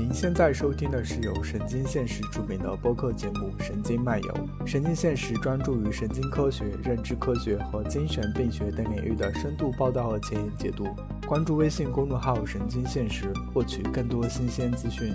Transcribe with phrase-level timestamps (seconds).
[0.00, 4.32] 您现在收听的是由神经现实出品的播客节目《神经漫游》。
[4.66, 10.86] 神经现实专注于神经科学、认知科学和精神病学等领域的深度报道和前沿解读。
[11.28, 15.12] 关注微信公众号“神经现实”，获取更多新鲜资讯。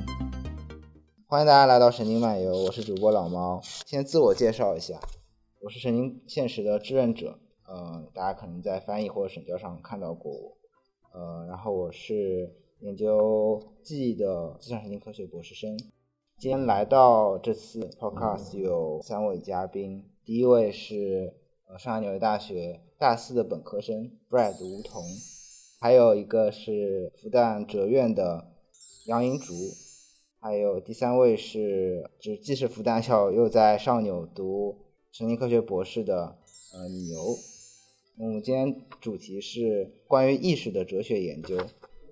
[1.26, 3.60] 欢迎大家来到神经漫游，我是主播老猫。
[3.64, 5.00] 先自我介绍一下，
[5.62, 10.58] 我是神经现实的志愿者，呃，大家可能在翻译或者审教上看到过我，
[11.12, 12.54] 呃，然后我是
[12.86, 15.76] 研究记忆的计算神经科学博士生。
[16.38, 21.34] 今天来到这次 podcast 有三位嘉宾，第一位是
[21.68, 25.04] 呃上海纽约大学大四的本科生 Brad 吴桐，
[25.80, 28.52] 还有一个是复旦哲院的
[29.08, 29.56] 杨银竹。
[30.40, 34.76] 还有第三位是，就既是复旦校又在上纽读
[35.12, 36.38] 神经科学博士的
[36.72, 37.20] 呃牛。
[38.20, 41.58] 我们今天主题是关于意识的哲学研究。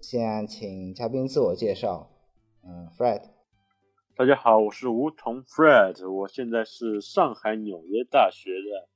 [0.04, 2.12] 先请嘉宾自我介绍。
[2.62, 3.22] 嗯，Fred。
[4.18, 8.90] 大家好，我是吴桐 Fred，我现在是上海纽约大学的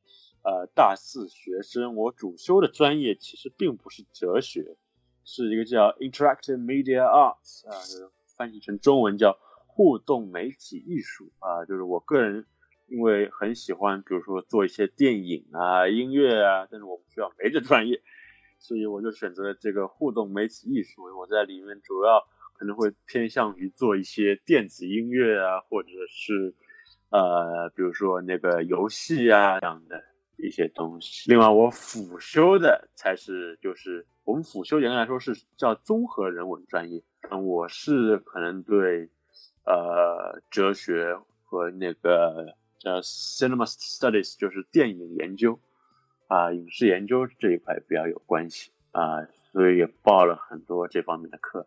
[0.43, 1.95] 呃大四学生。
[1.95, 4.75] 我主修的专业其实并不是哲学，
[5.23, 8.11] 是一个叫 Interactive Media Arts 啊。
[8.35, 12.45] 翻译成中文叫互动媒体艺术啊，就是我个人
[12.87, 18.01] 因为很喜欢，比如说做一些电影啊、音乐啊，但是我们学校没这专业，
[18.59, 21.03] 所以我就选择了这个互动媒体艺术。
[21.17, 26.53] 我在里面主要可能会偏向于做一些电子音乐啊，或者是
[27.09, 30.03] 呃，比如说那个游戏啊这样的
[30.37, 31.29] 一些东西。
[31.29, 37.03] 另外，我辅修的才是就是我们辅修严格来说是叫综合人文专业。
[37.29, 39.09] 嗯，我是可能对，
[39.65, 45.59] 呃，哲学和那个叫 cinema studies，就是电影研究，
[46.27, 51.65] 啊，影视研究这一块比较有关系啊，所以也报了很多这方面的课。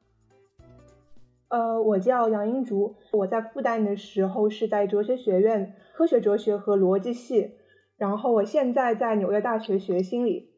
[1.49, 7.53] 呃，我叫杨英竹，我在复旦的时候是在哲学学院科学哲学和逻辑系，
[7.97, 10.51] 然后我现在在纽约大学学心理。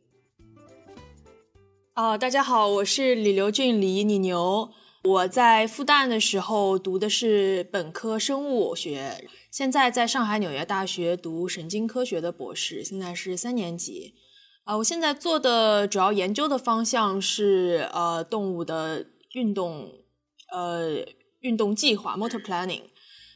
[1.95, 4.71] 啊，大家好，我是李刘俊李李牛。
[5.03, 14.15] 我在复旦的时候读的是本科生物学，现在在上海纽约大学读神经科学的博士，现在是三年级。
[14.63, 19.91] 啊，我现在做的主要研究的方向是呃动物的运动，
[20.49, 21.05] 呃
[21.41, 22.83] 运动计划 （motor planning），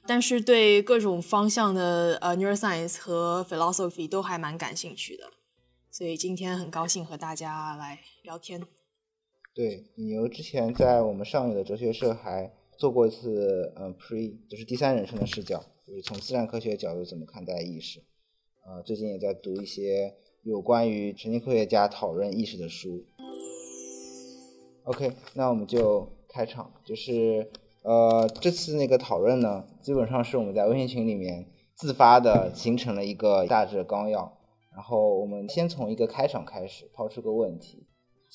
[0.07, 5.33] 但是对各种方向的呃 neuroscience 和 philosophy 都还蛮感兴趣的，
[5.91, 8.69] 所以今天很高兴和大家来聊天。
[9.57, 18.03] 对你，牛之前在我们上野的哲学社还做过一次，嗯，pre，就是第三人称的视角，就是从自然科学角度怎么看待意识。
[18.67, 23.07] 呃，最近也在读一些有关于神经科学家讨论意识的书。
[24.85, 27.51] OK，那我们就开场，就是
[27.81, 34.37] 呃，这次那个讨论呢，基本上是我们在微信群里面自发的形成了一个大致的纲要，
[34.75, 37.87] 然后我们先从一个开场开始，抛出个问题。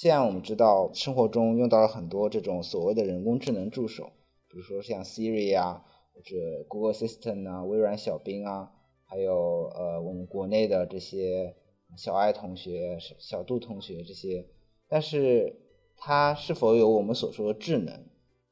[0.02, 4.10] 现在我们知道，生活中用到了很多这种所谓的人工智能助手，
[4.50, 8.72] 比如说像 Siri 啊，或者 Google Assistant 啊，微软小冰啊，
[9.06, 11.56] 还有呃我们国内的这些
[11.98, 14.48] 小爱同学、小度同学这些。
[14.90, 15.60] 但是
[15.98, 18.06] 它是否有我们所说的智能，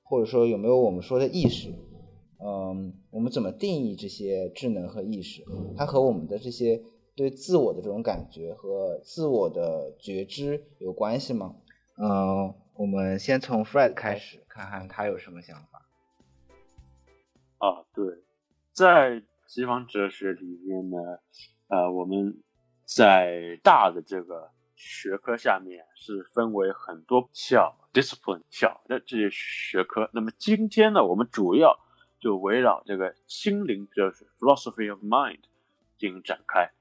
[0.04, 1.74] 或者说有没有我们说的意识？
[2.38, 5.44] 嗯，我们怎么定义这些智能和意识？
[5.76, 6.84] 它和我们的这些。
[7.20, 11.54] 对自我的这种感觉和自我的觉知有关系吗？
[11.98, 15.86] 嗯，我们先从 Fred 开始，看看他有什么想法。
[17.58, 18.24] 啊，对，
[18.72, 20.98] 在西方哲学里面呢，
[21.68, 22.42] 呃，我们
[22.86, 30.10] 在大的这个学科下面是分为很多小 discipline 小的这些学科。
[30.14, 31.78] 那么今天呢，我们主要
[32.22, 35.42] 就围绕这个心灵哲学 （philosophy of mind）
[35.98, 36.72] 进行展开。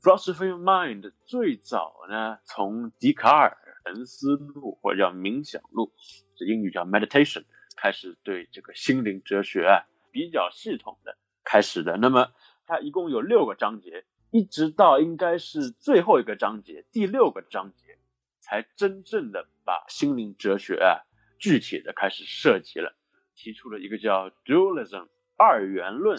[0.00, 3.58] Philosophy of Mind 最早呢，从笛卡尔
[3.94, 5.92] 《沉思录》或者叫冥想录，
[6.36, 7.44] 这英语叫 Meditation，
[7.76, 9.82] 开始对这个心灵哲学啊
[10.12, 11.96] 比较系统的开始的。
[11.96, 12.28] 那么
[12.64, 17.98] 它一共有六个章节，一直到应该是最后一个章节，第六个章节
[18.38, 21.02] 才真正的把心灵哲学啊
[21.40, 22.94] 具体的开始涉及了，
[23.34, 26.16] 提出了一个叫 Dualism 二元论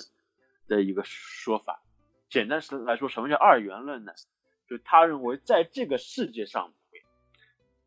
[0.68, 1.82] 的一个说法。
[2.30, 4.14] 简单来说，什么叫二元论呢？
[4.68, 6.72] 就他认为，在这个世界上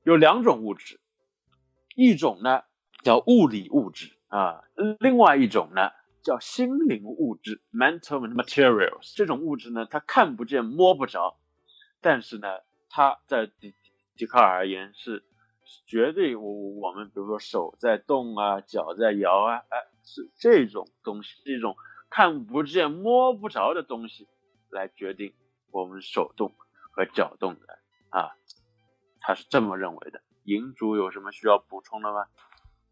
[0.03, 0.99] 有两种物质，
[1.95, 2.65] 一种呢
[3.03, 4.65] 叫物理物质啊，
[4.99, 5.91] 另外一种呢
[6.25, 9.15] 叫心灵物质 （mental materials）。
[9.15, 11.39] 这种物质呢，它看不见摸不着，
[12.01, 12.49] 但是呢，
[12.91, 13.77] 它在笛
[14.17, 15.25] 笛卡尔而言是
[15.87, 21.77] 绝对我我们比如说手在动啊，脚在摇啊，哎，是这种东西，是一种
[22.11, 24.27] 看不见摸不着的东西
[24.73, 25.33] 来决定
[25.71, 26.53] 我们手动
[26.91, 27.79] 和脚动的
[28.09, 28.33] 啊，
[29.21, 30.21] 他是这么认为的。
[30.45, 32.27] 银主有什么需要补充的吗？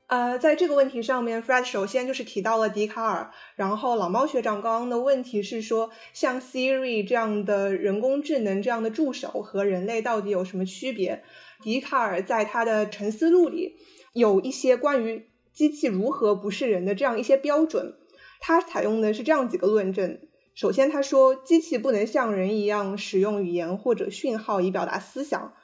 [0.07, 11.23] 呃，在这个问题上面，Fred 首先就是提到了笛卡尔，然后老猫学长刚刚的问题是说，像 Siri 这样的人工智能这样的助手和人类到底有什么区别？
[11.63, 13.77] 笛卡尔在他的《沉思录》里
[14.13, 17.97] 有一些关于机器如何不是人的这样一些标准，
[18.41, 20.21] 他采用的是这样几个论证。
[20.61, 25.55] 首先，他说机器不能像人一样使用语言或者讯号以表达思想。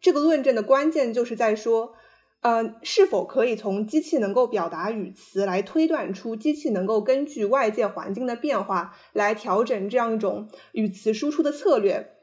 [0.00, 1.92] 这个论证的关键就是在说。
[2.40, 12.14] 呃，是否可以从机器能够表达语词来推断出机器能够根据外界环境的变化来调整这样一种语词输出的策略？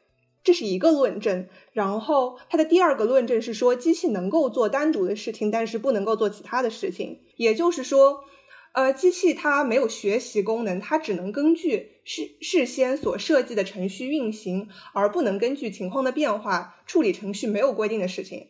[0.44, 1.50] 这是一个论证。
[1.72, 7.20] 然后它的第二个论证是说，机器能够做单独的事情，但是不能够做其他的事情。
[7.36, 8.24] 也就是说，
[8.74, 18.48] 呃，机器它没有学习功能，它只能根据事事先所设计的程序运行，而不能根据情况的变化处理程序没有规定的事情。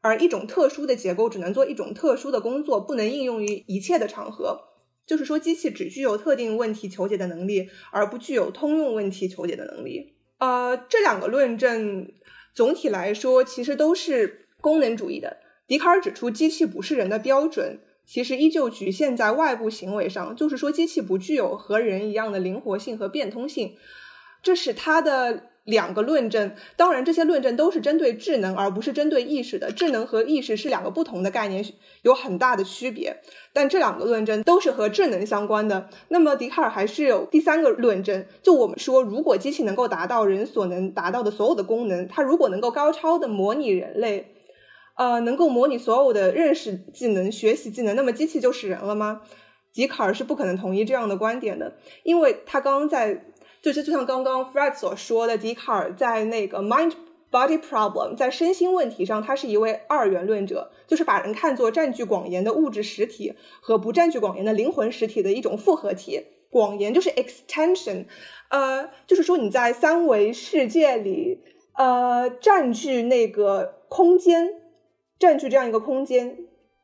[0.00, 4.62] 而一种特殊的结构只能做一种特殊的工作，不能应用于一切的场合。
[5.04, 10.14] 就是说，机器只具有特定问题求解的能力，而不具有通用问题求解的能力。
[10.38, 12.12] 呃，这两个论证
[12.54, 15.36] 总体来说其实都是功能主义的。
[15.66, 23.76] 笛卡尔指出，机器不是人的标准，其实依旧局限在外部行为上，就是说，机器不具有和人一样的灵活性和变通性。
[24.42, 25.42] 这是它的。
[25.66, 29.72] 两个论证，当然这些论证都是针对智能，而不是针对意识的。
[29.72, 31.64] 智能和意识是两个不同的概念，
[32.02, 33.20] 有很大的区别。
[33.52, 35.88] 但这两个论证都是和智能相关的。
[36.06, 44.35] 那么笛卡尔还是有第三个论证，就我们说，如果机器能够达到人所能达到的所有的功能，它如果能够高超的模拟人类，
[44.96, 49.22] 呃，能够模拟所有的认识技能、学习技能，那么机器就是人了吗？
[49.72, 53.24] 笛卡尔是不可能同意这样的观点的，因为他刚刚在。
[53.62, 56.92] 就是就像刚刚 Fred 所说的，笛卡尔在那个 mind
[57.32, 66.26] body problem，在身心问题上，他是一位二元论者，就是把人看作占据广言的物质实体和不占据广言的灵魂实体的一种复合体。
[66.48, 68.04] 广言就是 extension，
[68.50, 71.40] 呃，就是说你在三维世界里，
[71.72, 74.50] 呃，占据那个空间，
[75.18, 76.38] 占据这样一个空间，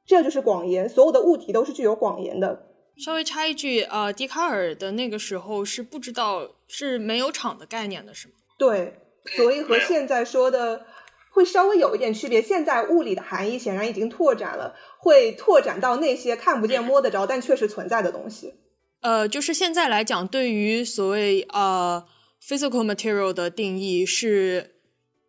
[0.06, 2.68] 这就是广言，所有的物体都是具有广言的。
[2.98, 8.34] 稍微插一句，呃，笛卡尔的那个时候是不知道是没有场的概念的，是吗？
[8.58, 8.94] 对，
[9.24, 10.84] 所以和现在说的
[11.30, 12.42] 会稍微有一点区别。
[12.42, 18.54] 现在物理的含义显然已经拓展了，会拓展到那些看不见摸得着但确实存在的东西。
[19.00, 22.06] 呃，就是现在来讲，对于所谓呃
[22.46, 24.76] physical material 的定义是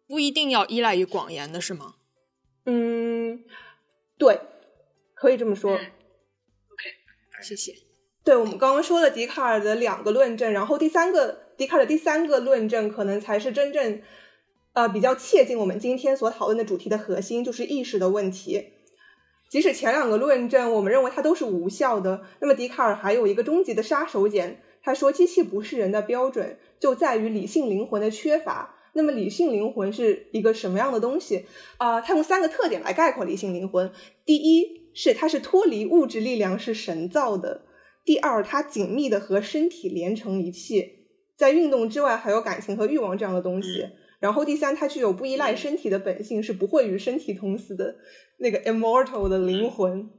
[0.07, 1.95] 不一定要依赖于广言的，是吗？
[2.65, 3.43] 嗯，
[4.17, 4.39] 对，
[5.13, 5.73] 可以这么说。
[5.73, 5.83] OK，
[7.41, 7.73] 谢谢。
[8.23, 14.01] 对，我们刚刚说了笛卡尔的两个论证，然后第三个笛卡尔的第三个论证可能才是真正
[14.71, 18.69] 呃比较切近我们今天所讨论的主题的核心，就是意识的问题。
[19.49, 28.75] 即使前两个论证我们认为它都是无效的，那么笛卡尔还有一个终极的杀手锏，他说机器不是人的标准就在于理性灵魂的缺乏。
[28.93, 31.45] 那么理性灵魂是一个什么样的东西
[31.77, 31.99] 啊？
[31.99, 33.91] 他用三个特点来概括理性灵魂。
[34.25, 34.81] 第一。
[34.95, 37.63] 是，它是脱离物质力量，是神造的。
[38.05, 43.87] 第二，它紧密的和身体连成一气，在运动之外还有感情和欲望这样的东西。
[44.19, 47.95] 然后第三，它具有不依赖身体的本性，是不会与身体同死的
[48.37, 50.11] 那个 immortal 的灵魂。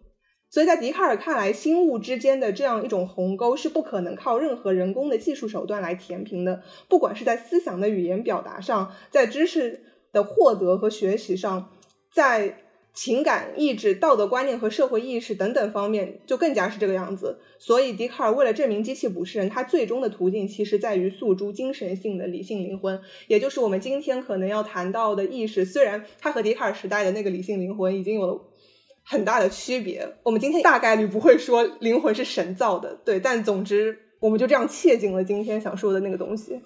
[0.54, 9.82] 所以在笛卡尔看来，心物之间的这样一种鸿沟是不可能靠任何人工的技术手段来填平的，不管是在思想的语言表达上，在知识
[10.12, 11.72] 的获得和学习上，
[12.12, 12.60] 在。
[12.96, 17.40] 情感、意志、道德观念和社会意识等等方面，就更加是这个样子。
[17.58, 25.64] 所以，笛卡尔为了证明机器不是人，他最终的途径其实在于诉诸精神性的理性灵魂，也就是我们今天可能要谈到的意识。
[25.64, 28.40] 虽然它和笛卡尔时代的那个理性灵魂已经有了
[29.04, 33.20] 很大的区别，我们今天大概率不会说灵魂是神造的，对。
[33.20, 36.60] 但总之，我们就这样切进了今天想说的那个东西。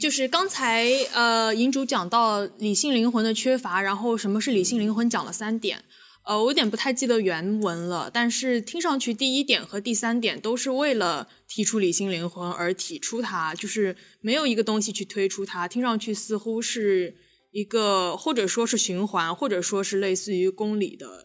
[0.00, 5.84] 就是刚才呃，银主讲到理性灵魂的缺乏，然后什么是理性灵魂，讲了三点。
[6.24, 17.16] 呃，我有点不太记得原文了，但是听上去第一点和第三点都是为了提出理性灵魂而提出它，就是没有一个东西去推出它，听上去似乎是
[17.50, 21.24] 一个或者说是循环，或者说是类似于公理的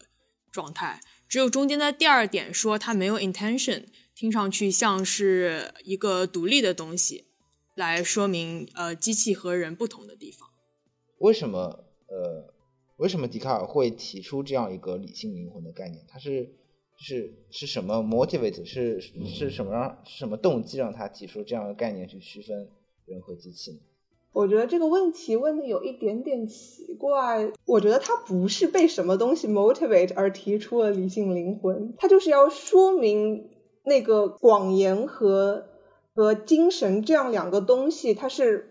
[0.54, 1.00] 状态。
[1.28, 7.24] 只有中间的第二点说它没有 intention，听上去像是一个独立的东西。
[7.74, 10.48] 来说明呃机器和人不同的地方。
[11.18, 12.54] 为什么呃
[12.96, 16.06] 为什么笛卡尔会提出这样一个理性灵魂的概念？
[16.08, 16.54] 他是
[16.96, 22.68] 是是什么 motivate 是是什么让是什么动机让他提出这样的概念去区分
[23.06, 23.80] 人和机器呢？
[24.34, 27.52] 我觉得这个问题问的有一点点奇怪。
[27.64, 33.48] 我觉得他不是被什么东西 motivate 而提出了理性灵魂，他就是要说明
[33.84, 35.66] 那个广言和
[36.14, 38.68] 和精神这样两个东西，它是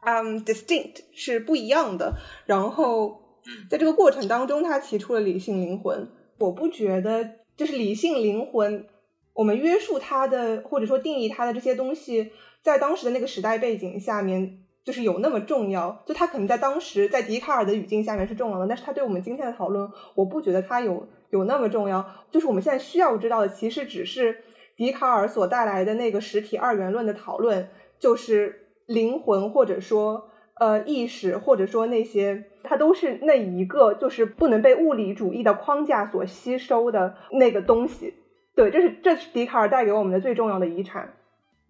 [0.00, 2.14] 嗯 distinct 是不一样的。
[2.46, 3.20] 然后
[3.68, 6.08] 在这个过程当中，他提出了理性灵魂。
[6.38, 8.86] 我不觉得就是理性灵魂，
[9.32, 16.02] 我们约束它的或者说定义它的这些东西，在当时的那个时代背景下面，就是有那么重要。
[16.06, 22.06] 就它可能在当时在笛卡尔的语境下面是重要的，但是他对我们今天的讨论，我不觉得它有有那么重要。
[22.30, 24.38] 就是我们现在需要知道的，其实只是
[24.76, 30.28] 笛卡尔所带来的那个实体二元论的讨论，就是灵魂或者说。
[30.54, 38.14] 呃，意识或者说那些，它都是那一个，就是不能被物理主义的框架所吸收的那个东西。
[38.54, 41.14] 对，这是这是笛卡尔带给我们的最重要的遗产。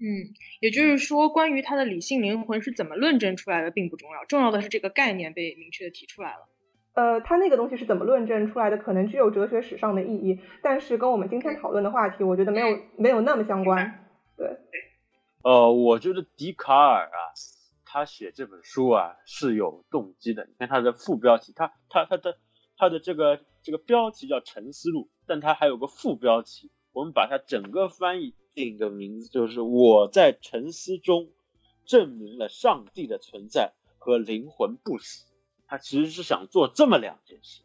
[0.03, 6.49] 嗯，也就是说，关于他的理性灵魂是怎么论证出来的，并不重要，重要的是这个概念被明确的提出来了。
[6.95, 14.07] 呃，他那个东西是怎么论证出来的，可能具有哲学史上的意义，但是跟我们今天讨论的话题，我觉得没有没有那么相关。
[14.37, 14.49] 对。
[15.45, 17.31] 呃，我觉得笛卡尔啊。
[17.95, 20.47] 他写这本书啊是有动机的。
[20.47, 22.39] 你看他的副标题，他他他的
[22.79, 31.31] 他的这个这个标题叫《沉思录》，但他还有个副标题，我们把它整个翻译定一个名字，就是我在沉思中
[31.85, 35.27] 证明了上帝的存在和灵魂不死。
[35.67, 37.63] 他其实是想做这么两件事。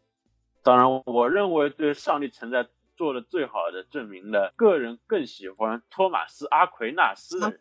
[0.62, 7.60] 当然，我认为对上帝存在做的最好的证明了，个人更喜欢托马斯阿奎纳斯的人。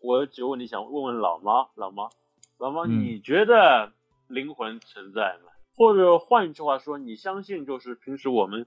[0.00, 2.10] 我有几个问题想问问老猫，老猫，
[2.58, 3.92] 老猫，你觉得
[4.28, 5.52] 灵魂存在吗？
[5.74, 8.66] 或者换一句话说，你相信就是平时我们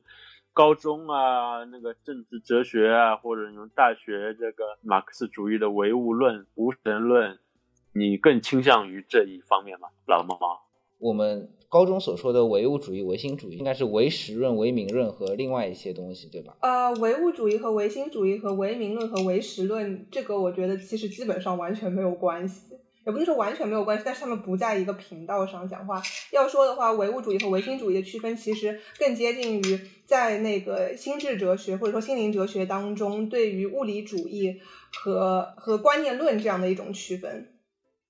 [0.53, 7.39] 高中啊那个政治哲学啊，或者用大学这个马克思主义的唯物论、无神论，
[7.93, 9.89] 你更倾向于这一方面吗？
[10.07, 10.61] 老猫猫，
[10.97, 11.49] 我们。
[11.71, 16.57] 高中所说的唯物主义、唯心主义，应该是唯实论、唯名论和另外一些东西，对吧？
[16.61, 26.01] 呃，唯物主义和唯心主义和唯名论和唯实论，这个我觉得其实基本上完全没有关系，也不能说完全没有关系，但是他们不在一个频道上讲话。
[26.31, 34.61] 要说的话，唯物主义和唯心主义的区分，其实更接近于在那个心智哲学或者说心灵哲学当中，对于物理主义
[34.93, 37.53] 和和观念论这样的一种区分。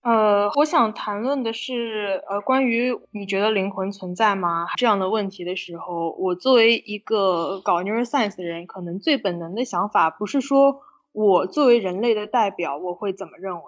[0.02, 10.80] 呃，我想谈论的是，呃，关于你觉得灵魂存在吗这样的问题的时候，我作为一个搞 neuroscience 的人，可能最本能的想法不是说
[11.12, 13.62] 我作为人类的代表我会怎么认为，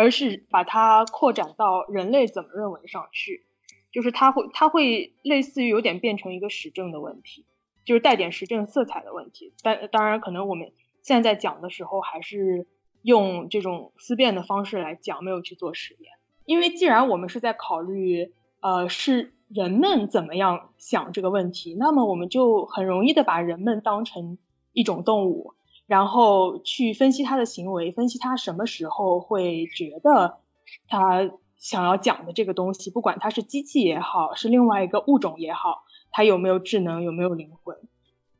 [0.00, 3.44] 而是把它扩展到人类怎么认为上去，
[3.92, 7.44] 就是它会它会类似于有点变成一个实证的问题，
[7.84, 9.52] 就是带点实证色彩的问题。
[9.62, 12.66] 但当然，可能我们现在讲的时候还是。
[13.02, 16.12] 用这种思辨的方式来讲，没有去做实验，
[16.44, 18.30] 因为既然我们是在考虑，
[18.60, 24.36] 呃，是人们怎么样想这个问题，那么我们就很容易的把人们当成
[24.74, 25.54] 一种动物，
[25.90, 30.38] 然后去分析他的行为，分析他什么时候会觉得
[30.86, 31.28] 他
[31.58, 35.82] 想要讲的这个东西，不管他是机器也好，是另外一个物种也好，
[36.12, 37.76] 他有没有智能，有没有灵魂？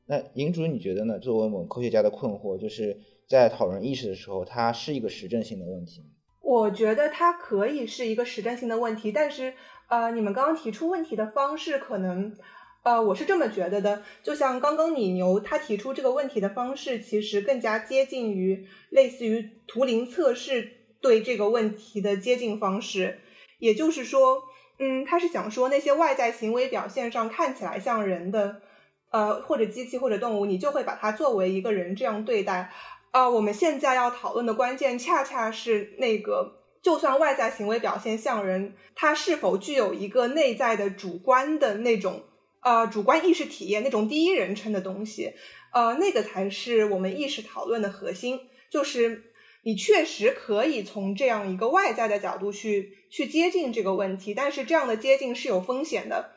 [0.07, 1.19] 那银主你觉得呢？
[1.19, 3.01] 作为我们科学家的困惑就是。
[3.31, 6.03] 在讨论意识的时候，它是一个实证性的问题。
[6.41, 9.55] 我觉得它可以是一个实证性的问题，但是
[9.87, 12.35] 呃，你们刚刚提出问题的方式可能
[12.83, 14.03] 呃，我是这么觉得的。
[14.23, 20.73] 就像刚刚你牛他提出这个问题的方式，其实更加接近于类似于图灵测试
[21.03, 23.21] 对这个问题的接近方式。
[23.59, 24.45] 也就是说，
[24.79, 28.63] 嗯，他是想说那些外在行为表现上看起来像人的
[29.11, 32.73] 呃或者机器或者动物，你就会把它作为一个人这样对待。
[33.11, 42.23] 啊，我们现在要讨论的关键恰恰是那个，就算外在行为表现像人，它是否具有一个内在的主观的那种
[42.61, 45.33] 呃主观意识体验，那种第一人称的东西，
[45.73, 48.41] 呃，那个才是我们意识讨论的核心。
[48.71, 49.25] 就是
[49.63, 56.31] 你确实可以从这样一个外在的角度去去接近这个问题，但是这样的接近是有风险的。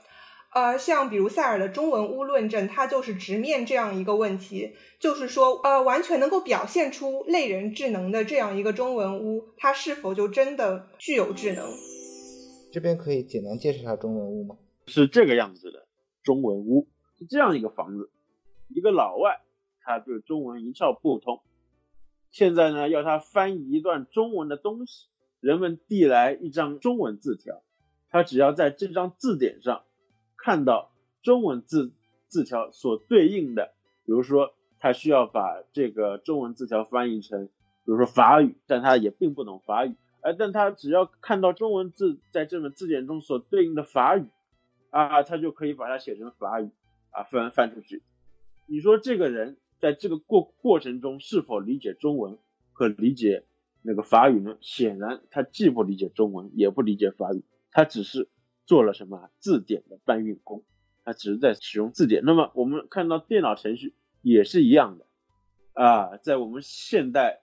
[0.52, 11.72] 呃，像比如塞尔的中文屋论证，它就是直面这样一个问题，就是说，呃，完全能够表现出类人智能的这样一个中文屋，它是否就真的具有智能？
[12.72, 14.56] 这边可以简单介绍一下中文屋吗？
[14.86, 15.83] 是这个样子的，
[16.24, 16.88] 中文屋
[17.18, 18.10] 是这样一个房子，
[18.70, 19.42] 一个老外，
[19.82, 21.42] 他对中文一窍不通，
[22.32, 25.08] 现在呢要他翻译一段中文的东西，
[25.40, 27.62] 人们递来一张中文字条，
[28.10, 29.84] 他只要在这张字典上。
[30.36, 31.94] 看到中文字
[32.28, 33.72] 字条所对应的，
[34.06, 37.52] 比如说他需要把这个中文字条翻译成，比
[37.86, 44.26] 如说法语，但他也并不懂法语，哎，但他只要看到中文字在这本字典中所对应的法语，
[44.94, 46.70] 啊，他就可以把它写成法语，
[47.10, 48.04] 啊，翻翻出去。
[48.68, 52.38] 你说这个人在这个过过程中是否理解中文
[52.72, 53.46] 和理解
[53.82, 54.58] 那个法语呢？
[54.62, 58.30] 显然他既不理解中文，也不理解法语，他只是。
[58.66, 60.64] 做了什么字典的搬运工？
[61.04, 62.24] 他只是在使用字典。
[62.24, 65.06] 那么我们看到电脑程序也是一样的
[65.74, 67.42] 啊，在我们现代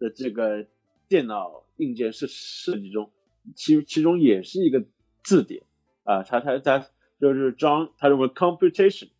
[0.00, 0.66] 的这个
[1.06, 3.12] 电脑硬件设设计中，
[3.54, 4.84] 其其中也是一个
[5.22, 5.62] 字典
[6.06, 6.22] 啊。
[6.22, 6.88] 它它它
[7.20, 9.10] 就是装，它认为 computation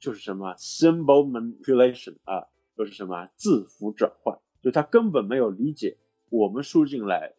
[0.00, 5.98] 就是什么 symbol manipulation 啊，就是什么字符转换，就他根本没有理解
[6.30, 7.34] 我们输进来，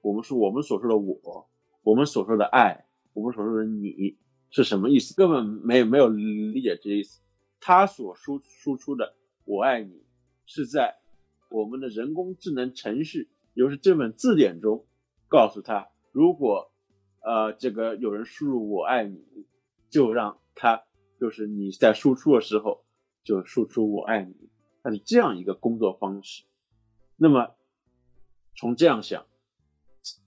[0.00, 1.50] 我们说我们所说的我。
[1.82, 4.16] 我们所说的爱，我们所说的你
[4.48, 5.14] 是什么意思？
[5.14, 7.20] 根本没有没有理解这意思。
[7.60, 10.02] 他所输输出的“我爱你”
[10.46, 10.96] 是在
[11.50, 14.86] 我们的人工智能程序，也就是这本字典中，
[15.28, 16.72] 告诉他，如果
[17.24, 19.24] 呃这个有人输入“我爱你”，
[19.90, 20.84] 就让他
[21.18, 22.84] 就是你在输出的时候
[23.24, 24.50] 就输出“我爱你”，
[24.84, 26.44] 它是这样一个工作方式。
[27.16, 27.54] 那么
[28.56, 29.26] 从这样想，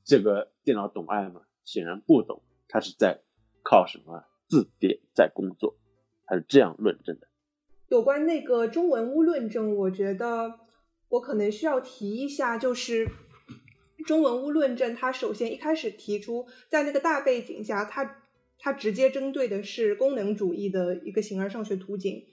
[0.04, 1.42] 这个电脑懂爱吗？
[1.64, 3.22] 显然不懂，它是在
[3.62, 5.78] 靠什么字典在工作，
[6.26, 7.28] 它是这样论证的。
[7.90, 10.60] 有关那个中文屋论证，我觉得
[11.10, 13.10] 我可能需要提一下，就是
[14.06, 18.18] 中文屋论证，它首先一开始提出，在那个大背景下，它
[18.60, 22.26] 它直接针对的是功能主义的一个形而上学图景，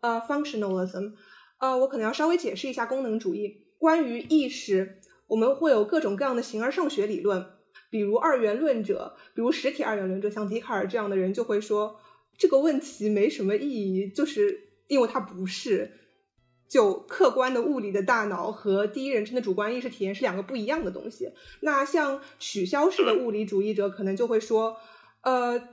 [0.00, 1.12] 呃，functionalism，
[1.58, 3.66] 呃，我可能要稍微解释一下功能主义。
[3.78, 7.46] 关于意识，我们会有各种各样的形而上学理论。
[7.90, 12.00] 比如二元论者，比如实体二元论者，像笛卡尔这样的人就会说
[12.38, 15.92] 这个问题没什么意义，就是因为它不是
[16.72, 21.32] 就客观的物理的大脑和第一人称的主观意识体验是两个不一样的东西。
[21.60, 24.78] 那像取消式的物理主义者可能就会说，
[25.20, 25.68] 呃，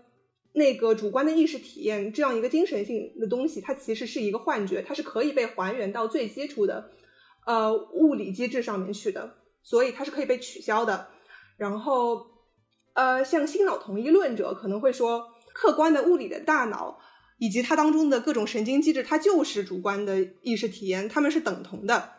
[0.52, 6.92] 那个主观的意识体验这样一个精神性的东西，它其实是一个幻觉，它是可以被还原到最基础的
[7.46, 11.08] 呃物理机制上面去的，所以它是可以被取消的。
[11.56, 12.28] 然后，
[12.92, 17.00] 呃，像新脑同一论者可能会说，客观的物理的大脑
[17.40, 22.12] 以及它当中的各种神经机制，它就是主观的意识体验，它们是等同的。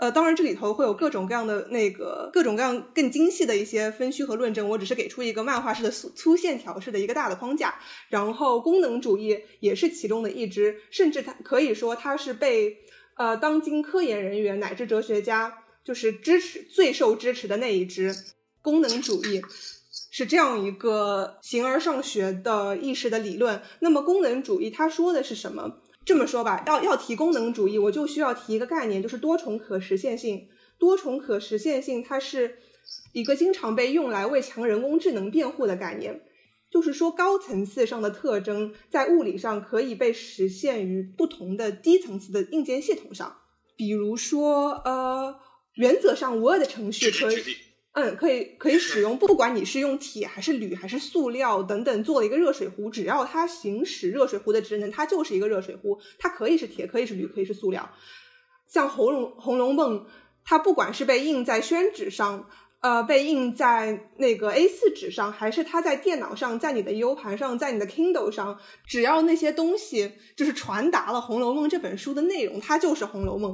[0.00, 7.74] 呃，当然这里头会有各种各样的那个各种各样更精细的一些分区和论证，我只是给出一个漫画式的粗粗线条式的一个大的框架。
[8.08, 12.78] 然后功能主义也是其中的一支，甚至它可以说它是被
[13.16, 18.16] 呃当今科研人员乃至哲学家就是支持最受支持的那一支。
[18.62, 19.42] 功能主义
[20.16, 23.62] 是这样一个形而上学的意识的理论。
[23.80, 25.80] 那么功能主义它说的是什么？
[26.04, 30.46] 这么说吧，要要提功能主义，我就需要提一个概念，就是多重可实现性。
[30.78, 32.58] 多重可实现性它是
[33.12, 36.22] 一个经常被用来为强人工智能辩护的概念，
[36.70, 43.36] 就是说高层次上的特征在物理上可以被实现于不同的低层次的硬件系统上。
[43.74, 45.40] 比如说，呃，
[45.74, 47.42] 原则上 Word 程序可以。
[47.96, 56.00] 嗯，可以可以使用，不管你是用铁还是铝还是塑料等等做了一个热水壶，只要它行使热水壶的职能，它就是一个热水壶。
[56.18, 57.90] 它可以是铁，可以是铝，可以是塑料。
[58.66, 60.00] 像《红楼红楼梦》，
[60.44, 73.52] 它不管是被印在宣纸上，呃，被印在那个 A4 纸上，还是它在电脑上，在你的 U 盘上，在你的 Kindle 上，只要那些东西就是传达了《红楼梦》这本书的内容，它就是《红楼梦》。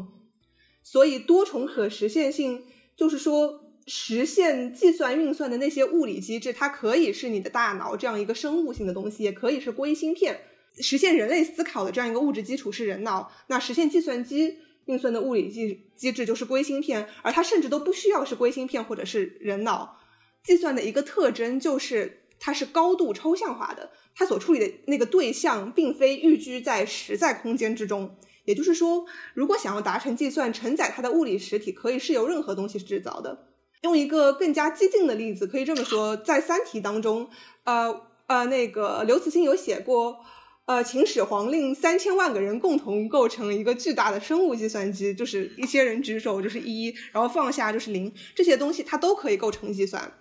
[0.82, 2.64] 所以多重可实现性
[2.96, 3.66] 就是说。
[3.90, 10.40] 实现计算运算的那些物理机制，它可以是你的大脑这样一个生物性的东西，也可以是硅芯片。
[10.78, 19.98] 实现人类思考的这样一个物质基础是人脑，那实现计算机运算的物理机机制就是硅芯片，而它甚至都不需要是硅芯片或者是人脑。
[20.44, 28.16] 计算的一个特征就是它是高度抽象化的，它所处理的那个对象并非寓居在实在空间之中。
[28.44, 33.49] 也就是说，如果想要达成计算，承载它的物理实体可以是由任何东西制造的。
[33.82, 37.30] 用一个更加激进的例子，可以这么说，在《三体》当中，
[37.64, 40.20] 呃呃，那个刘慈欣有写过，
[40.66, 50.12] 呃，秦始皇令三千万个人共同构成一个巨大的生物计算机，就是一些人举手就是一，然后放下就是零，这些东西它都可以构成计算。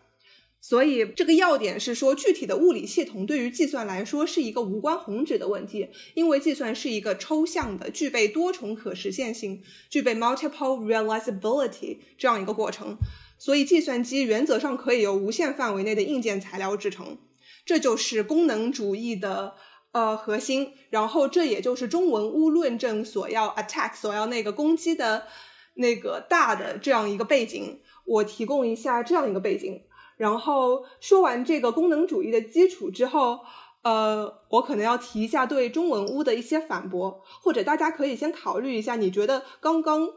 [0.62, 12.98] 所以这个要点是说，具体的物理系统对于计算来说是一个无关宏旨的问题，因为计算是一个抽象的、具备多重可实现性、具备 multiple realizability 这样一个过程。
[13.40, 17.18] 所以，计算机原则上可以由无限范围内的硬件材料制成，
[17.66, 19.56] 这就是功能主义的
[19.92, 25.26] 呃核心，然后这也就是中文乌论证所要 attack 所要那个攻击的
[25.74, 27.80] 那个大的这样一个背景。
[28.06, 29.84] 我提供一下这样一个背景，
[30.18, 33.42] 然后说完这个功能主义的基础之后，
[33.84, 40.10] 呃，我可能要提一下对中文乌的一些反驳，或者大家可以先考虑一下，你觉得刚刚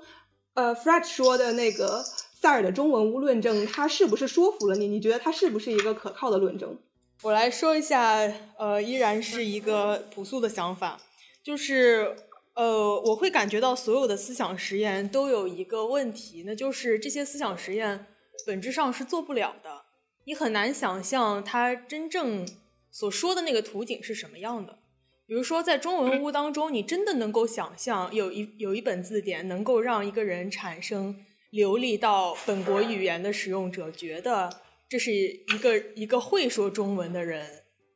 [0.54, 2.02] 呃 Fred 说的那个
[2.42, 4.88] 塞尔的中文乌论证，它是不是说服了你？
[4.88, 6.76] 你觉得它是不是一个可靠的论证？
[7.22, 8.18] 我来说一下，
[8.58, 11.00] 呃，依然是一个朴素的想法，
[11.44, 12.16] 就是
[12.54, 18.06] 呃，我会感觉到所有的思想实验都有一个问题，那就是这些思想实验
[18.44, 19.82] 本质上是做不了的，
[20.24, 22.48] 你很难想象它真正
[22.90, 24.80] 所说的那个图景是什么样的。
[25.28, 34.60] 比如说，在中文屋当中，你真的能够想象有一有一本字典能够让一个人产生流利到本国语言的使用者觉得。
[34.88, 37.46] 这是一个一个会说中文的人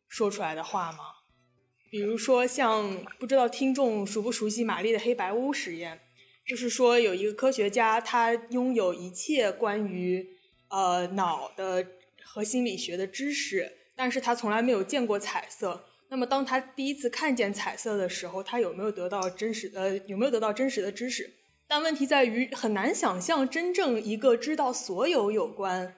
[0.08, 0.98] 说出来的话吗？
[1.90, 6.00] 比如说像不知道听众熟不熟悉玛丽的黑白屋实验，
[6.46, 10.26] 就是说有一个科学家，他拥有一切关于
[10.68, 11.86] 呃脑的
[12.24, 15.84] 和心理学的知识，但是他从来没有见过彩色。
[16.08, 21.30] 那么当他第一次看见彩色的时候，他有没有得到真实的有没有得到真实的知识？
[21.68, 25.94] 但问题在于很难想象真正一个知道所有有关。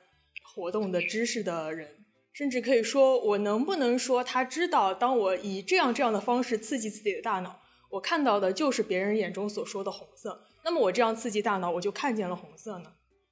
[0.54, 1.88] 活动的知识的人，
[2.32, 10.44] 甚至可以说，我能不能说他知道，当我以这样这样的方式刺激自己的大脑，我看到的就是别人眼中所说的红色。
[10.64, 12.90] 那么我这样刺激大脑，我就看见了红色呢？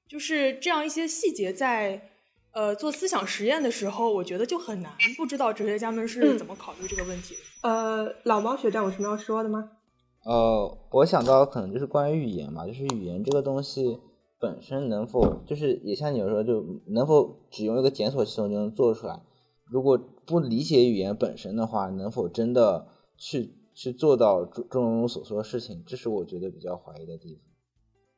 [0.09, 2.11] 就是这样一些细节，在
[2.53, 4.92] 呃做思想实验的时候，我觉得就很难。
[5.16, 7.35] 不知道哲学家们是怎么考虑这个问题？
[7.62, 9.72] 呃，老猫学长有什么要说的吗？
[10.26, 14.00] 呃，我想到可能就是关于语言嘛，就是语言这个东西。
[14.38, 19.20] 本身能否就是也像你说，就能否只用一个检索系统就能做出来？
[19.64, 25.84] 如果不理解语言本身的话，能否真的去去做到中中所说的事情？
[25.86, 27.42] 这是我觉得比较怀疑的地方。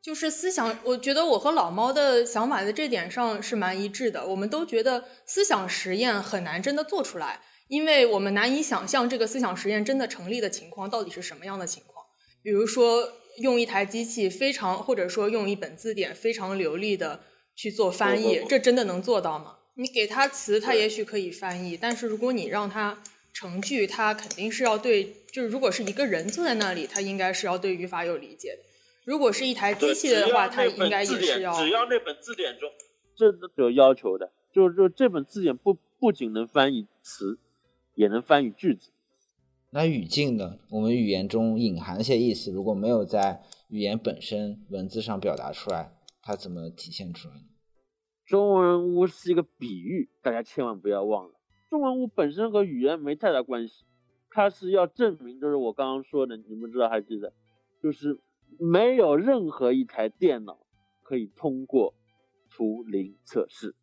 [0.03, 4.27] 就是思想，我觉得我和老猫的想法在这点上是蛮一致的。
[4.27, 11.98] 我们都觉得思想实验很难真的做出来，因为我们难以想象这个思想实验真的成立的情况到底是什么样的情况。
[12.49, 13.13] 比如说。
[13.41, 17.21] 用一台机器非常，或者说用一本字典非常流利的
[17.55, 19.59] 去做翻译，这真的能做到吗？
[19.75, 23.01] 你给他词，他也许可以翻译，但是如果你让他
[23.33, 28.63] 成句，他肯定是要对，就是如果是一个人坐在那里，他应该是要对语法有理解的。
[29.05, 31.57] 如果是一台机器的话，它应该也是要。
[31.57, 32.69] 只要那本字典中，
[33.17, 37.39] 这是有要求的，就是说这本字典不不仅能翻译词，
[37.95, 38.91] 也能翻译句子。
[39.71, 40.59] 那语境呢？
[40.71, 47.43] 我们语言中隐含一些意思，如果没有在语言本身文字上表达出来，它怎么体现出来呢？
[48.25, 51.35] 中文屋是一个比喻，大家千万不要忘了，
[51.69, 53.85] 中文屋本身和语言没太大关系，
[54.31, 57.35] 它是要证明，就是我刚刚说的，你们知道还记得，
[57.83, 58.19] 就是
[58.59, 60.59] 没有任何一台电脑
[61.03, 61.95] 可以通过
[62.51, 63.75] 图灵测试。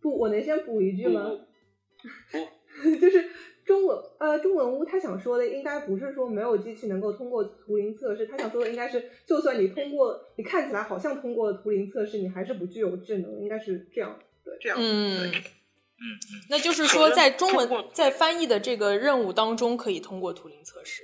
[0.00, 1.30] 不，我能先补一句吗？
[2.82, 3.30] 就是。
[3.68, 15.34] 中文呃，中文屋他想说的应该不是说没有机器能够通过图灵测试，他想说的应该是，就算你通过，你看起来好像通过了图灵测试，你还是不具有智能，应该是这样，对，这样，嗯，嗯，
[16.48, 21.02] 那就是说在中文在翻译的这个任务当中可以通过图灵测试，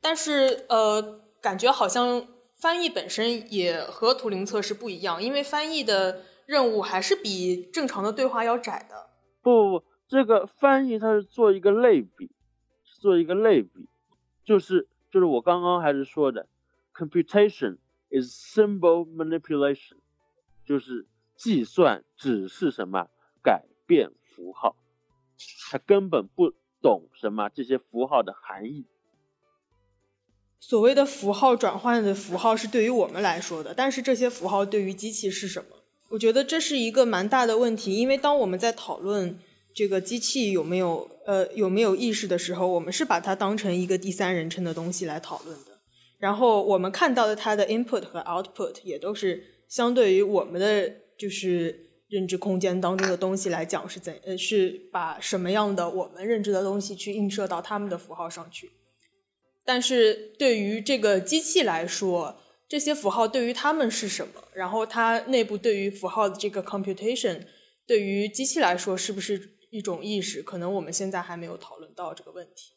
[0.00, 9.08] 但是呃，感觉好像翻译本身也和图灵测试不一样，因为翻译的任务还是比正常的对话要窄的，
[9.42, 9.87] 不不不。
[10.08, 12.30] 这个翻译它是做一个类比，
[12.98, 13.86] 做一个类比，
[14.42, 16.48] 就是就是我刚刚还是说的
[16.94, 17.76] ，computation
[18.10, 19.98] is symbol manipulation，
[20.64, 23.08] 就是计算只是什么
[23.42, 24.76] 改变符号，
[25.70, 28.86] 他根本不懂什么这些符号的含义。
[30.58, 35.76] 所谓的符号转换的符号是对于我们来说的，但是这些符号对于机器是什么？
[36.08, 39.38] 我觉得这是一个蛮大的问题，因为当我们在讨论。
[39.74, 45.78] 这个机器有没有呃有没有意识的时候，我们是把它当成一个第三人称的东西来讨论的。
[46.18, 58.70] 然后我们看到的它的 input 和 output 也都是相对于我们的就是认知空间当中的东西来讲是怎呃是把什么样的我们认知的东西去映射到他们的符号上去。
[59.64, 64.42] 但是对于这个机器来说，这些符号对于他们是什么？
[64.54, 67.42] 然后它内部对于符号的这个 computation
[67.86, 69.50] 对于机器来说是不是？
[69.70, 72.72] 一种意识，可能我们现在还没有讨论到这个问题。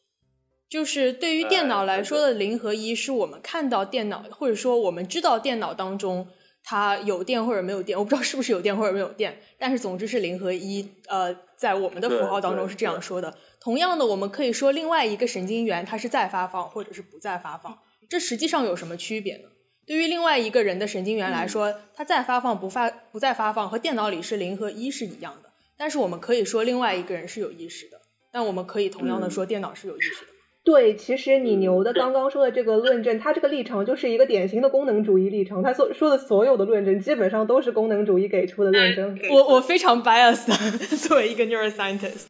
[0.68, 6.28] 就是对于电脑来说的零和一，是我们看到电脑，或者说我们知道电脑当中
[6.64, 13.36] 它有电或者没有电，我不知道是不是有电或者没有电，但是总之是零和一，呃，在我们的符号当中是这样说的。
[13.60, 17.78] 同样的，我们可以说另外一个神经元它是在发放或者是不在发放，
[18.08, 19.48] 这实际上有什么区别呢？
[19.84, 25.51] 对于另外一个人的神经元来说，它在发放不发不再发放和电脑里是零和一是一样的，
[25.82, 30.30] 但是我们可以说另外一个人是有意识的，但我们可以同样的说电脑是有意识的。
[30.62, 35.64] 对，其实你牛的刚刚说的这个论证，它这个历程就是一个典型的功能主义历程。
[35.64, 39.18] 他所说的所有的论证，基本上都是功能主义给出的论证。
[39.28, 40.46] 我我非常 biased，
[41.08, 42.26] 作为一个 neuroscientist，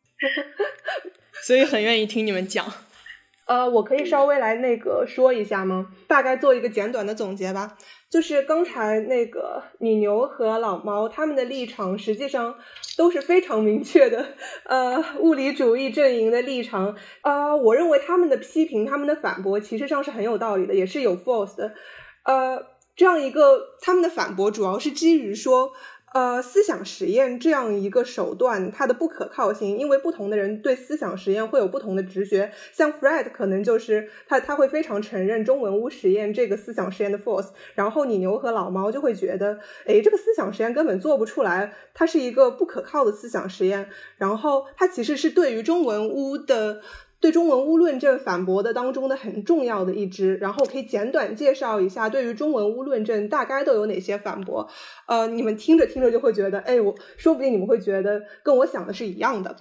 [1.43, 2.73] 所以很愿意听你们讲。
[3.45, 5.88] 呃，我可以稍微来那个说一下吗？
[6.09, 7.77] 大概做一个简短的总结吧。
[8.12, 12.59] 就是刚才那个你牛和老猫他们的立场实际上
[12.98, 14.27] 都是非常明确的，
[14.64, 16.94] 呃，物理主义阵营的立场。
[17.22, 21.72] 呃，我认为他们的批评、他们的反驳，其实上是很有道理的，也是有 force 的。
[22.25, 25.72] 呃，这样一个他们的反驳主要是基于说。
[26.12, 32.53] 呃，思想实验这样一个手段，它的不可靠性，因为不同的人对思想实验会有不同的直觉。
[32.72, 43.88] 像 Fred 可能就是他他会非常承认中文屋实验这个思想实验的 force，然后你牛和老猫就会觉得，哎，这个思想实验根本做不出来，它是一个不可靠的思想实验。
[44.18, 46.83] 然后它其实是对于中文屋的。
[47.23, 54.69] 对中文屋论证反驳的当中的很重要的一支，然后可以简短介绍一下对于中文屋论证大概都有哪些反驳。
[55.07, 59.57] 呃，你们听着听着就会觉得，哎，我说不定你们会觉得跟我想的是一样的。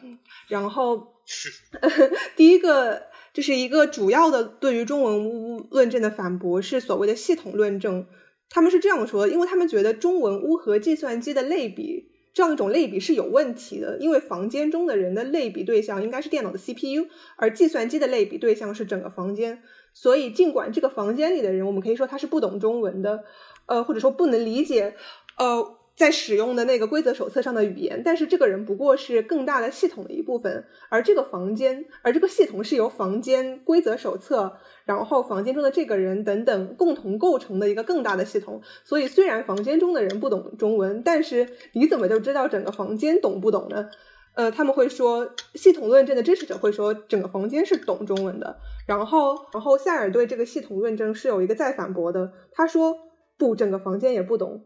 [0.47, 1.13] 然后
[2.35, 8.07] 第一个就是一个主要的对于中文屋论证的反驳是所谓的系统论证。
[8.49, 12.10] 他们是这样说，因为他们觉得中文屋和计算机的类比。
[12.33, 19.63] 这样一种类比是有问题的，因为房间中的人的类比对象应该是电脑的 CPU，而计算机的类比对象是整个房间。
[19.93, 23.25] 所以，尽管这个房间里的人，我们可以说他是不懂中文的，
[23.65, 24.95] 呃，或者说不能理解，
[25.37, 25.77] 呃。
[25.95, 38.61] 在使用的那个规则手册上的语言，但是这个人不过是更大的系统的一部分，而这个房间，而这个系统是由房间规则手册，然后房间中的这个人等等共同构成的一个更大的系统。
[38.83, 43.89] 所以虽然房间中的人不懂中文，但是你怎么就知道整个房间懂不懂呢？
[44.33, 48.59] 呃，他们会说，系统论证的支持者会说整个房间是懂中文的。
[48.87, 52.97] 然后，然后塞尔对这个系统论证是有一个再反驳的，他说
[53.37, 54.63] 不，整个房间也不懂。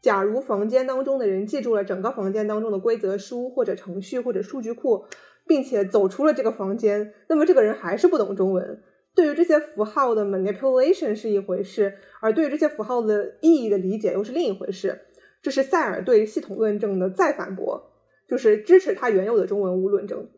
[0.00, 5.06] 假如房间当中的人记住了整个房间当中的规则书或者程序或者数据库，
[5.46, 8.82] 并且走出了这个房间，那么这个人还是不懂中文。
[9.14, 15.00] 对于这些符号的 manipulation 是一回事，而对于这些符号的意义的理解又是另一回事。
[15.42, 17.90] 这是塞尔对系统论证的再反驳，
[18.28, 20.28] 就是支持他原有的中文无论证。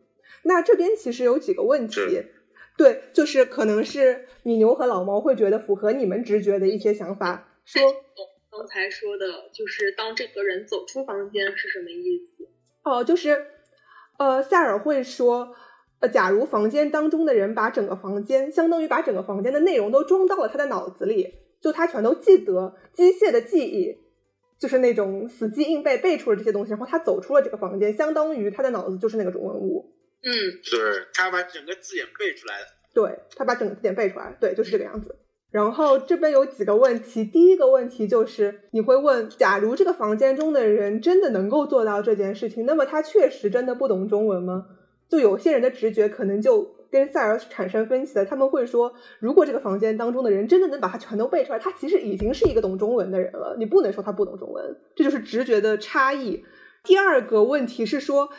[0.43, 2.01] 那这边其实有几个问题，
[2.77, 7.81] 对，就是可能是米牛和老猫会觉得符合你们直觉的一些想法，说。
[8.51, 12.49] 刚才说的就是当这个人走出房间是什么意思？
[12.83, 13.47] 哦，就是
[14.17, 15.55] 呃，塞尔会说，
[15.99, 23.97] 呃，假如房间当中的人把整个房间，相当于把整个房间的内容都装到了他的脑子里，就他全都记得，机械的记忆，
[24.59, 29.95] 就是那种死记硬背背出了这些东西，然后他走出了这个房间，相当于他的脑子就是那个中文物。
[30.23, 30.29] 嗯，
[30.69, 32.65] 对，他把整个字典背出来了。
[32.93, 35.15] 对他把整个字典背出来，对，就是这个样子。
[35.51, 44.67] 然后这边有几个问题，第一个问题就是你会问，假如这个房间中的人真的能够做到这件事情，那么他确实真的不懂中文吗？
[45.09, 56.45] 就有些人的直觉可能就跟塞尔产生分歧了，他们会说，如果这个房间当中的人真的能把它全都背出来，他其实已经是一个懂中文的人了，你不能说他不懂中文，这就是直觉的差异。
[56.83, 58.29] 第二个问题是说。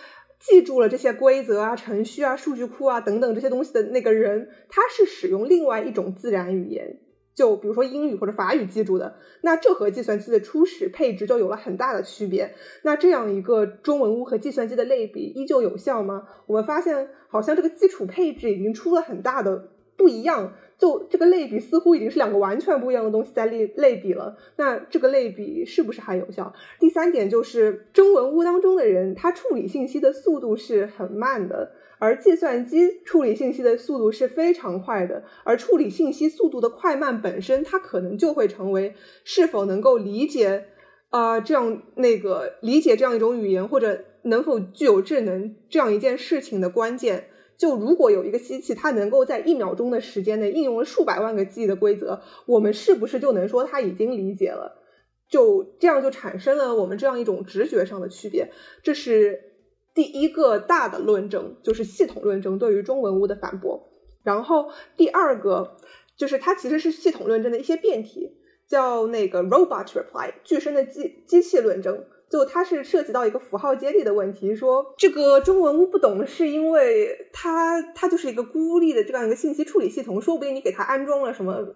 [0.43, 6.99] 记住了这些规则啊、程序啊、数据库啊等等这些东西的那个人，他是使用另外一种自然语言，
[7.35, 12.55] 就比如说英语或者法语记住的，那这和计算机的初始配置就有了很大的区别。
[12.83, 16.27] 那这样一个中文屋和计算机的类比依旧有效吗？
[16.47, 20.55] 我们发现好像这个基础配置已经出了很大的不一样。
[20.83, 26.55] 就这个类比似乎已经是两个完全不一样的东西在类类比了，那这个类比是不是还有效？
[26.81, 40.65] 第三点就是中文屋当中的人，他处理信息的速度是很慢的，而计算机处理信息的速度是非常快的，而处理信息速度的快慢本身，它可能就会成为是否能够理解
[41.11, 47.27] 啊这样那个理解这样一种语言或者能否具有智能这样一件事情的关键。
[47.63, 54.83] 就如果有一个机器，它能够在一秒钟的时间内应用了数百万个记忆的规则，我们是不是就能说它已经理解了？
[55.29, 58.51] 就这样就产生了我们这样一种直觉上的区别。
[58.83, 59.53] 这是
[59.95, 63.93] 第一个大的论证，就是系统论证对于中文屋的反驳。
[64.25, 65.77] 然后第二个
[66.17, 68.39] 就是它其实是系统论证的一些变体。
[68.69, 72.07] 叫那个 robot reply，具身的机机器论证。
[72.33, 81.75] 就它是涉及到一个符号接力的问题，说这个中文屋不懂，是因为它它就是一个孤立的这样一个信息处理系统，说不定你给它安装了什么，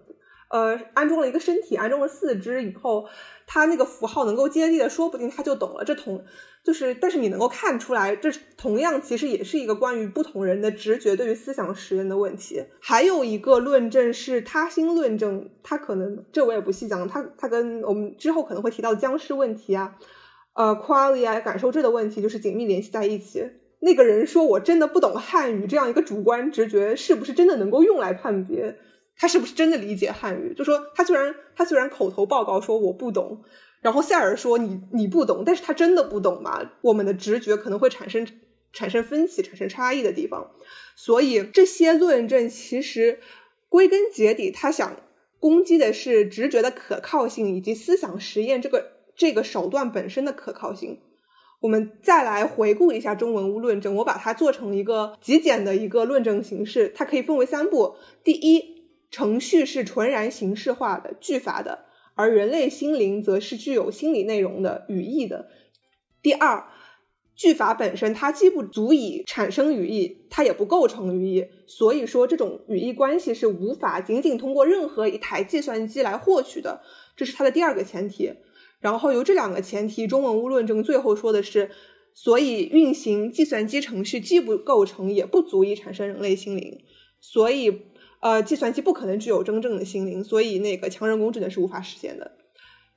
[0.49, 3.07] 呃，安装了一个身体，安装了四肢以后，
[3.45, 5.83] 它那个符号能够接力的，说不定它就懂了。
[5.85, 6.25] 这同
[6.63, 12.63] 就是，但是你能够看出来，这同样其实也是一个关于不同人的直觉对于思想实验的问题。
[12.79, 19.97] 还有一个论证是他心论证，它可能这我也不细讲，它它跟我们之后可能会提到僵尸问题啊。
[20.57, 23.47] 呃，qualia 感受这的问题就是紧密联系在一起。
[23.79, 28.75] 那个人说我真的不懂汉语，这样一个主观直觉是不是真的能够用来判别
[29.19, 30.55] 他是不是真的理解汉语？
[30.55, 33.43] 就说他虽然他虽然口头报告说我不懂，
[33.81, 36.71] 然后塞尔说你你不懂，但是他真的不懂吗？
[36.81, 38.27] 我们的直觉可能会产生
[38.73, 40.49] 产生分歧、产生差异的地方。
[40.95, 43.19] 所以这些论证其实
[43.69, 44.95] 归根结底，他想
[45.39, 48.96] 攻击的是直觉的可靠性以及思想实验这个。
[49.17, 50.99] 这个手段本身的可靠性，
[51.59, 53.95] 我们再来回顾一下中文物论证。
[53.95, 57.95] 我把它做成一个极简的一个论证形式，它可以分为三步。
[58.23, 65.47] 第一，程序是纯然形式化的、句法的，而人类心灵则是具有心理内容的、语义的。
[66.21, 66.65] 第二，
[67.35, 76.81] 句法本身它既不足以产生语义，它也不构成语义，所以说这种语义关系是无法仅仅通过任何一台计算机来获取的，
[77.15, 78.35] 这是它的第二个前提。
[78.79, 81.71] 然后由这两个前提，中文物论证最后说的是，
[82.13, 86.81] 所以运行计算机程序既不构成，也不足以产生人类心灵，
[87.19, 87.81] 所以
[88.19, 92.31] 呃，计算机不可能具有真正的心灵，所以那个强人工智能是无法实现的，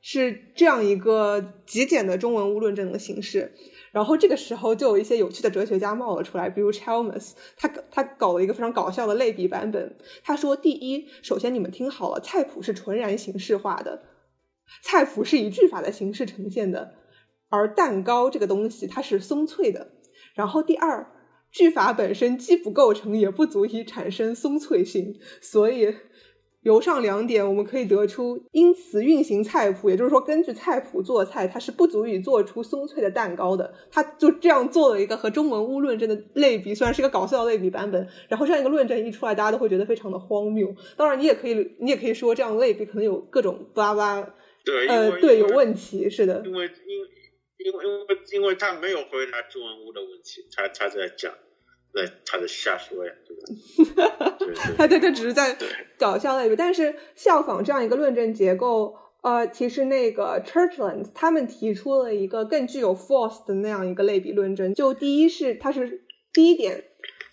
[0.01, 3.53] 是这样一个极简的中文物论证的形式。
[3.93, 14.03] 然后这个时候就有一些有趣的哲学家冒了出来，比如 Chalmers，他他搞了一个非常搞笑的类比版本，他说，第一，首先你们听好了，菜谱是纯然形式化的。
[14.83, 16.94] 菜谱是以句法的形式呈现的，
[17.48, 19.92] 而蛋糕这个东西它是松脆的。
[20.35, 21.09] 然后第二，
[21.50, 25.18] 句法本身既不构成，也不足以产生松脆性。
[25.40, 25.94] 所以
[26.62, 33.74] 由上两点，我们可以得出，因此运行菜谱，也就是说根据菜谱做菜，它是不足以做出松脆的蛋糕的。
[33.90, 38.09] 他就这样做了一个和中文屋论证的类比，虽然是一个搞笑类比版本。
[38.28, 40.74] 然后这样一个论证一出来，大家都会觉得非常的荒谬。
[40.96, 44.35] 当然，你也可以，你也可以说这样类比可能有各种巴拉巴拉。
[44.64, 46.42] 对，呃，对，有问题，是的。
[46.44, 51.33] 因为，因，因为，因为，因为他没有回答中文屋的问题，他他在讲，
[51.94, 53.37] 在他的瞎说呀，对
[53.94, 54.37] 吧？
[54.38, 54.55] 对对。
[54.77, 55.57] 他他他只是在
[55.99, 64.75] 搞笑类比，但是效仿这样一个论证结构，呃，其实那个 Churchland 他们提出了一个更具有 force 的那样一个类比论证。
[64.75, 66.85] 就第一是，它是第一点，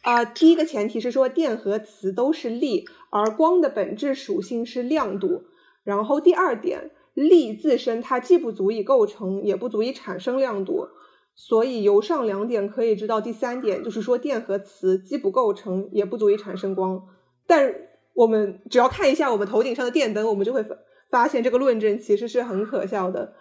[0.01, 5.43] 啊，第一个前提是说电和磁都是力，而光的本质属性是亮度。
[5.83, 6.91] 然后第二点。
[7.17, 10.89] 力自身它既不足以构成，也不足以产生亮度，
[11.33, 17.07] 所以由上两点可以知道第三点，就是说电和磁既不构成，也不足以产生光。
[17.47, 17.73] 但
[18.13, 20.75] 我们只要看一下我们头顶上的电灯，我们就会发
[21.09, 23.33] 发现这个论证其实是很可笑的。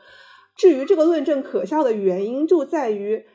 [0.56, 3.26] 至于这个论证可笑的原因，就在于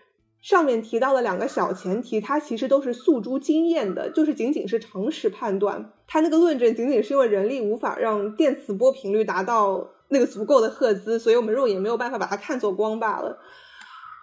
[0.41, 5.93] 上面提到的两个小前提，它其实都是诉诸经验的，就是仅仅是常识判断。
[6.07, 9.91] 它那个论证仅仅是因为人力无法让电磁波频率达到。
[10.11, 13.39] 那个足够的赫兹，所以我们肉眼没有办法把它看作光罢了。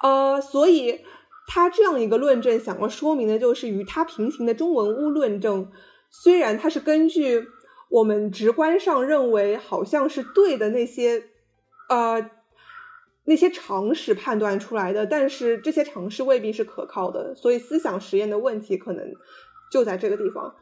[0.03, 1.01] 呃，所以
[1.47, 5.73] 他这样一个论证想要说明的就是与它平行的中文屋论证，
[6.11, 7.49] 虽然它是根据
[7.89, 11.25] 我们直观上认为好像是对的那些
[11.89, 12.31] 呃
[13.25, 19.15] 那些常识判断出来的，但是这些常识未必是可靠的，所以思想实验的问题可能
[19.73, 20.55] 就在这个地方。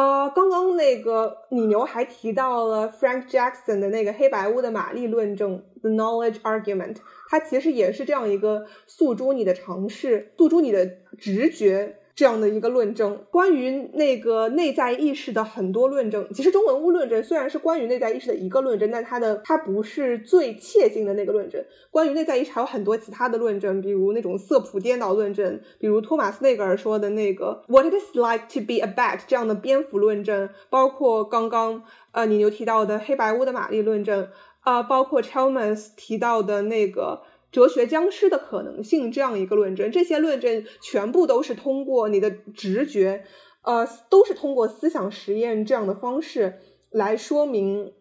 [0.00, 6.96] 呃，刚刚那个李牛还提到了 Frank Jackson 的那个黑白屋的玛丽论证 The Knowledge Argument，
[7.28, 10.86] 它其实也是这样一个诉诸你的尝试，诉诸你的
[11.18, 11.96] 直觉。
[12.14, 21.64] 这样的一个论证，关于那个内在意识的很多论证，其实中文屋论证虽然是关于内在意识的一个论证，但它的它不是最切近的那个论证。
[21.90, 34.28] 关于内在意识还有很多其他的论证，比如那种色谱颠倒论证，比如托马斯内格尔说的那个 What it is like to be a bat 这样的蝙蝠论证，包括刚刚呃你牛提到的黑白屋的玛丽论证，
[34.60, 37.22] 啊，包括 Chalmers 提到的那个。
[37.52, 43.24] 哲学僵尸的可能性这样一个论证，这些论证全部都是通过你的直觉，
[43.62, 47.92] 呃，都是通过思想实验这样的方式来说明，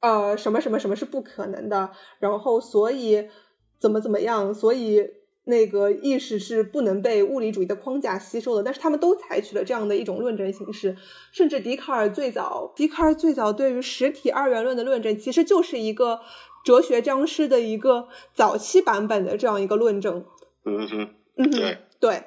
[0.00, 3.28] 呃，什么什么什么是不可能的，然后所以
[3.78, 5.10] 怎么怎么样，所以
[5.44, 10.96] 那个意识是不能被物理主义的框架吸收的，但是他们都采取了这样的一种论证形式。
[11.32, 16.20] 甚至笛卡尔最早，笛卡尔最早对于实体二元论的论证，其实就是一个
[16.64, 20.24] 哲学僵尸的一个早期版本的这样一个论证。
[20.64, 22.22] 嗯哼，嗯哼，对对，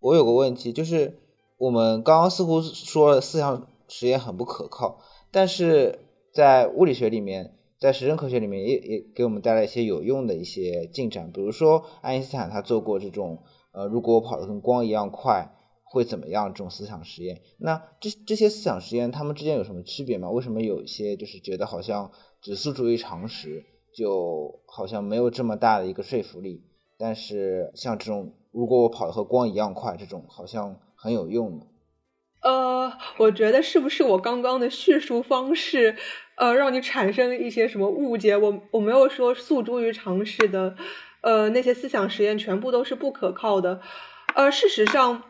[0.00, 1.18] 我有个问题，就是
[1.58, 5.98] 我们刚刚似乎说思想实验很不可靠，但是
[6.32, 13.42] 在物理学里面，在实证科学里面也也给我们带来一些有用的一些进展，比如说爱因斯坦他做过这种
[13.72, 15.53] 呃，如果我跑得跟光一样快
[15.94, 17.40] 会怎么样这种思想实验。
[17.56, 20.28] 那这这些思想实验它们之间有什么区别吗？
[20.30, 22.10] 为什么有一些就是觉得好像
[22.42, 23.64] 只诉诸于常识，
[23.96, 26.64] 就好像没有这么大的一个说服力？
[26.98, 31.66] 但是像这种如果我跑得和光一样快这种好像很有用呢？
[32.42, 35.96] 呃，我觉得是不是我刚刚的叙述方式，
[36.36, 38.36] 呃，让你产生一些什么误解？
[38.36, 40.76] 我我没有说诉诸于常识的，
[41.22, 43.80] 呃，那些思想实验全部都是不可靠的。
[44.34, 45.22] 呃，事实上，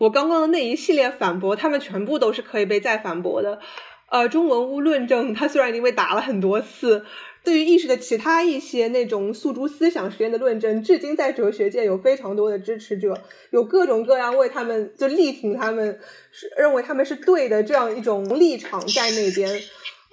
[0.00, 3.60] 我刚刚的那一系列反驳，他们全部都是可以被再反驳的。
[4.08, 7.04] 呃，中文屋论证，它虽然已经被打了很多次。
[7.44, 16.00] 对于意识的其他一些那种诉诸思想实验的论证，至今在哲学界有非常多的支持者，有各种各样为他们就力挺他们，
[16.32, 19.50] 是认为他们是对的这样一种立场在那边。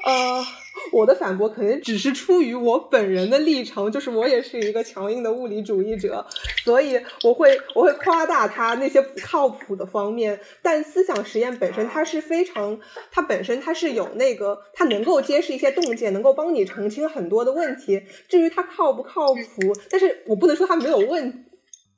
[0.03, 0.45] 呃，
[0.91, 6.25] 我的反驳可能只是出于我本人的立场，就是我也是一个强硬的物理主义者，
[6.63, 10.39] 所以我会我会夸大他那些不靠谱的方面。
[10.61, 12.79] 但思想实验本身它是非常，
[13.11, 18.03] 它本身它是有那个，它能够揭示一些洞见，能够帮你澄清很多的问题。
[18.27, 19.41] 至于它靠不靠谱，
[19.89, 21.45] 但是我不能说它没有问，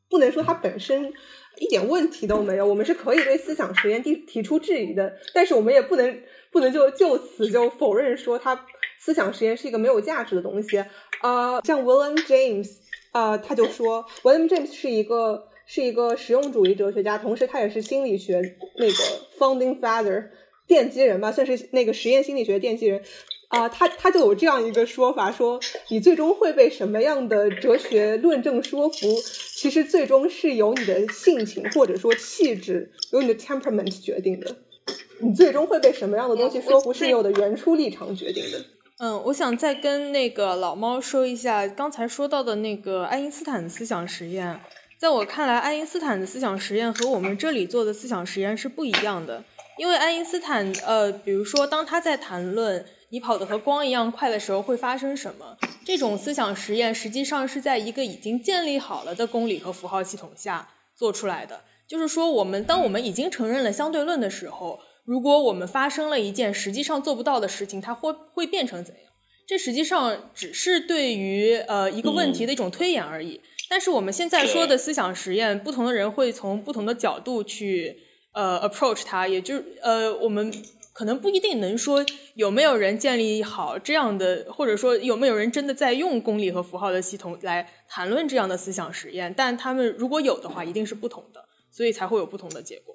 [0.10, 1.14] 不能说它本身
[1.58, 2.66] 一点问题都没有。
[2.66, 6.22] 我们是可以对思想实验提提出质疑的，但是我们也不能。
[6.52, 8.66] 不能就就此就否认说他
[9.00, 10.84] 思想实验是一个没有价值的东西
[11.22, 12.70] 啊，像 William James
[13.12, 18.94] 啊，他就说 William James 是一个是一个实用主义哲学家，同时他也是心理学那个
[19.38, 20.30] founding father
[20.68, 23.04] 奠基人吧，算是那个实验心理学奠基人
[23.50, 29.08] 啊，他他就有这样一个说法，说你最终会被什么样的哲学论证说服，
[29.56, 34.56] 其实最终是由你的性情或者说气质，由你的 temperament 决定的。
[35.22, 38.64] 你最终会被什么样的东西说服，是由的原初立场决定的。
[38.98, 44.60] 嗯，我想再跟那个老猫说一下刚才说到的那个爱因斯坦的思想实验。
[45.00, 49.46] 在我看来，爱因斯坦的思想实验和我们这里做的思想实验是不一样的。
[49.78, 60.68] 因为爱因斯坦，呃，比如说当他在谈论你跑得和光一样快的时候会发生什么，这种思想实验实际上是在一个已经建立好了的公理和符号系统下
[60.98, 61.62] 做出来的。
[61.88, 64.82] 就是说，我们当我们已经承认了相对论的时候。
[65.10, 69.04] 如果我们发生了一件实际上做不到的事情，它会会变成怎样？
[69.48, 73.42] 这实际上只是对于呃一个问题的一种推演而已。
[73.70, 78.04] 但是我们现在说的思想实验，不同的人会从不同的角度去
[78.34, 80.54] 呃 approach 它，也就是呃我们
[80.94, 82.06] 可能不一定能说
[82.36, 89.34] 有没有人建立好这样的，或者说有没有人真的在用公理和符号的系统来谈论这样的思想实验。
[89.36, 92.94] 但他们如果有的话，一定是不同的，所以才会有不同的结果。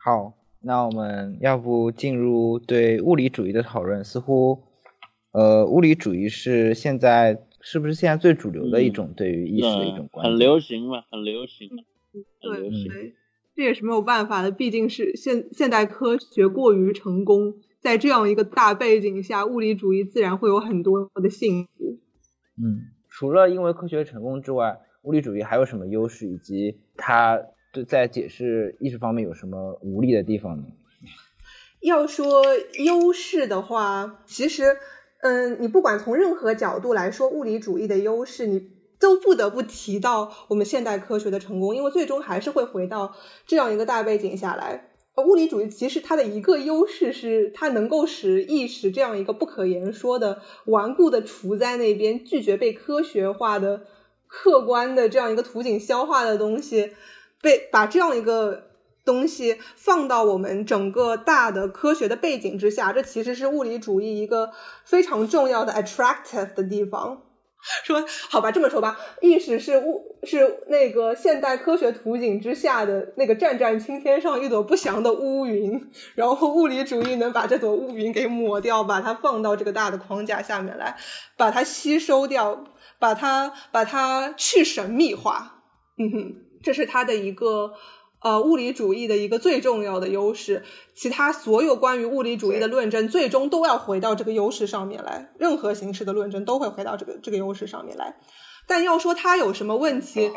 [0.00, 4.02] 好，那我们要不进入对物理主义的讨论？
[4.04, 4.62] 似乎，
[5.32, 10.30] 呃，物理主义是现在是不是现在最主流的一种对于意识的一种观点？
[10.30, 11.68] 很流行嘛，很流行。
[12.40, 13.14] 对对，
[13.56, 21.98] 这也是没有办法的，毕竟是现现代科学过于成功，在这样一个大背景下，物理主义自然会有很多的幸福。
[22.56, 27.42] 嗯，除了因为科学成功之外，物理主义还有什么优势，以及它？
[27.72, 30.64] 就在解释意识方面有什么无力的地方呢？
[31.80, 32.42] 要说
[32.78, 34.78] 优势的话，其实，
[35.20, 43.14] 嗯，你不管从任何角度来说，物理主义的优势，你都不得不提到我们现代科学的成功，因为最终还是会回到
[43.46, 44.90] 这样一个大背景下来。
[45.24, 53.82] 物理主义其实它的一个优势是，它能够使意识这样一个不可言说的顽固的处在那边，拒绝被科学化的、
[54.26, 56.92] 客观的这样一个图景消化的东西。
[57.42, 58.64] 被把这样一个
[59.04, 64.52] 东西放到我们整个大的科学的背景之下，这其实是物理主义一个
[64.84, 67.22] 非常重要的 attractive 的地方。
[67.84, 80.98] 说好吧，这么说吧，意识是物是那个现代科学图景之下的那个湛湛青天上一朵不祥的乌云，然后物理主义能把这朵乌云给抹掉，把它放到这个大的框架下面来，
[81.36, 82.64] 把它吸收掉，
[83.00, 85.62] 把它把它去神秘化。
[85.98, 86.47] 嗯哼。
[86.62, 87.74] 这是他的一个
[88.20, 98.16] 呃物理主义的一个最重要的优势，其他所有关于物理主义的论证最终都要回到这个优势上面来，任何形式的论证都会回到这个这个优势上面来。
[98.66, 100.30] 但要说它有什么问题，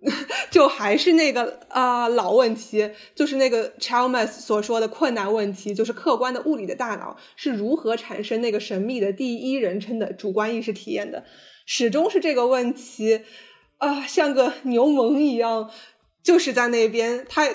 [0.50, 11.24] 就还是那个啊老问题，就是那个 Chalmers 所说的困难问题，就是客观的物理的大脑是如何产生那个神秘的第一人称的主观意识体验的，
[11.66, 13.22] 始终是这个问题
[13.78, 15.70] 啊，像个牛虻一样。
[16.22, 17.48] 就是在那边，他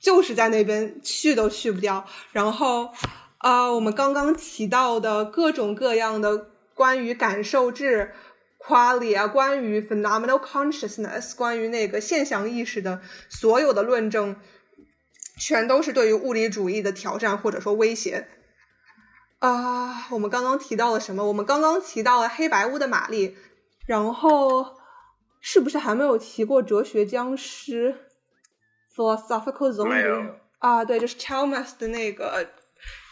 [0.00, 2.06] 就是在那边去都去不掉。
[2.32, 2.88] 然后
[3.36, 8.14] 啊，我们刚刚提到的各种各样的关于感受质、
[8.58, 14.36] quality 啊，关于 phenomenal consciousness，关于那个现象意识的所有的论证，
[15.38, 18.26] 全都是对于物理主义的挑战或者说威胁。
[19.38, 21.26] 啊，我们刚刚提到了什么？
[21.26, 23.36] 我们刚刚提到了黑白屋的玛丽，
[23.86, 24.78] 然后
[25.46, 27.96] 是不是还没有提过哲学僵尸
[28.96, 32.48] ？Philosophical zombie 啊，对，就是 Chalmers 的那个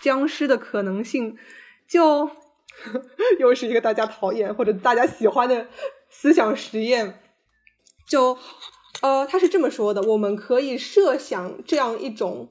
[0.00, 1.36] 僵尸的可能性，
[1.86, 2.30] 就
[3.38, 5.66] 又是一个大家讨厌或者大家喜欢的
[6.08, 7.20] 思想实验。
[8.08, 8.38] 就
[9.02, 12.48] 呃，他是这么说的：我们可以设想这样一种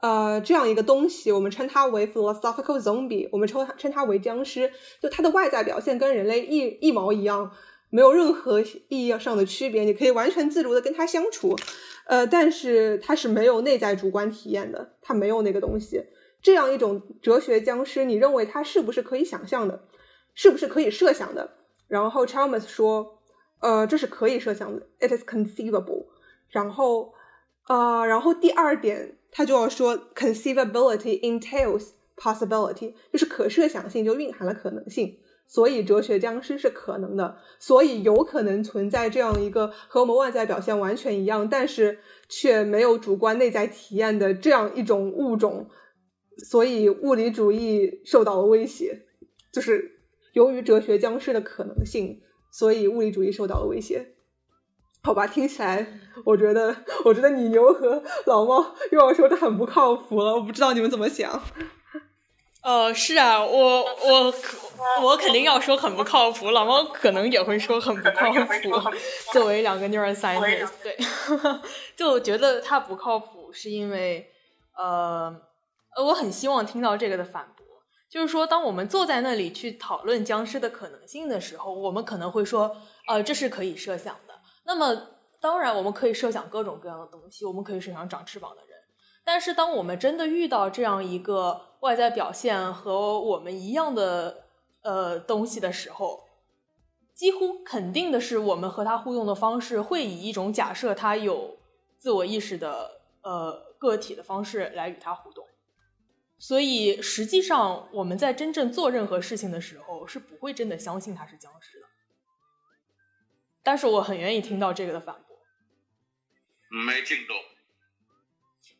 [0.00, 4.72] 呃这样一个东西，我们称它为 philosophical zombie，我们称它称它为僵尸。
[5.00, 7.50] 就它的外在表现跟人类一一毛一样，
[7.92, 11.58] 没有任何意义上的区别，你可以完全自如的跟它相处。
[12.06, 16.06] 呃，但是它是没有内在主观体验的，它没有那个东西。
[16.40, 19.84] 这样一种哲学僵尸，你认为它是不是可以想象的？
[20.34, 21.50] 是不是可以设想的？
[21.86, 23.18] 然后 Chalmers 说，
[23.60, 26.06] 呃，这是可以设想的，it is conceivable。
[26.48, 27.12] 然后，
[27.68, 35.18] 呃，然后第二点，他就要说，conceivability entails possibility，就是可设想性就蕴含了可能性。
[35.52, 45.68] 所以哲学僵尸是可能的，所以有可能存在这样一个和我们外在表现完全一样，但是却没有主观内在体验的这样一种物种。
[46.38, 49.02] 所以物理主义受到了威胁，
[49.52, 50.00] 就是
[50.32, 54.14] 由于哲学僵尸的可能性，所以物理主义受到了威胁。
[55.02, 55.86] 好吧，听起来
[56.24, 61.42] 我觉得，我觉得你牛和老猫又要说的很不靠谱了，我不知道你们怎么想。
[62.62, 64.34] 呃，是啊，我我
[65.02, 68.90] 我肯定要说很不靠谱，老猫可能也会说很不靠谱。
[69.32, 70.96] 作为两个 neuroscientist，对，
[71.96, 74.30] 就觉得他不靠谱，是因为
[74.76, 75.40] 呃，
[76.04, 77.66] 我很希望听到这个的反驳，
[78.08, 82.76] 就是说，当我们坐在那里去讨论僵尸的可能性的时候，我们可能会说，
[83.08, 84.34] 呃，这是可以设想的。
[84.64, 85.08] 那么，
[85.40, 88.71] 当然我们可以设想各种各样的东西，我们可以设想长翅膀的人。
[89.24, 94.44] 但是，当我们真的遇到这样一个外在表现和我们一样的
[94.82, 96.24] 呃东西的时候，
[97.14, 101.56] 几乎肯定的是，我们和他互动的方式会以一种假设他有
[101.98, 105.46] 自我意识的呃个体的方式来与他互动。
[106.38, 111.86] 所以，实际上我们在真正做任何事情的时候，是不会真的相信他是僵尸的。
[113.62, 115.36] 但是，我很愿意听到这个的反驳。
[116.84, 117.36] 没听懂。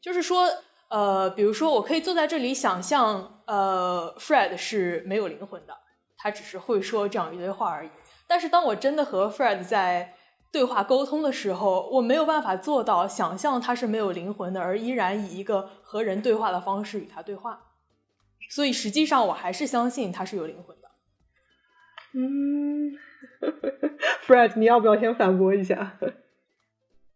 [0.03, 0.48] 就是说，
[0.88, 5.76] 呃，比如说，我可以坐在这里想象，呃，Fred 是没有灵魂的，
[6.18, 7.90] 他只是会说这样一堆话而已。
[8.26, 10.14] 但是，当我真的和 Fred 在
[10.50, 17.62] 对话沟通的时候，我没有办法做到想象他是没有灵魂的，而依然以一个和人对话的方式与他对话。
[18.50, 20.90] 所以，实际上我还是相信他是有灵魂的。
[22.14, 22.98] 嗯，
[24.26, 25.96] Fred，你要不要先反驳一下？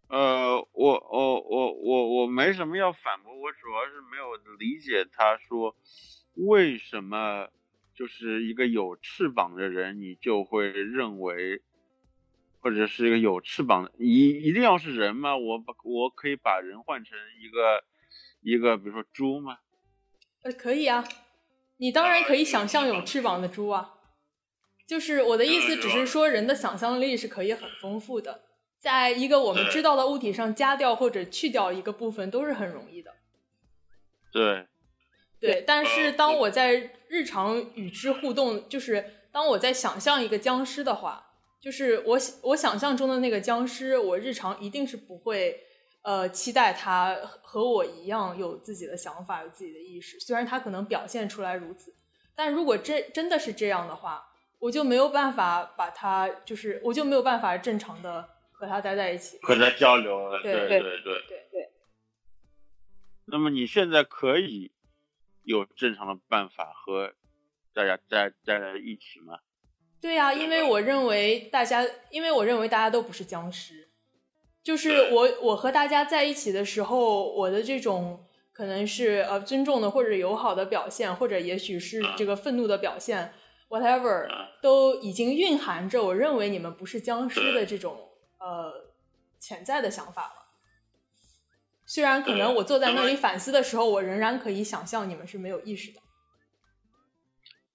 [0.08, 5.76] 呃，我我我我我没什么要反驳，我主要是没有理解他说
[6.34, 7.48] 为什么
[7.94, 11.60] 就是一个有翅膀的人，你就会认为
[12.60, 15.36] 或者是一个有翅膀的一一定要是人吗？
[15.36, 17.82] 我把我可以把人换成一个
[18.40, 19.58] 一个比如说猪吗？
[20.42, 21.04] 呃，可以啊，
[21.78, 23.94] 你当然可以想象有翅膀的猪啊，
[24.86, 28.45] 就是我的意思，只是说人的想象力是可以很丰富的。
[28.78, 33.12] 在一个我们知道的物体上加掉或者去掉一个部分都是很容易的。
[34.32, 34.66] 对。
[35.38, 41.26] 对，但是当我在日常与之互动，就是当我在想象一个僵尸的话，
[41.60, 45.60] 就是我我想象中的那个僵尸，我日常一定是不会
[46.00, 50.18] 呃期待他和我一样有自己的想法、有自己的意识。
[50.20, 51.94] 虽然他可能表现出来如此，
[52.34, 58.30] 但如果真真的是这样的话，我就没有办法把他，就是我就没有办法正常的。
[58.56, 61.46] 和他待在一起，和他交流，对对对对对。
[61.50, 61.68] 对。
[63.26, 64.72] 那么你现在可以
[65.42, 67.12] 有正常的办法和
[67.74, 69.38] 大家待待在一起吗？
[70.00, 73.88] 对呀，因为我认为大家，因为我认为大家都不是僵尸，
[74.62, 83.32] 就是我我和大家在一起的时候，我的这种可能是呃尊重的或者友好的表现，或者也许是这个愤怒的表现
[83.68, 84.28] ，whatever，
[84.62, 88.05] 都已经蕴含着我认为你们不是僵尸的这种
[88.46, 88.84] 呃
[89.40, 90.46] 潜在的想法了。
[91.84, 96.00] 虽然可能我坐在那里反思的时候，我仍然可以想象你们是没有意识的。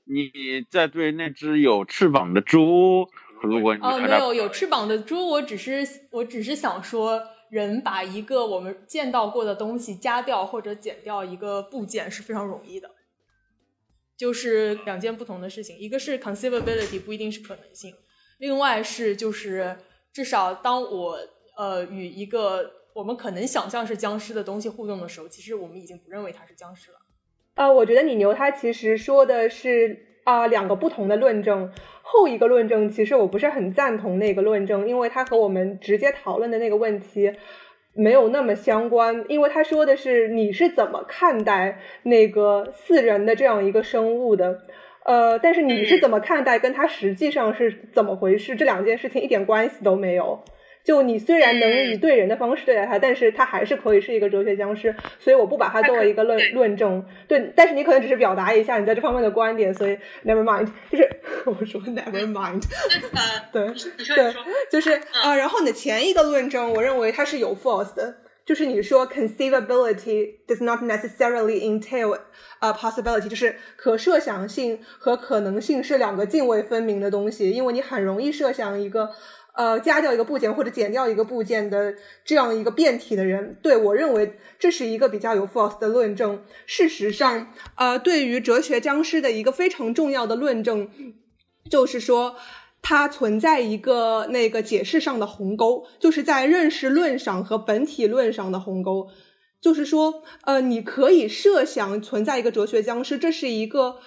[0.03, 3.09] 你在对那只有翅膀的猪，
[3.41, 12.91] 如果你哦没有有翅膀的猪，我只是我只是想说，人把一个我们见到过的东西加掉或者减掉一个部件是非常容易的，
[14.17, 17.95] 就是两件不同的事情，一个是 conceivability 不一定是可能性，
[18.37, 19.77] 另外是就是
[20.13, 21.17] 至少当我
[21.57, 26.97] 呃与一个我们可能想象是僵尸的东西互动的时候，其实我们已经不认为它是僵尸了。
[27.55, 37.33] 呃，我觉得你牛他其实说的是啊两个不同的论证，后一个论证其实我不是很赞同那个论证，因为它和我们直接讨论的那个问题
[37.93, 44.61] 没有那么相关，因为他说的是你是怎么看待那个四人的这样一个生物的，
[45.05, 50.43] 呃，但是你是怎么看待跟他实际上是怎么回事，这两件事情一点关系都没有。
[50.83, 57.05] 就你虽然能以对人的方式对待他，但是他还是可以是一个哲学僵尸，所以我不把它作为一个论论证。
[57.27, 61.07] 对，但是你可能只是表达一下你在这方面的观点，所以 never mind，就是
[61.45, 62.63] 我说 never mind。
[63.53, 63.67] 对
[64.15, 64.33] 对，
[64.71, 68.15] 就是啊，然后你的前一个论证，我认为它是有 false 的，
[68.51, 72.19] 就是你说 conceivability does not necessarily entail
[72.59, 79.11] a possibility，就是可设想性和可能性是两个泾渭分明的东西，因为你很容易设想一个。
[79.53, 81.95] 呃，加掉一个部件或者减掉一个部件的
[82.25, 86.43] 这样一个变体的人，对我认为这是一个比较有 force 的论证。
[86.65, 90.89] 事实上，呃，对于哲学僵尸的一个非常重要的论证，
[91.69, 92.37] 就是说
[92.81, 99.09] 它存在一个那个解释上的鸿沟，就是在认识论上和本体论上的鸿沟。
[99.61, 103.97] 就是说，呃，你可以设想存在一个哲学僵尸，这是一个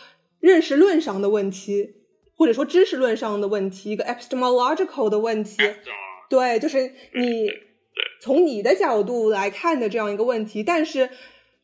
[0.40, 1.94] 认识论上的问题。
[2.36, 5.56] 或者说知识论上的问题，一个 epistemological 的问题，
[6.28, 7.48] 对，就是你
[8.20, 10.64] 从你的角度来看的这样一个问题。
[10.64, 11.10] 但是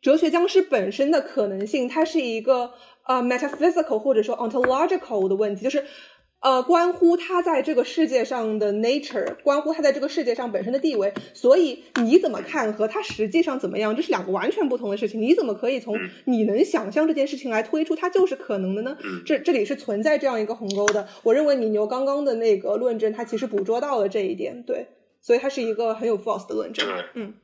[0.01, 5.85] 哲学僵尸本身的可能性，它是一个呃 metaphysical 或者说 ontological 的问题，就是。
[6.41, 15.21] 呃，关乎他在这个世界上的 nature，关乎他在这个世界上本身的地位，所以你怎么看和他实际上怎么样，这是两个完全不同的事情。
[15.21, 18.97] 你怎么可以从你能想象这件事情来推出它就是可能的呢？
[19.27, 21.09] 这这里是存在这样一个鸿沟的。
[21.25, 24.87] 我认为你牛刚刚的那个论证，它其实捕捉到了这一点，对，
[25.21, 26.89] 所以它是一个很有 false 的论证。
[27.13, 27.35] 嗯，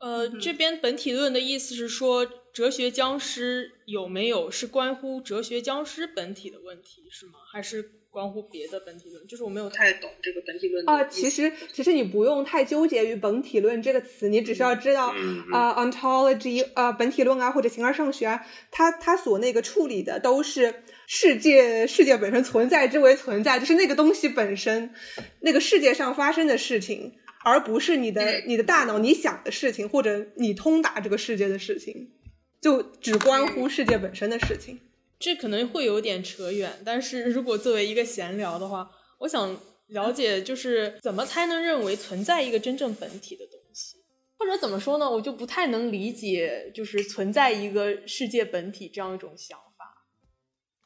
[0.00, 7.32] 呃，这边本体论的意思是说，哲学僵尸有没有是关乎哲学僵尸本体的问题，是吗？
[7.50, 7.90] 还是？
[8.14, 11.02] 关乎别的本体论，就是我没有太懂这个本体论啊。
[11.04, 15.12] 其实，其实你不用太纠结于本体论这个词，你只需要知道
[15.52, 20.76] 啊，ontology 啊，本体论啊，或者形而上学啊，它它所那个处理的都是
[21.08, 24.94] 世界世界本身存在之为存在，就是那个东西本身，
[25.40, 32.12] 那个世界上发生的事情，而不是你的你的大脑你想的事情，或者你通达这个世界的事情，
[32.60, 34.78] 就只关乎世界本身的事情。
[35.24, 39.56] 这可能会有点扯远，但是如果作为一个闲聊的话，我想
[39.86, 43.96] 了解就是怎么才能认为存在一个真正本体的东西，
[44.36, 45.10] 或者怎么说呢？
[45.10, 50.04] 我就不太能理解就是存在一个世界本体这样一种想法，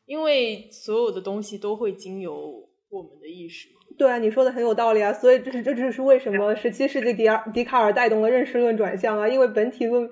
[0.06, 3.66] 因为所有的东西都会经由我们的意识。
[3.98, 10.08] 对啊，你说的很有道理啊，所以这是这就是为什么 十七世纪迪尔笛卡尔带动了认识论转向啊，因为本体论。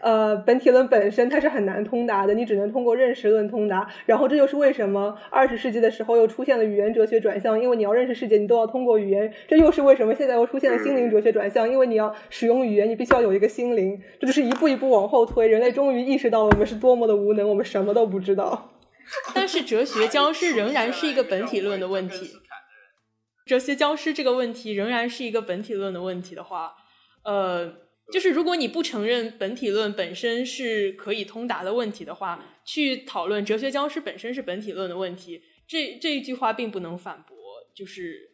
[0.00, 3.88] 呃，本体论本身它是很难通达的，你只能通过认识论通达。
[4.06, 9.34] 然后这就是为什么二十世纪的时候又出现了语言哲学转向，因为你要认识世界，你都要通过语言。
[9.48, 14.02] 这又是为什么现在又出现了心灵哲学转向，因为你要使用语言，你必须要有一个心灵。
[14.20, 18.70] 这就是一步一步往后推，人类终于意识到了我们是多么的无能，我们什么都不知道。
[19.34, 22.30] 但是哲学教师仍然是一个本体论的问题。
[23.46, 26.74] 哲学教师这个问题仍然是一个本体论的问题的话，
[27.24, 27.87] 呃。
[28.10, 37.36] 就是如果你不承认本体论本身是可以通达的问题的话，去讨论哲学僵尸本身是本体论的问题，这这一句话并不能反驳，
[37.74, 38.30] 就是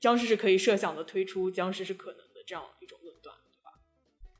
[0.00, 3.78] 僵尸是可以设想的推出，僵尸是可能的这样一种论断，对吧？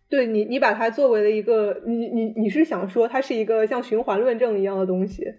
[0.08, 5.34] 对你，你把它作为了一个，你你你是想说它是一个像循环论证一样的东西？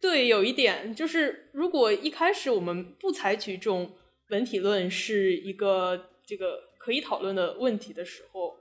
[0.00, 3.92] 对，有一点就是，如果一开始我们不采取这种
[4.28, 6.69] 本体论是一个这个。
[6.80, 8.54] 可以讨论的问题的时候，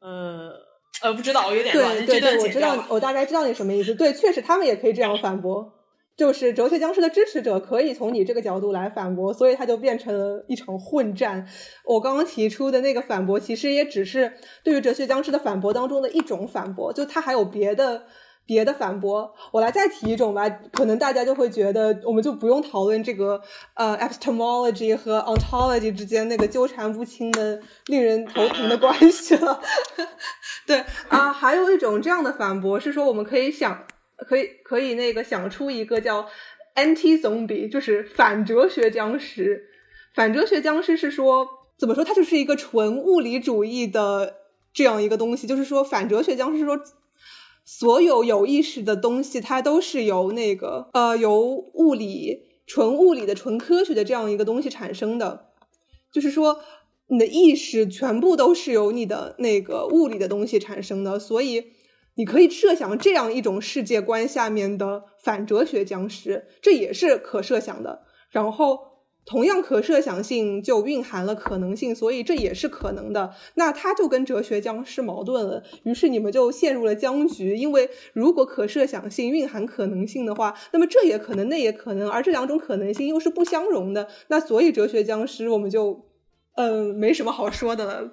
[0.00, 0.52] 呃
[1.00, 2.04] 呃，不知道，我有点乱。
[2.04, 3.94] 对对对，我知道，我大概知道你什么意思。
[3.94, 5.78] 对，确实他们也可以这样反驳。
[6.14, 11.48] 就是哲学僵尸的支持者可以从你这个角度来反驳，所以它就变成了一场混战。
[11.86, 18.04] 我刚刚提出的那个反驳，其实也只是对于哲学僵尸的反驳当中的一种反驳，就他还有别的
[18.46, 19.34] 别的反驳。
[19.50, 23.42] 我来再提一种吧，可能大家就会觉得我们就不用讨论这个
[23.74, 29.60] 呃 epistemology 和 ontology 之间那个纠缠不清的令人头疼的关系了。
[30.66, 33.86] 对啊，还有一种这样的反驳是说，我们可以想。
[34.24, 36.28] 可以可以那个想出一个叫
[36.76, 39.66] anti zombie，就是反哲学僵尸。
[40.14, 42.04] 反哲学僵尸是说怎么说？
[42.04, 44.36] 它就是一个纯物理主义的
[44.72, 45.48] 这样一个东西。
[45.48, 46.80] 就是说反哲学僵尸说，
[47.64, 51.40] 所有有意识的东西它都是由那个呃由
[51.74, 55.46] 物理纯物理的纯科学的这样一个东西产生的。
[56.12, 56.60] 就是说
[57.06, 61.72] 你的意识全部都是由你的那个物理的东西产生的，所以。
[62.14, 68.02] 你可以设想这样一种世界观下面的反哲学僵尸，这也是可设想的。
[68.28, 68.91] 然后，
[69.24, 73.34] 同样可设想性就蕴含了可能性，所以这也是可能的。
[73.54, 77.56] 那它就跟哲学僵尸矛盾了，于是你们就陷入了僵局。
[77.56, 84.08] 因为如果可设想性蕴含可能性的话，那么这也可能，那也可能，而这两种可能性又是不相容的。
[84.28, 86.04] 那所以哲学僵尸我们就，
[86.56, 88.12] 嗯，没什么好说的了，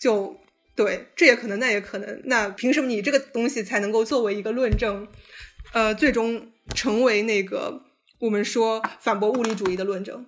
[0.00, 0.36] 就。
[0.76, 2.22] 对，这也可能，那也可能。
[2.24, 5.06] 那凭什么你这个东西才能够作为一个论证，
[5.72, 7.82] 呃，最终成为那个
[8.18, 10.26] 我们说反驳物理主义的论证？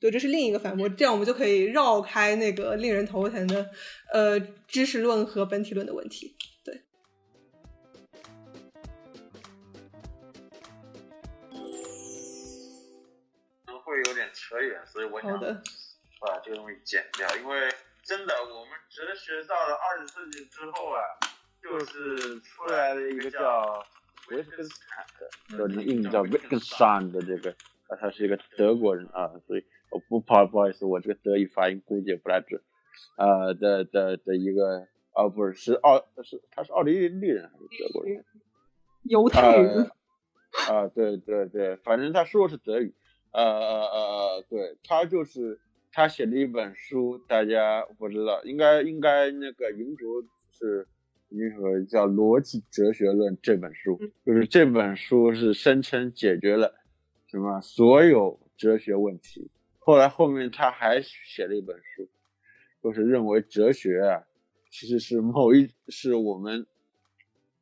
[0.00, 0.88] 对，这是另一个反驳。
[0.88, 3.70] 这样我们就可以绕开那个令人头疼的
[4.12, 6.36] 呃知识论和本体论的问题。
[6.64, 6.82] 对。
[13.66, 17.70] 可能会有点扯远，所以我想把这个东西剪掉，因为。
[18.06, 21.00] 真的，我们哲学到了二十世纪之后啊，
[21.62, 23.82] 就是出来了一个叫
[24.28, 25.26] 维特根斯坦的，
[25.56, 27.50] 叫英语叫 Wittgenstein 的这个，
[27.88, 29.64] 啊，他是一个德国人啊，所以
[29.94, 32.60] 我不不不好意思，我这个德语发音估计也不太准，
[33.16, 38.24] 呃的的的一个，啊不是是奥是他是奥地利人还是德国人？
[39.04, 39.90] 犹太人。
[40.68, 42.94] 啊对对对，反正他说的是德语，
[43.32, 45.60] 呃呃呃对他就是。
[45.96, 50.88] 他写了一本书，大家不知道，应该应该那个云卓是
[51.28, 56.74] 银主叫《逻辑哲学论》这本书，就是这本书是声称解决了
[57.28, 59.52] 什么所有哲学问题。
[59.84, 62.08] 后来后面他还写了一本书，
[62.82, 64.24] 就是认为哲学啊
[64.70, 66.66] 其实是某一是我们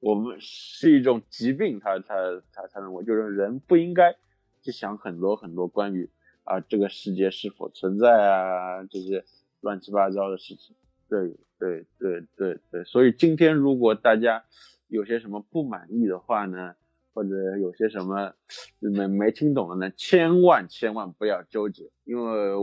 [0.01, 2.14] 我们是一种疾病，他他
[2.53, 4.16] 他他认为就是人不应该
[4.62, 6.09] 去想很多很多关于。
[6.45, 8.83] 啊，这个世界是否存在啊？
[8.91, 9.25] 这些
[9.61, 10.75] 乱七八糟的事情，
[11.09, 12.83] 对对对对对。
[12.83, 14.43] 所以今天如果大家
[14.89, 16.75] 有些什么不满意的话呢，
[17.15, 18.33] 或者有些什么
[18.79, 22.55] 没没听懂的呢，千万千万不要纠结，因为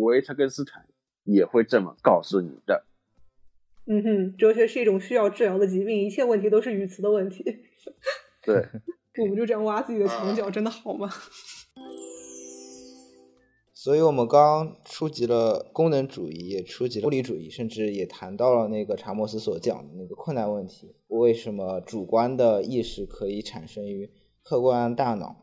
[0.00, 0.86] 维特根斯坦
[1.24, 2.84] 也会这么告诉你的。
[3.86, 7.44] 嗯哼，哲学是一种需要治疗的疾病，一切问题都是语词的问题。
[8.42, 8.66] 对，
[9.22, 11.08] 我们就这样挖自己的墙角，真的好吗？
[13.78, 24.10] 所以我们刚刚触及了功能主义，也触及了物理主义，甚至也谈到了那个查莫斯所讲的那个困难问题：为什么主观的意识可以产生于
[24.42, 25.36] 客观大脑？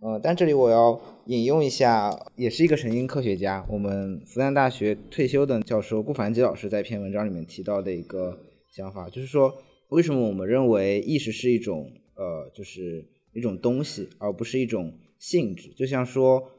[0.00, 9.58] 呃，但这里我要引用一下，也是一个神经科学家，我们复旦大学退休的教授顾凡基老师在一篇文章里面提到的一个想法，就是说，
[9.90, 15.72] 为什么我们认为意识是一种呃，就是一种东西，而不是一种性质？
[15.76, 16.50] 就像说。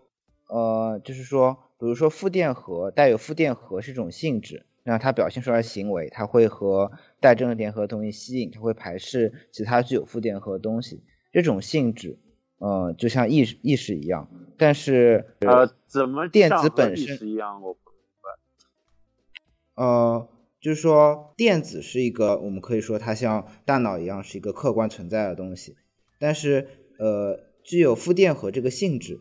[0.47, 11.03] 呃，就是说，比如说负电荷带有负电荷是一种性质，那它表现出来行为，它会和带正电荷的东西吸引，它会排斥其他具有负电荷的东西。
[11.33, 12.17] 这种性质，
[12.59, 14.29] 呃，就像意识意识一样。
[14.57, 17.61] 但是呃，怎么电子本身一样？
[17.61, 19.83] 我不明白。
[19.83, 20.29] 呃，
[20.61, 25.75] 就是说电子是一个，我们可以说它像大脑一样是一个客观存在的东西，
[26.19, 29.19] 但是呃，具有负电荷这个性质。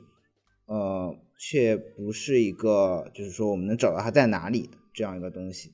[0.67, 5.73] 呃，却不是一个，就是说我们能找到它在哪里的这样一个东西，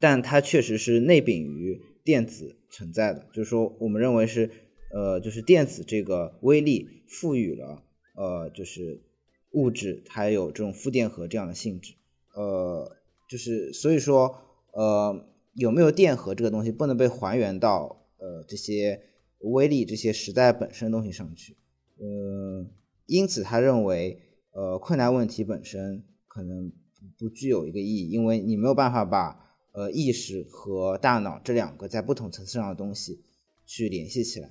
[0.00, 4.50] 但它确实是内禀于电子存在的，就是说我们认为是，
[4.90, 7.82] 呃，就是电子这个微粒赋予了，
[8.14, 9.02] 呃，就是
[9.50, 11.94] 物质它有这种负电荷这样的性质，
[12.34, 12.96] 呃，
[13.28, 14.38] 就是所以说，
[14.72, 19.02] 呃，有没有电荷这个东西不能被还原到，呃，这些
[19.40, 21.56] 微粒这些实在本身东西上去，
[22.00, 22.70] 嗯。
[23.06, 24.20] 因此，他认为，
[24.52, 26.72] 呃，困难问题本身可能
[27.18, 33.24] 不具有一个意义，因为你没有办法把呃意识和大脑这两个在不同层次上的东西
[33.64, 34.50] 去联系起来。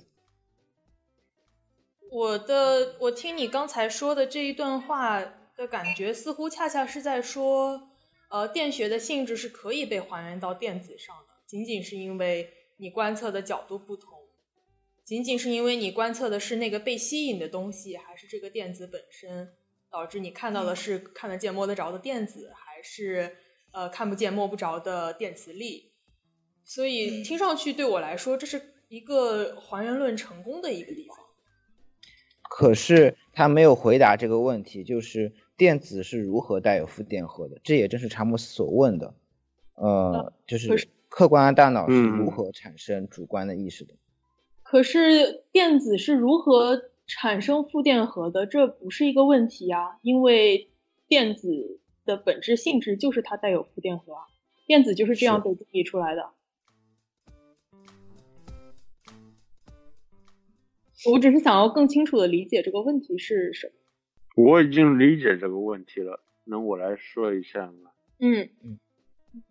[2.10, 5.20] 我的，我听你刚才说的这一段话
[5.56, 7.82] 的感觉，似乎恰恰是在说，
[8.30, 12.48] 呃，电学的性质是可以被还原到电子上的，仅仅是因为
[12.78, 14.15] 你观测的角度不同，
[15.06, 19.52] 仅仅是因为你观测的是那个被吸引的东西，还是这个电子本身，
[19.88, 23.36] 导致你看到的是看得见摸得着的电子，还是
[23.70, 25.92] 呃看不见摸不着的电磁力。
[26.64, 31.18] 所以听上去对我来说，这是一个还原论成功的一个地方。
[32.42, 37.60] 可是他没有回答这个问题，就是电子是如何带有负电荷的？
[37.62, 39.14] 这也正是查姆斯所问的。
[39.74, 43.94] 呃，就是客观的大脑是如何产生主观的意识的？
[44.68, 48.46] 可是电子是如何产生负电荷的？
[48.46, 50.68] 这不是一个问题啊，因为
[51.06, 54.22] 电子的本质性质就是它带有负电荷啊，
[54.66, 56.30] 电子就是这样被定义出来的。
[61.12, 63.72] 我只是想要更清楚的理解这个问题是什么。
[64.44, 67.72] 我已经理解这个问题了，那我来说一下
[68.18, 68.50] 嗯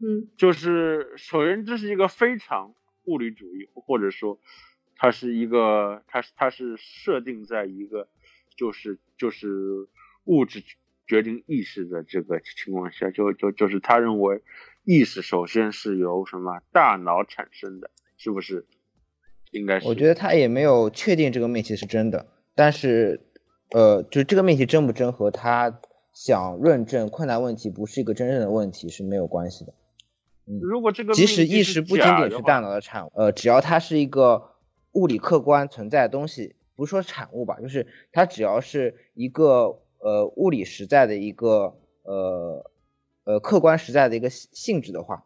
[0.02, 4.40] 嗯，就是首先这是一个非常物理主义，或者说
[4.96, 8.08] 它是一个，它是它是设定在一个
[8.56, 9.50] 就是就是
[10.24, 10.64] 物质
[11.08, 14.42] 决定意识的这个情况下，就就就是他认为
[14.84, 18.66] 意识首先是由什么大脑产生的，是不是？
[19.52, 23.22] 应该是，我觉得他也没有确定这个命题是真的，但是，
[23.72, 25.80] 呃，就是这个命题真不真和他
[26.14, 29.74] 想论证困难问题不是一个真正的问题是没有关系的。
[30.48, 34.55] 嗯，如果这个即使意识不仅仅是大脑的产物，呃，只要它是一个
[34.96, 42.72] 物理客观存在的东西，不是说产物吧，就是它只要是一个呃物理实在的一个呃
[43.24, 45.26] 呃客观实在的一个性质的话，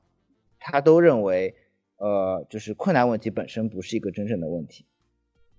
[0.60, 1.56] 他都认为。
[2.02, 4.86] 呃，就是困难问题本身不是一个真正的问题。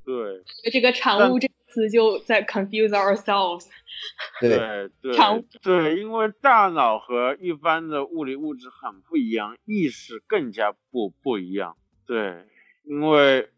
[0.06, 0.42] 对，
[0.72, 3.66] 这个产物这个词就在 confuse ourselves。
[4.40, 11.76] 对对，产物对，因为大脑和一般的物理物质很不一样，意识更加不不一样。
[12.06, 12.46] 对，
[12.84, 13.50] 因为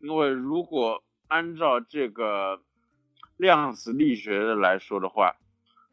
[0.00, 2.60] 因为如果按照这个
[3.36, 5.36] 量子力学的来说的话，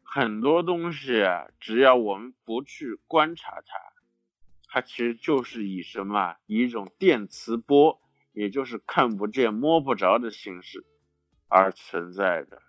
[0.02, 3.78] 很多东西啊，只要我们不去观察它。
[4.68, 6.36] 它其实就是以什么？
[6.46, 7.98] 以一种电磁波，
[8.32, 10.84] 也就是看不见、摸不着的形式
[11.48, 12.60] 而存在的。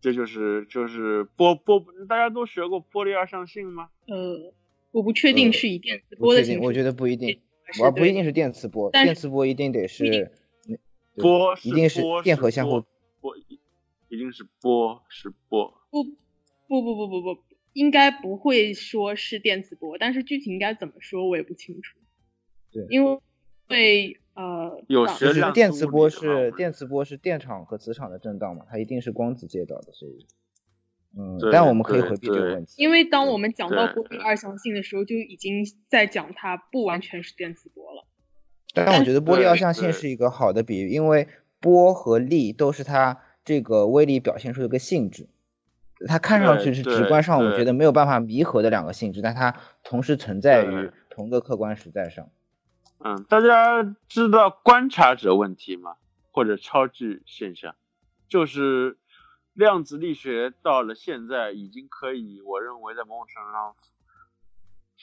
[0.00, 3.90] 这就是就是波波，大家都学过波粒二象性吗？
[4.08, 4.52] 呃，
[4.90, 6.60] 我不确定是以电磁波的形式。
[6.60, 7.40] 我觉得不一定，
[7.80, 10.32] 我不一定是电磁波，电磁波一定得是
[11.16, 12.82] 波，一定是电荷相互
[13.20, 13.36] 波，
[14.08, 15.72] 一定是波，是波。
[15.90, 17.42] 不不不不不不。
[17.72, 21.98] 应该不会说是电磁波，但是具体应该怎么说，我也不清楚。
[22.72, 23.20] 对，因为
[23.68, 30.26] 会呃，有实电磁波是电磁波是电场和磁场的震荡嘛，它一定是光子介导的，所以，
[31.18, 32.72] 嗯，但我们可以回避这个问题。
[32.78, 38.05] 因为当我们讲到波粒二象性的时候，就已经在讲它不完全是电磁波了。
[38.84, 41.28] 但我觉得波粒二象性是一个好的比喻，因为
[41.60, 45.28] 波和粒都是它这个威力表现出的一个性质。
[46.06, 52.28] 它看上去是直观上我们觉得没有办法弥合的两个性质，但它同时存在于同个客观实在上。
[52.98, 55.96] 嗯，大家知道观察者问题吗？
[56.32, 57.74] 或者超距现象，
[58.28, 58.98] 就是
[59.54, 63.74] 量子力学到了现在已经可以，我认为在某种程度上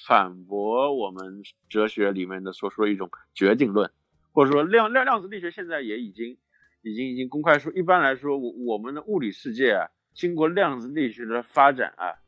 [0.06, 3.92] 反驳我们哲学里面的所说的一种决定论，
[4.32, 6.38] 或者说量量量子力学现在也已经
[6.82, 9.90] 已经已经公开说，一般来说我我们的物理世界啊。
[10.14, 12.22] 经过量子力学的发展啊，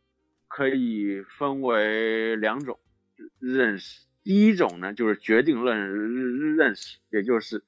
[0.47, 2.80] 可以分为两种
[3.38, 4.07] 认识。
[4.24, 7.63] 第一种呢，就是决定论认识，也就是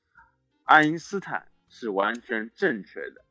[0.63, 3.23] 爱因斯坦是完全正确的。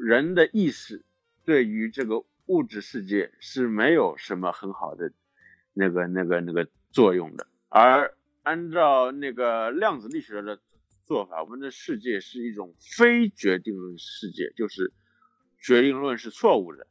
[0.00, 1.04] 人的意识
[1.44, 5.12] 对于这个物质世界是没有什么很好的
[5.74, 7.46] 那个那个那个作用的。
[7.68, 10.58] 而按照那个量子力学的
[11.04, 14.92] 做法，我们的世界是一种非决定论世界，就是。
[15.62, 16.86] 决定论是错误的，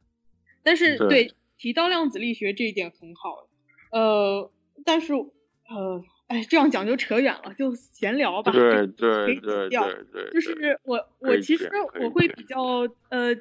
[0.62, 3.48] 但是对提到量子力学这一点很好，
[3.90, 4.48] 呃，
[4.84, 8.52] 但是呃，哎，这样讲就扯远了，就闲聊吧。
[8.52, 11.68] 对对对对对，就是我我其实
[12.00, 13.34] 我会比较呃，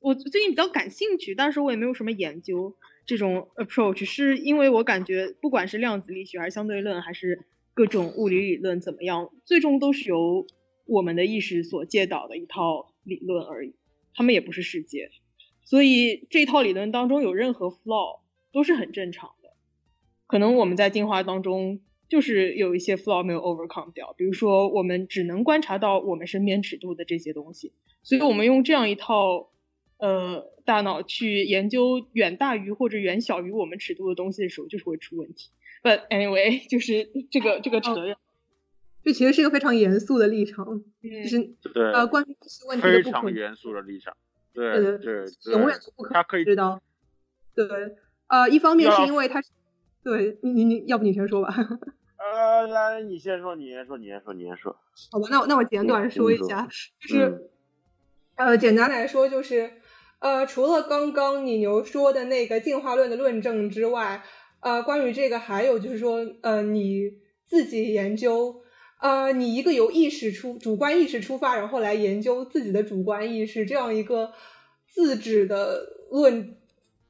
[0.00, 2.74] 我最近比较感兴趣，但是我也没有什么研究
[3.04, 7.44] 这种 approach，是因为我感觉不管是量子力学还是相对论还是
[7.74, 10.46] 各种物理理论怎么样，最终都是由
[10.86, 13.74] 我们的意识所介导的一套理论而已。
[14.14, 15.10] 他们也不是世界，
[15.64, 18.20] 所以这套理论当中有任何 flaw
[18.52, 19.50] 都是很正常的。
[20.26, 27.72] 可能我们在进化当中就是有一些 flaw 没有 overcome 掉，比如说我们只能观察到我们身边尺度的这些东西，
[28.02, 29.48] 所以我们用这样一套
[30.02, 35.50] 呃大脑去研究远大于或者远小于我们尺度的东西的时候，就是会出问题。
[35.82, 38.16] But anyway，就是这个这个扯远。
[39.04, 40.64] 这其实是一个非常严肃的立场，
[41.02, 44.16] 就是呃，关于这些问题的非常严肃的立场，
[44.52, 46.80] 对对对，永远都不可以知道。
[47.54, 47.66] 对，
[48.28, 49.50] 呃，一方面是因为他是，
[50.04, 51.52] 对你你你要不你先说吧。
[52.16, 54.76] 呃，来，你先说，你先说，你先说，你先说。
[55.10, 56.68] 好吧，那我那我简短说一下，
[57.00, 57.50] 就是
[58.36, 59.68] 呃，简单来说就是
[60.22, 64.22] 呃，除了刚刚你牛说的那个进化论的论证之外，
[64.60, 67.10] 呃，关于这个还有就是说，呃，你
[67.48, 68.62] 自己研究。
[69.00, 74.32] 呃，你一个由意识出主观意识出发，然后来研究自己的主观意识，这样一个
[74.86, 76.54] 自指的论，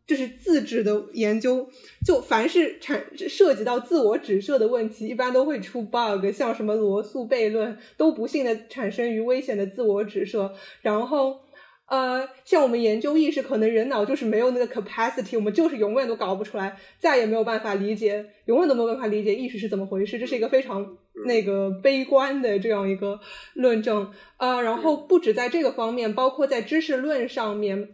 [0.07, 1.69] 就是自指的研究，
[2.07, 11.42] 就凡是产涉及到自我指涉的问题，一般都会出 bug，像什么罗素悖论，都不幸的产生于危险的自我指涉，然后。
[11.93, 23.21] 呃，像我们研究意识，可能人脑就是没有那个 capacity，我们就是永远都搞不出来，再也没有办法理解，永远都没有办法理解意识是怎么回事，这是一个非常那个悲观的这样一个
[23.53, 24.15] 论证。
[24.39, 27.91] 呃，然后不止在这个方面，包括在知识论上面，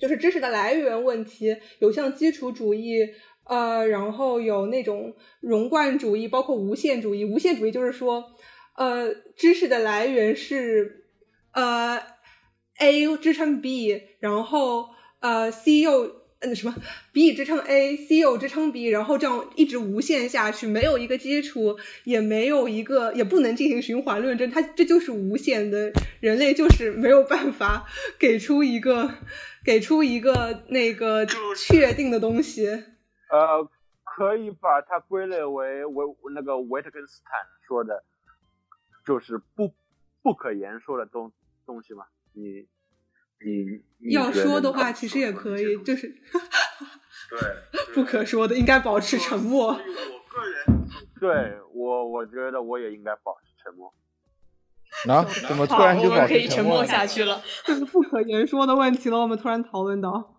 [0.00, 3.10] 就是知识的来源问题，有像基础主义，
[3.46, 7.26] 呃，然后有那种融贯主义，包括无限主义。
[7.26, 8.24] 无限主义就是说，
[8.74, 11.04] 呃，知识的来源是，
[11.52, 12.13] 呃。
[12.78, 16.74] A 支撑 B，然后呃 C 又嗯什么
[17.12, 27.86] B 支撑 A，C 又支撑 B，然后这样一直无限下去，没有一个基础，也没有一个，也不能进行循环论证，它这就是无限的，人类就是没有办法
[28.18, 29.10] 给出一个
[29.64, 32.66] 给出一个那个确定的东西。
[33.30, 33.68] 呃，
[34.04, 36.04] 可以把它归类为维
[36.34, 37.32] 那个维特根斯坦
[37.66, 38.04] 说的，
[39.06, 39.72] 就是不
[40.22, 41.32] 不可言说的东
[41.64, 42.04] 东西吗？
[42.34, 42.66] 你
[43.98, 46.08] 你要说的话，其实也可以，就是
[47.30, 47.38] 对
[47.94, 49.68] 不可说的，应该保持沉默。
[49.68, 49.80] 我个
[50.48, 50.88] 人
[51.20, 53.92] 对我，我觉得我也应该保持沉默。
[55.08, 55.24] 啊？
[55.48, 57.42] 怎么突然就保持沉默下去了？
[57.64, 59.18] 这是不可言说的问题了。
[59.18, 60.36] 我们突然讨论到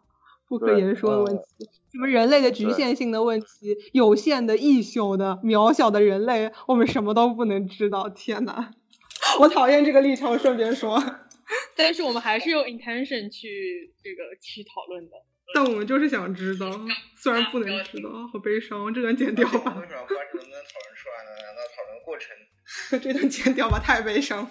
[0.48, 1.44] 不可言说的问题，
[1.92, 8.10] 什么人类的局限性的问题，有限的、异朽的、渺小的人类，我们什么都不能知道。
[8.10, 8.72] 天呐，
[9.40, 10.38] 我讨厌这个立场。
[10.40, 11.02] 顺便说。
[11.76, 15.16] 但是我们还是用 intention 去这个去讨论的。
[15.54, 16.72] 但我们就是想知道，
[17.18, 19.78] 虽然不能知道，好悲伤，这段剪掉吧。
[19.80, 21.30] 为什么观众能讨论出来呢？
[21.46, 22.36] 难道讨论过程？
[23.00, 24.50] 这段剪掉吧，太悲伤。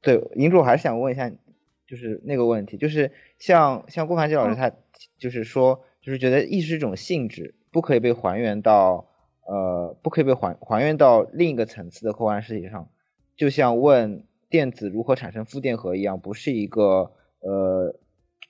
[0.00, 1.30] 对，银主还是想问一下，
[1.86, 4.72] 就是那个问题，就是像像顾凡杰老师他
[5.16, 5.84] 就是说。
[6.02, 9.06] 就是觉得意识这种性质不可以被还原到，
[9.46, 12.88] 呃，不可以被还还原到另一个层次的客观世界上，
[13.36, 17.96] 就像问电子如何产生负电荷一样，不是一个呃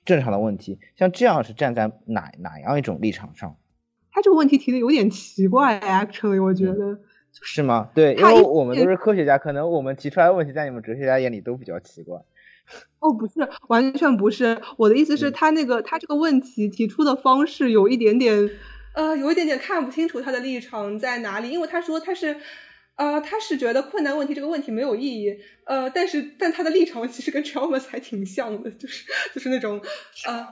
[0.03, 0.79] 正常的问题。
[0.95, 3.55] 像这样是站在哪哪样一种立场上？
[4.11, 6.99] 他这个问题提的有点奇怪，actually，我觉得
[7.31, 7.89] 是吗？
[7.93, 12.19] 对，因为我们都是科学家，可能我们提出来的问题在你们哲学家眼里都比较奇怪。
[12.99, 14.61] 哦，不是，完全不是。
[14.77, 18.49] 我的意思是，他那个他这个问题提出的方式有一点点，
[18.95, 21.49] 呃，有一点点看不清楚他的立场在哪里。
[21.49, 22.37] 因为他说他是，
[22.95, 25.37] 呃，他是觉得困难问题这个问题没有意义。
[25.65, 29.05] 呃，但是但他的立场其实跟 Chalmers 还挺像的，就是
[29.35, 29.81] 就是那种，
[30.25, 30.47] 呃，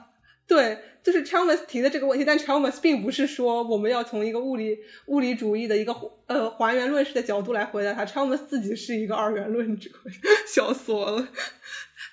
[0.46, 5.94] 对，就是 Chalmers 提的这个问题，但 Chalmers 并不是说我们要从一个物理物理主义的一个
[6.26, 8.04] 呃还原论式的角度来回答他。
[8.04, 9.88] Chalmers 自己是一个二元论者，
[10.46, 11.28] 笑死我了。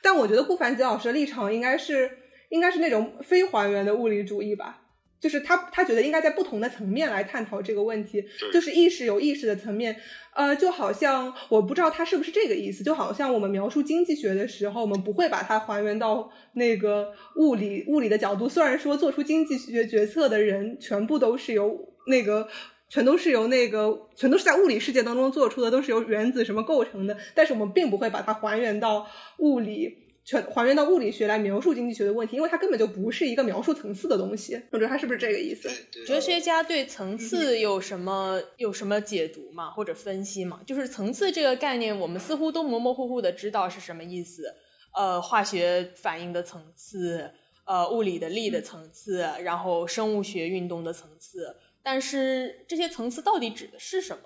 [0.01, 2.17] 但我觉得顾凡杰老师的立场应该是，
[2.49, 4.81] 应该是那种非还原的物理主义吧，
[5.19, 9.97] 就是他他觉得应该在不同的层面来探讨这个问题，就是意识有意识的层面，
[10.33, 22.47] 呃，就好像我不知道他是不是这个意思，就好像我们描述经济学的时候，我们不会把它还原到那个物理物理的角度，虽然说做出经济学决策的人全部都是由那个。
[22.89, 27.17] 全都是由那个，全都是在物理世界当中做出的，都是由原子什么构成的。
[27.35, 34.61] 但是我们并不会把它还原到物理，全还原到物理学来描述经济学的问题，因为它根本就不是一个描述层次的东西。
[34.71, 35.69] 我觉得它是不是这个意思？
[36.07, 39.69] 哲学家对层次有什么有什么解读吗？
[39.71, 40.61] 或者分析吗？
[40.65, 44.55] 就是层次这个概念，我们似乎都模模糊糊的知道是什么意思。
[44.95, 47.29] 呃，化学反应的层次，
[47.65, 51.55] 呃，物理的力的层次，然后生物学运动的层次。
[51.83, 54.23] 但是这些层次到底指的是什么？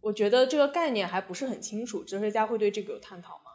[0.00, 3.52] 我觉得这个概念还不是很清楚，哲学家会对这个有探讨吗？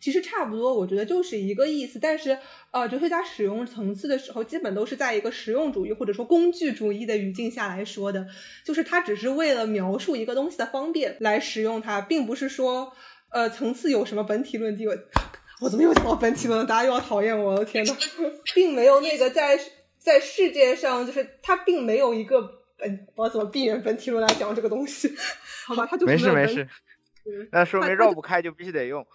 [0.00, 1.98] 其实差不多，我觉得就是一个意思。
[1.98, 2.38] 但是，
[2.70, 8.28] 呃，哲学家使用层次的时候，基本都是在一个实用主义或者说工具主义的语境下来说的，
[8.64, 12.94] 就是它只是为了描述一个东西的方便来使用它，并不是说，
[13.30, 14.98] 呃，层次有什么本体论地位。
[15.60, 16.64] 我怎么又讲到本体论了？
[16.64, 17.94] 大家又要讨厌我了，天呐，
[18.54, 19.60] 并没有那个在
[20.00, 25.14] 在世界上，就是它并没有一个本，我怎么避免本体论来讲这个东西？
[25.66, 26.66] 好吧，它就没事没事。
[27.52, 29.06] 那说明绕不开就必须得用。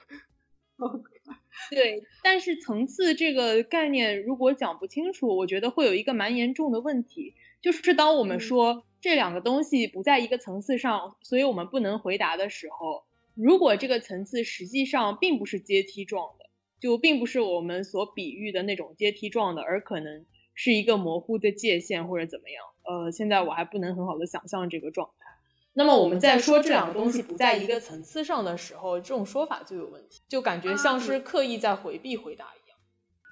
[1.72, 16.46] 对，但是层次这个概念如果讲不清楚，我觉得会有一个蛮严重的问题，就是当我们说这两个东西不在一个层次上，所以我们不能回答的时候，如果这个层次实际上并不是阶梯状的，
[16.80, 20.26] 就并不是我们所比喻的那种阶梯状的，而可能
[20.56, 25.26] 是一个模糊的界限或者怎么样，呃，现在我还不能很好的想象这个状态。
[25.74, 32.78] 那么我们在说这两个东西不在一个层次上的时候，这种说法就有问题，就感觉像是刻意在回避回答一样。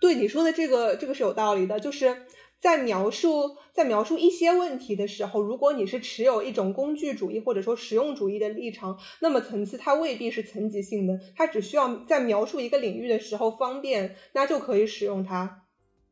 [0.01, 2.25] 对你说的这个，这个是有道理的，就是
[2.59, 15.62] 在描述在描述一些问题的时候，如果你是持有一种工具主义或者说实用主义的立场，那么层次它未必是层级性的，它只需要在描述一个领域的时候方便，那就可以使用它。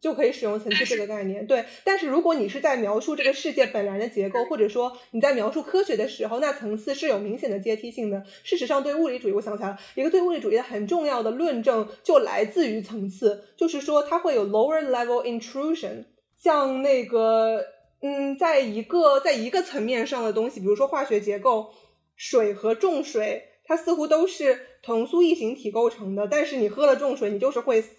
[0.02, 1.66] 就可以使用层次这个概念，对。
[1.84, 8.26] 但是如果你是在描述这个世界本来的结构，或者说你在描述科学的时候，那层次是有明显的阶梯性的。
[8.44, 16.06] 事实上，对物理主义，我想起来了一个对物理主义的很重要的论证，就来自于层次，就是说它会有 lower level intrusion。
[16.38, 17.64] 像那个，
[18.02, 21.74] 嗯，在一个在一个层面上的东西，比如说化学结构，
[22.16, 23.48] 水和重水。
[23.72, 27.90] 它似乎都是同素异形体构成的，但是你喝了重水，你就是会死。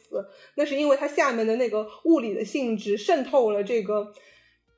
[0.55, 4.13] 那是因为它下面的那个物理的性质渗透了这个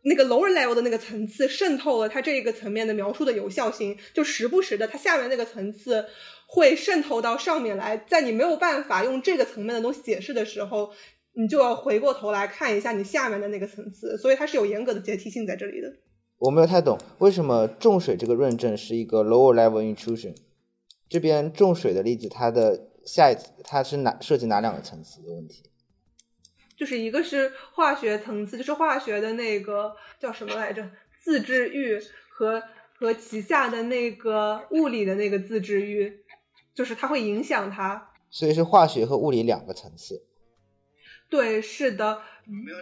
[0.05, 3.99] 那个 lower level 的那个层次，渗透了它这个层面的描述的有效性。
[4.13, 6.07] 就时不时的，它下面那个层次
[6.47, 10.93] 会渗透到上面来，在你没有办法用这个层面的东西解释的时候，
[11.33, 14.17] 你就要回过头来看一下你下面的那个层次。
[14.17, 15.89] 所以它是有严格的阶梯性在这里的。
[16.39, 20.37] 我没有太懂为什么重水这个论证是一个 lower level intrusion。
[21.15, 25.62] 这边重水的例子，它的下一次它是哪涉及哪两个层次的问题？
[26.77, 30.91] 就是一个是化学层次，就是化学的那个叫什么来着？
[31.23, 32.01] 自制域
[32.31, 32.65] 和
[32.99, 36.25] 和旗下的那个物理的那个自制域，
[36.75, 38.11] 就是它会影响它。
[38.29, 40.25] 所以是化学和物理两个层次。
[41.35, 42.22] 对，是的。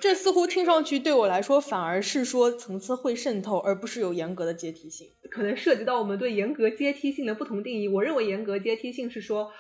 [0.03, 5.09] 这似乎听上去对我来说反而是说层次会渗透，而不是有严格的阶梯性。
[5.31, 7.89] 可能涉及到我们对严格阶梯性的不同定义。
[7.89, 9.53] 我认为严格阶梯性是说，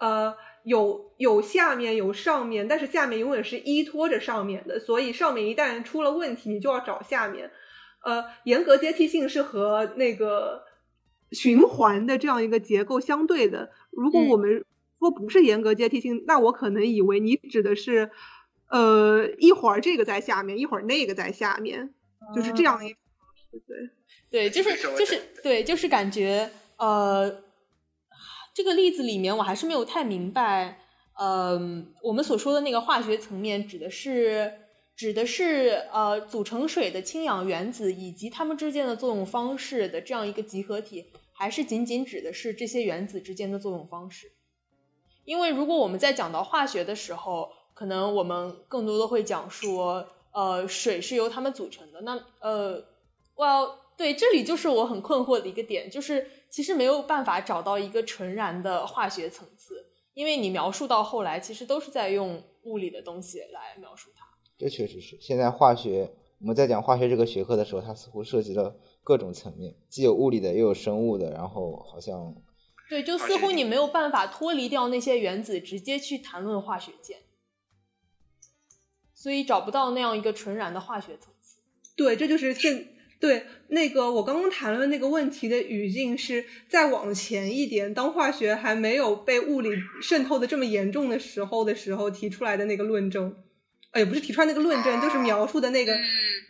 [0.00, 0.34] 呃，
[0.64, 7.52] 有有下面有上面，但是下面永远是依托着上面的，所以上面一旦出了问题，你就要找下面。
[8.04, 10.62] 呃，严格阶梯性是和那个
[11.30, 13.70] 循环的这样一个结构相对的。
[13.92, 14.64] 如果我们
[14.98, 18.10] 说不是严格阶梯性，那我可能以为你指的是。
[18.70, 21.92] 呃，一会儿这个在下面，一会儿那个在下面，
[22.34, 22.98] 就是这样一种，
[23.66, 23.90] 对，
[24.48, 27.42] 对，就是就是对，就是感觉呃，
[28.54, 30.78] 这个例子里面我还是没有太明白，
[31.18, 31.60] 呃，
[32.02, 34.52] 我们所说的那个化学层面指的是
[34.94, 44.30] 指的是呃组成水的氢氧原子以及它们之间的作用方式的这样一个集合体，还是仅仅指的是这些原子之间的作用方式？
[45.24, 47.50] 因为如果我们在讲到化学的时候，
[47.80, 52.02] 可能我们更多的会讲说，呃，水是由它们组成的。
[52.02, 52.84] 那呃
[53.36, 64.26] ，well，对，这里就是我很困惑的一个点，就是其实没有办法找到一个纯然的化学层次，因为你描述到后来，其实都是在用物理的东西来描述它。
[64.58, 72.34] 这确实是，现在化学我们在讲化学这个学科的时候，它似乎涉及了各种层面，既有物理的，又有生物的，然后好像
[72.90, 77.20] 对，就似乎你没有办法脱离掉那些原子，直接去谈论化学键。
[79.22, 81.56] 所以找不到那样一个纯然的化学层次。
[81.94, 82.88] 对，这就是现
[83.18, 89.68] 对那个我刚刚谈论那个问题的语境是再往前一点，当化学还没有被物理
[90.00, 93.36] 渗透的这么严重的时候的时候提出来的那个论证。
[93.90, 95.98] 哎，不是提出来那个论证，就是描述的那个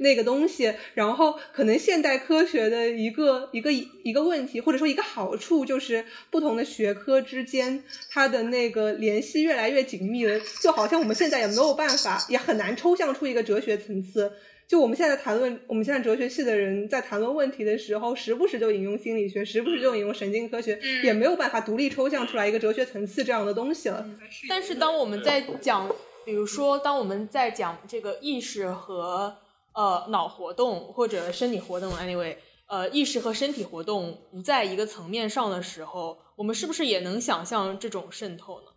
[0.00, 0.74] 那个东西。
[0.94, 10.40] 然后可能现代科学的一个一个一个问题，或者说一个好处，就是不同的学科之间它的那个联系越来越紧密了。
[10.60, 14.32] 就好像我们现在也没有办法，也很难抽象出一个哲学层次。
[14.66, 24.08] 就我们现在谈论，我们现在哲学系的人在谈论问题的时候，时不时就引用心理学，时不时就引用神经科学，也没有办法独立抽象出来一个哲学层次这样的东西了。
[24.48, 25.94] 但是当我们在讲。
[26.22, 29.38] 比如说，当我们在讲这个意识和
[29.72, 32.36] 呃脑活动或者身体活动，anyway，
[32.66, 38.68] 呃意识和身体活动不在一个层面上的时候，我们是不是也能想象这种渗透呢？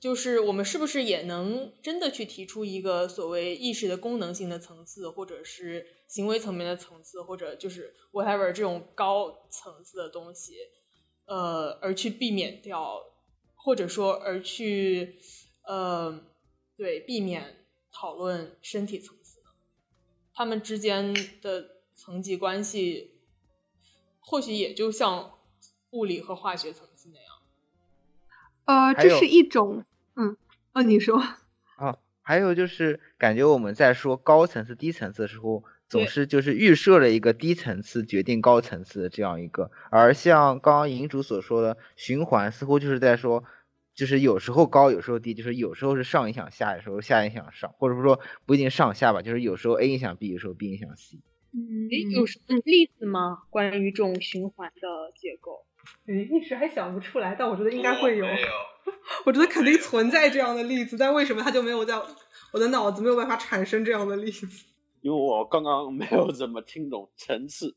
[0.00, 10.56] 就是我们是不是也能真的去提出一个所谓意识的功能性的层次，或者是行为层面的层次，或者就是 whatever 这种高层次的东西，
[11.24, 13.02] 呃，而去避免掉，
[13.54, 15.16] 或者说而去
[15.66, 16.20] 呃，
[16.76, 19.16] 对，避免讨论身体层，
[20.34, 23.12] 他们之间的层级关系，
[24.20, 25.32] 或许也就像
[25.90, 27.34] 物理和化学层次那样。
[28.64, 29.84] 呃，这是一种。
[30.16, 30.36] 嗯，
[30.72, 31.18] 哦，你说
[31.76, 43.44] 啊，还有就是感觉我们在说高层次、低层次的时候，总是就是预设了一个低层次决定高层次的这样一个，而像刚刚银主所说的循环，似乎就是在说，
[43.94, 51.18] 就是有时候高，有时候低，就是有时候是上影响下，有时候下影响上，或者说不一定上下吧，就是有时候 A 影响 B，有时候 B 影响 C。
[51.52, 53.38] 嗯，有什么例子吗？
[53.50, 55.64] 关于这种循环的结构？
[56.06, 58.26] 嗯，一时还想不出来，但我觉得应该会有。
[59.24, 61.94] 我觉得肯定存在这样的例子，但为什么他就没有在
[62.52, 64.46] 我的脑子没有办法产生这样的例子？
[65.00, 67.76] 因为我刚刚没有怎么听懂层次，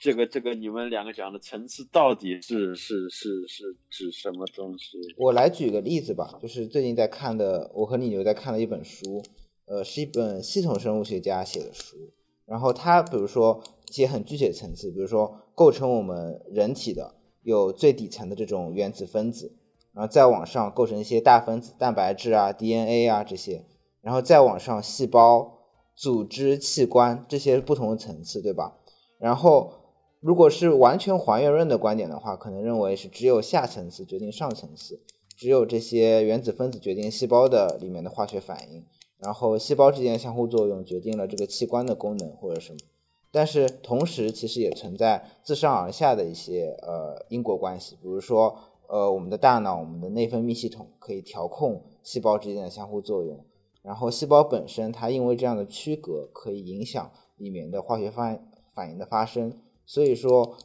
[0.00, 4.98] 这个这个你们两个讲的层次到底是是是是指什么东西？
[5.16, 9.22] 我来举个例子吧，就是最近在看的，我和李牛在看的一本书，
[9.66, 11.96] 呃，是一本系统生物学家写的书，
[12.44, 19.56] 然后他比如说一些很具体的层次，比如说构成我们人体的有最底层的这种原子分子。
[19.92, 23.64] 然后再往上构成一些大分子、蛋白质啊、DNA 啊这些，
[24.02, 25.56] 然后再往上细胞、
[25.94, 28.76] 组织、器官这些不同的层次，对吧？
[29.18, 29.72] 然后
[30.26, 35.00] 如果是完全还原论的观点的话，可能认为是只有下层次决定上层次，
[35.36, 38.84] 只有这些原子分子决定细胞的里面的化学反应，
[39.18, 42.80] 然后细胞之间的相互作用决定了这个器官的功能或者什么。
[43.30, 48.58] 但是同时其实也存在自上而下的一些呃因果关系，比如说。
[48.88, 53.44] 呃，我们的大脑，我们的内分泌系统可以调控细胞之间的相互作用，
[53.82, 59.58] 然后细胞本身它因为这样的区隔，可以影响里面的化学反反应的发生。
[59.86, 60.58] 所以说，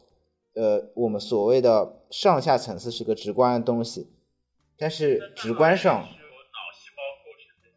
[0.54, 4.12] 呃，我们所谓的上下层次是个直观的东西，
[4.76, 7.70] 但是直观上，脑细胞构成的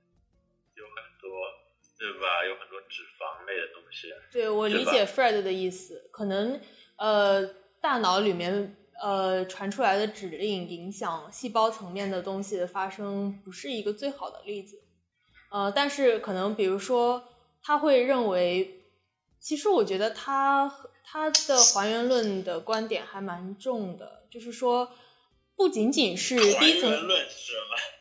[0.75, 1.29] 有很多，
[1.97, 2.45] 对吧？
[2.45, 4.07] 有很多脂肪类的东西。
[4.33, 6.59] 对我理解 Fred 的意思，可能
[6.97, 7.47] 呃，
[7.79, 8.75] 大脑里面。
[8.97, 14.81] 呃，传出来的指令影响细胞层面的东西的发生，不是一个最好的例子。
[15.51, 17.25] 呃，但是可能比如说，
[17.61, 18.85] 他会认为，
[19.41, 20.73] 其实我觉得他
[21.05, 24.91] 他的还原论的观点还蛮重的，就是说，
[25.55, 26.91] 不仅仅是低层，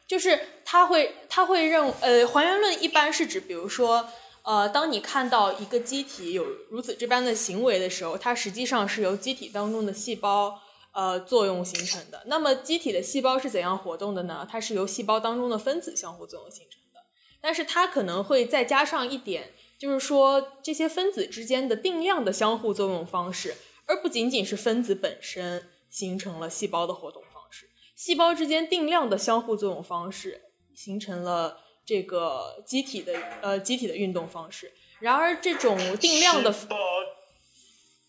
[0.08, 4.08] 就是他会他会认呃，还原论一般是指，比如说。
[4.42, 10.60] 呃，当你看到一个机体有如此这般的行为的时候，它实际上是由机体当中的细胞。
[10.92, 12.22] 呃，作用形成的。
[12.26, 14.46] 那么，机体的细胞是怎样活动的呢？
[14.48, 17.00] 它是由细胞当中的分子相互作用形成的。
[17.40, 23.54] 但是它可能会再加上一点，就是说这些分子之间的定量的相互作用方式，
[23.86, 27.68] 而不仅仅是分子本身形成了细胞的活动方式。
[27.94, 30.40] 细胞之间定量的相互作用方式
[30.74, 34.72] 形成了这个机体的呃机体的运动方式。
[35.00, 36.54] 然而，这种定量的。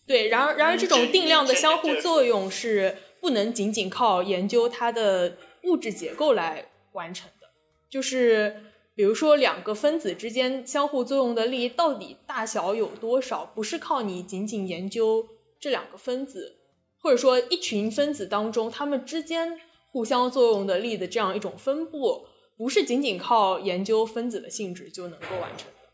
[0.06, 7.48] 对，然而然而这种定量的相互作用是不能仅仅靠研究它的物质结构来完成的，
[7.90, 8.62] 就是
[8.96, 15.28] 比如说两个分子之间相互作用的力到底大小有多少，不是靠你仅仅研究
[15.60, 16.56] 这两个分子，
[16.98, 19.60] 或者说一群分子当中它们之间
[19.92, 25.88] 互相作用的力的这样一种分布，不是仅仅靠研究分子的性质就能够完成的，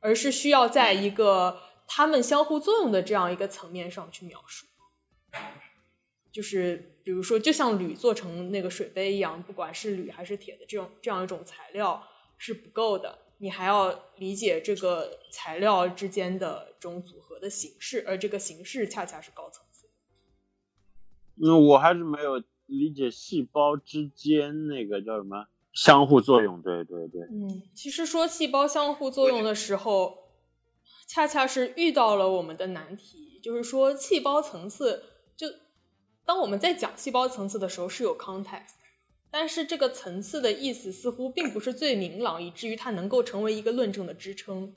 [0.00, 1.60] 而是需要在一个。
[1.94, 4.66] 它们相互作用的这样一个层面上去描述，
[6.30, 12.06] 就是比如说，就像铝做成那个水杯一样，不管是铝还是铁的这种这样一种材料
[12.38, 19.88] 是不够的，你还要理解这个材料之间的这种组合的形式，而这个形式恰恰是高层次。
[21.36, 26.62] 嗯，我还是没有理解细胞之间那个叫什么相互作用。
[26.62, 27.22] 对对对。
[27.30, 30.20] 嗯，其实说细胞相互作用的时候。
[31.08, 35.11] 恰恰是遇到了我们的难题，就是说细胞层次，就
[36.32, 38.72] 当我们在讲细胞层次的时候是有 context，
[39.30, 44.72] 但是这个层次的意思似乎并不是最明朗，以至于它能够成为一个论证的支撑。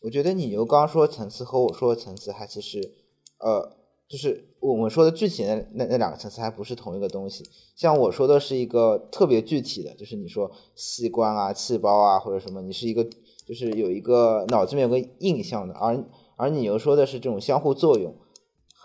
[0.00, 2.94] 我觉得你牛刚说层次和我说的层次还其实，
[3.36, 3.76] 呃，
[4.08, 7.44] 就是我们说的具体的那那两个层次还不是同一个东西。
[7.76, 13.06] 像我说的是一个特别具体的，就是你说器官啊、细胞啊或者什么，你是一个。
[13.46, 16.02] 就是有一个脑子里面有个印象的，而
[16.36, 18.14] 而你又说的是这种相互作用，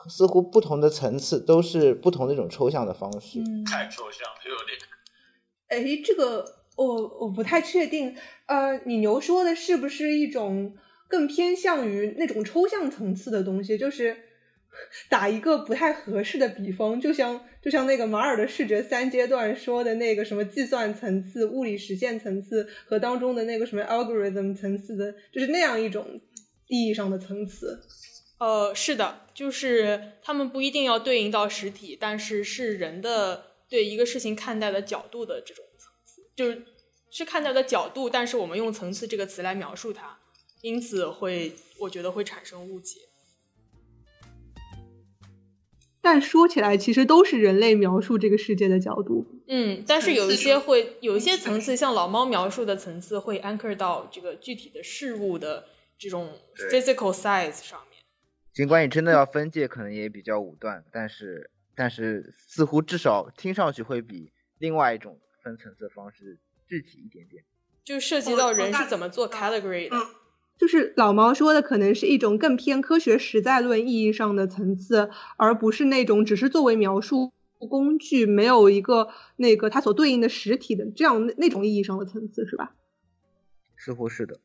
[0.07, 3.39] 似乎不同的层次都是不同的一种抽象的方式。
[3.65, 4.79] 太抽象了，有点。
[5.67, 8.15] 哎，这个我我不太确定。
[8.45, 10.75] 呃，你牛说的是不是一种
[11.07, 13.77] 更偏向于那种抽象层次的东西？
[13.77, 14.17] 就是
[15.09, 26.21] 打一个不太合适的比方，就像就像那个马尔的视觉三阶段说的那个什么计算层次、物理实现层次和当中的那个什么 algorithm 层次的，就是那样一种
[26.67, 27.81] 意义上的层次。
[28.39, 36.65] 呃，是的，就是他们不一定要对应到实体，但是是人的对一个事情看待的角度的这种层次，就是
[37.11, 40.19] 是看待的角度，但是我们用层次这个词来描述它，
[40.61, 43.01] 因此会我觉得会产生误解。
[46.01, 49.27] 但说起来，其实都是人类描述这个世界的角度。
[49.49, 55.65] 嗯，但是有一些会有一些层次，像老猫描述的层次，会 anchor 到这个具体的事物的
[55.97, 56.31] 这种
[56.71, 57.81] physical size 上。
[58.59, 66.37] 尽管你真的要分界，可能也比较武断，但是但是似乎至少听上去会比另外一种分层次的方式
[66.67, 67.45] 具体一点点。
[67.85, 69.95] 就涉及到人是怎么做 category 的，
[70.57, 79.07] 就是老毛说的，可能是一种更偏科学实在论意义上的层次，而不是那种只是作为描述工具，没有一个
[79.37, 82.75] 那个它所对应的实体的这样那种意义上的层次，是吧？
[83.77, 84.41] 似乎是的。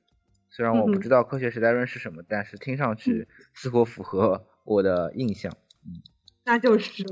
[0.57, 5.57] 虽然我不知道科学时代论是什么，但是听上去似乎符合我的印象。
[5.85, 6.01] 嗯，
[6.45, 7.03] 那就是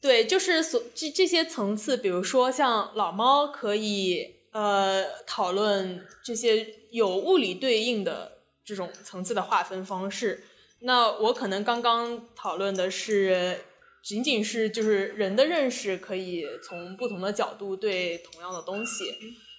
[0.00, 10.42] 对，就是所这这些层次，比如说像老猫可以呃讨论这些有物理对应的这种层次的划分方式，
[10.80, 13.58] 那我可能刚刚讨论的是
[14.02, 19.04] 仅仅是就是人的认识可以从不同的角度对同样的东西。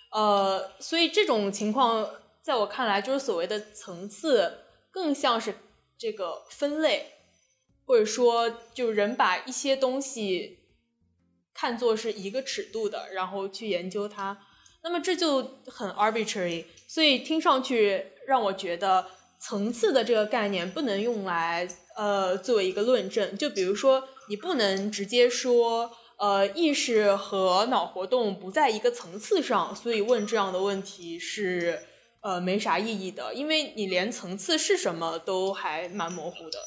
[0.09, 2.09] 呃，所以这种情况
[2.41, 4.59] 在我看来，就是所谓的层次，
[4.89, 5.53] 更像是
[5.97, 7.11] 这个分类，
[7.85, 10.59] 或者说，就人把一些东西
[11.53, 14.39] 看作是一个尺度的，然后去研究它，
[14.81, 16.63] 那么这就很 arbitrary。
[16.87, 19.07] 所以听上去让我觉得
[19.39, 21.67] 层次的这个概念不能用来
[21.97, 23.37] 呃作为一个论证。
[23.37, 25.97] 就比如说，你不能直接说。
[26.19, 31.79] 呃，意识和脑活动不在一个层次上，所以问这样的问题是
[32.21, 36.59] 呃没啥意义的，因为你连层次是什么都还蛮模糊的。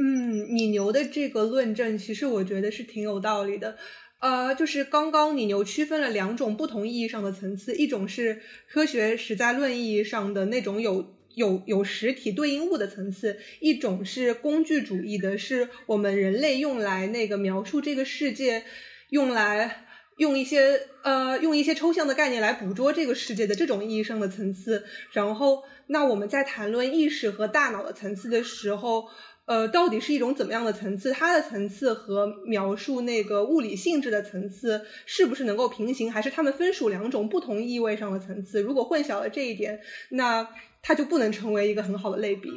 [0.00, 3.78] 嗯，你牛的这个论证其实我觉得是挺有道理的。
[4.18, 11.17] 呃，就是刚刚你牛区分了两种不同意义上的层次，一种是科学实在论意义上的那种有。
[11.38, 18.64] 有有实体对应物的层次，一种是工具主义的，是我们人类用来那个描述这个世界，
[19.08, 19.86] 用来
[20.16, 24.84] 用一些呃用一些抽象的概念来捕捉这个世界的这种意义上的层次。
[25.12, 29.06] 然后，那我们在谈论意识和大脑的层次的时候，
[29.46, 31.12] 呃，到底是一种怎么样的层次？
[31.12, 36.12] 它的层次和描述那个物理性质的层次是不是能够平行？
[36.12, 38.60] 还是它们分属两种不同意味上的层次？
[38.60, 40.50] 如果混淆了这一点，那
[40.82, 42.50] 它就不能成为一个很好的类比。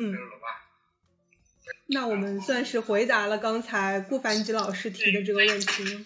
[0.00, 0.14] 嗯，
[1.86, 6.04] 那我们算是回答了刚才顾凡吉老师提的这个问题吗？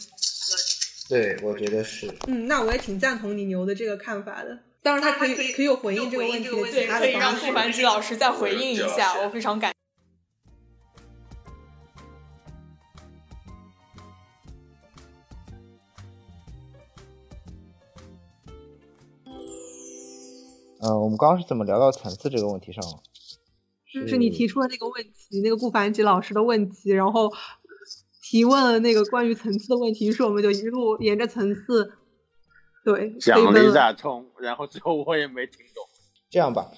[1.09, 2.13] 对，我觉得是。
[2.27, 4.59] 嗯，那我也挺赞同你牛的这个看法的。
[4.83, 9.75] 当然，他可以可以有回应这个问题的其他的可以让顾凡吉老师再回应一下，我非常感。
[20.81, 22.99] 呃，我们刚刚是怎么聊到层次这个问题上了？
[23.93, 27.33] 就是你提出了那个问题，那个顾凡吉老师的问题，然后
[28.23, 31.93] 提问了那个关于层次的问题，于是我们就一路沿着层次，
[32.85, 35.85] 对，讲了一大通，然后最后我也没听懂。
[36.31, 36.71] 这样吧，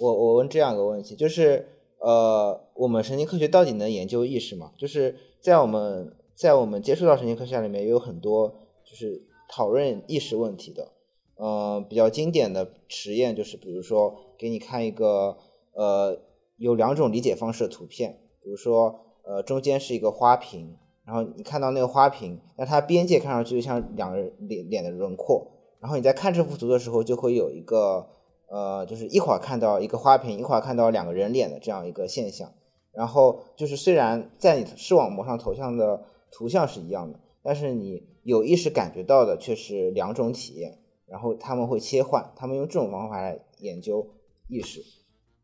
[0.00, 1.66] 我我问这样一个问题，就是
[1.98, 4.72] 呃，我们神经科学到底能研究意识吗？
[4.76, 10.92] 就是在我们在我们接触到神经科学里面，也有很多就是讨论意识问题的。
[11.40, 15.38] 嗯，比较经典的实验就是，比如说给你看一个
[15.72, 16.18] 呃
[16.56, 28.08] 有两种理解方式的图片，比如说呃中间是一个花瓶，然后你看到那个花瓶，那它边界看上去就像两个人脸脸的轮廓，然后你在看这幅图的时候就会有一个
[28.48, 32.52] 呃就是一会儿看到一个花瓶，一会儿看到两个人脸的这样一个现象，
[32.90, 36.02] 然后就是虽然在你视网膜上投像的
[36.32, 40.78] 图像是一样的，但是你有意识感觉到的却是两种体验。
[41.10, 44.08] 然后他们会切换，他们用这种方法来研究
[44.48, 44.84] 意识，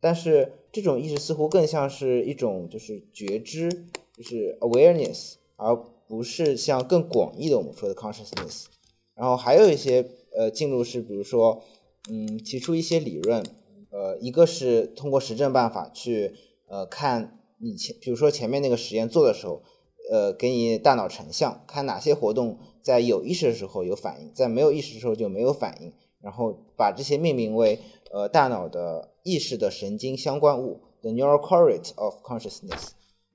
[0.00, 3.70] 但是这种意识似乎更像是一种就是觉知，
[4.16, 5.76] 就是 awareness，而
[6.06, 8.66] 不是像更广义的我们说的 consciousness。
[9.14, 11.62] 然后还有一些呃进入是，比如说
[12.10, 13.44] 嗯提出一些理论，
[13.90, 16.34] 呃一个是通过实证办法去
[16.66, 19.62] 呃看你前，比如说前面那个实验做的时候，
[20.10, 27.80] 呃给你大脑成像，看哪些活动在有意识的时候有反应，在没有意识的时候就没有反应，然后把这些命名为
[28.12, 32.90] 呃大脑的意识的神经相关物，the neural correlate of consciousness。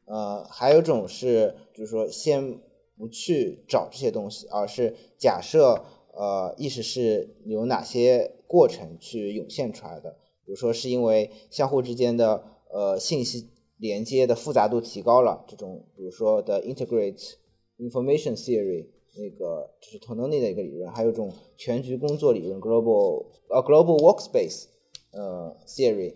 [0.06, 2.60] 呃，还有种是就是说先
[2.98, 13.50] 不去找这些东西，而是假设呃意识是有哪些过程去涌现出来的，比如说是因为相互之间的呃信息。
[13.82, 17.36] 连接的复杂度提高了，这种比如说的 integrate
[17.78, 18.88] information theory
[19.20, 24.66] 那个就是 Tononi 的一个理论，还有一种全局工作理论 global 呃 global workspace
[25.12, 26.16] 呃 theory，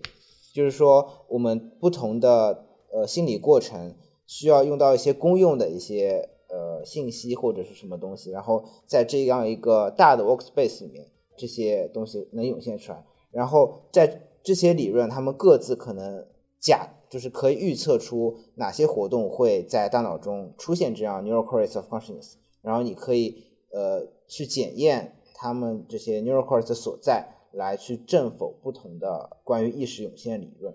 [0.53, 11.07] 就是说我们不同的呃心理过程需要用到一些公用的一些呃信息或者是什么东西，然后在这样一个大的 workspace 里面，
[11.37, 16.25] 这些东西能涌现出来，然后在这些理论，他们各自可能
[16.59, 16.89] 假。
[17.09, 30.73] 就是可以预测出哪些活动会在大脑中出现这样 neural correlates of consciousness，然后你可以呃去检验他们这些 neural cores 的所在，来去证否不同的关于意识涌现理论。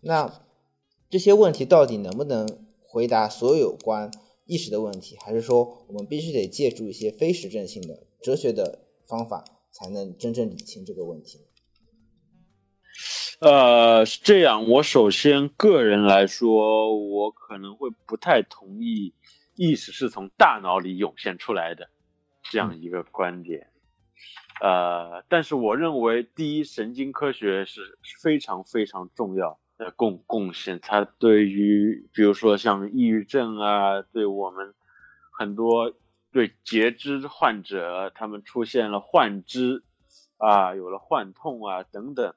[0.00, 0.44] 那
[1.10, 2.46] 这些问题到底能不能
[2.86, 4.10] 回答所有关
[4.44, 11.40] 意识的问题，还是说我们必须得借助一些非实证性的哲学的方法，才能真正理清这个问题？
[13.40, 14.68] 呃，是这样。
[14.68, 19.14] 我首先个人来说，我可能会不太同意
[19.54, 21.90] 意识是从大脑里涌现出来的
[22.42, 23.68] 这样一个观点。
[24.60, 30.78] 呃，但是我认为，第一，神经科学是非常非常重要的贡贡献。
[30.80, 34.72] 它对于，比如说像抑郁症啊，对我们
[35.32, 35.92] 很多
[36.30, 39.82] 对截肢患者，他们出现了幻肢
[40.36, 42.32] 啊，有了幻痛啊等等。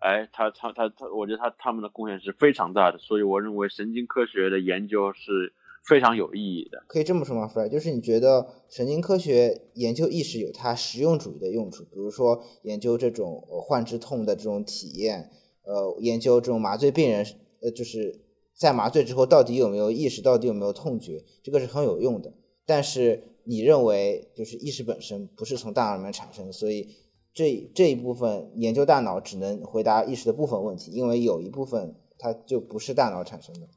[0.00, 6.84] 哎，他他他他，我觉得他他们的贡献是非常大的，所以我认为神经科学的研究是非常有意义的。
[6.86, 7.68] 可以这么说吗，Fred？
[7.68, 15.30] 就是你觉得神经科学研究意识有它实用主义的用处，比如说研究这种患肢痛的这种体验，
[15.64, 17.26] 呃，研究这种麻醉病人，
[17.60, 18.20] 呃，就是
[18.56, 22.32] 在麻醉之后到底有没有意识，到底有没有痛觉，这个是很有用的。
[22.66, 26.88] 但是你认为就是意识本身不是从大脑里面产生的，所以。
[27.32, 33.68] 这这一部分研究大脑只能回答意识的部分问题，因为有一部分它就不是大脑产生的。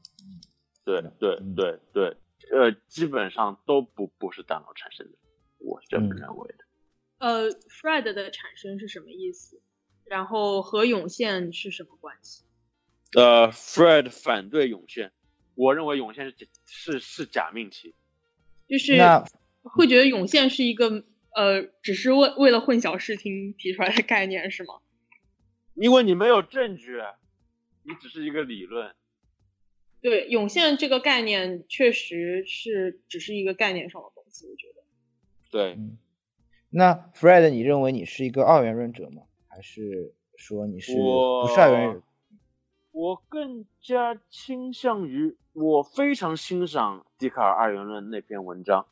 [0.84, 2.16] 嗯，对对对对，
[2.50, 5.18] 呃，基本上都不不是大脑产生的，
[5.58, 6.64] 我是这么认为的。
[7.18, 9.60] 呃，Fred 的产生是什么意思？
[10.04, 12.44] 然后和涌现是什么关系？
[13.16, 15.12] 呃，Fred 反对涌现，
[15.54, 17.94] 我认为涌现是是是假命题，
[18.68, 18.98] 就是
[19.62, 21.04] 会觉得涌现是一个。
[21.36, 24.74] 呃，只是为为了混淆视听提出来的概念是吗？
[25.74, 27.02] 因为你没有证据，
[27.82, 28.94] 你只是一个理论。
[30.04, 34.82] 对，涌现这个概念确实是只是一个概念上的东西，我觉得。
[35.50, 35.78] 对。
[36.68, 39.22] 那 Fred，你认为你是一个二元论者吗？
[39.48, 42.02] 还是说你是不是二元论？
[42.92, 48.84] 我更加倾向于，我非常欣赏笛卡尔二元论那篇文章。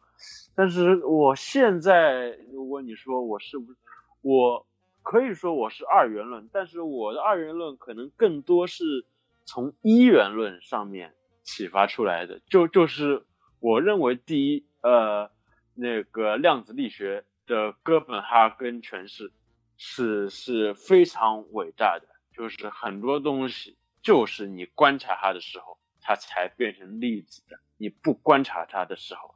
[0.55, 3.78] 但是我现在，如果你说我是不是，
[4.22, 4.66] 我
[5.02, 9.05] 可以说我是二元论，但是我的二元论可能更多是
[9.44, 12.40] 从一元论上面启发出来的。
[12.48, 13.24] 就就是
[13.60, 15.31] 我认为，第一，呃，
[15.74, 19.32] 那个量子力学的哥本哈根诠释
[19.77, 29.35] 是是非常伟大的，就是很多东西就是你观察它的时候，它才变成粒子的，你不观察它的时候。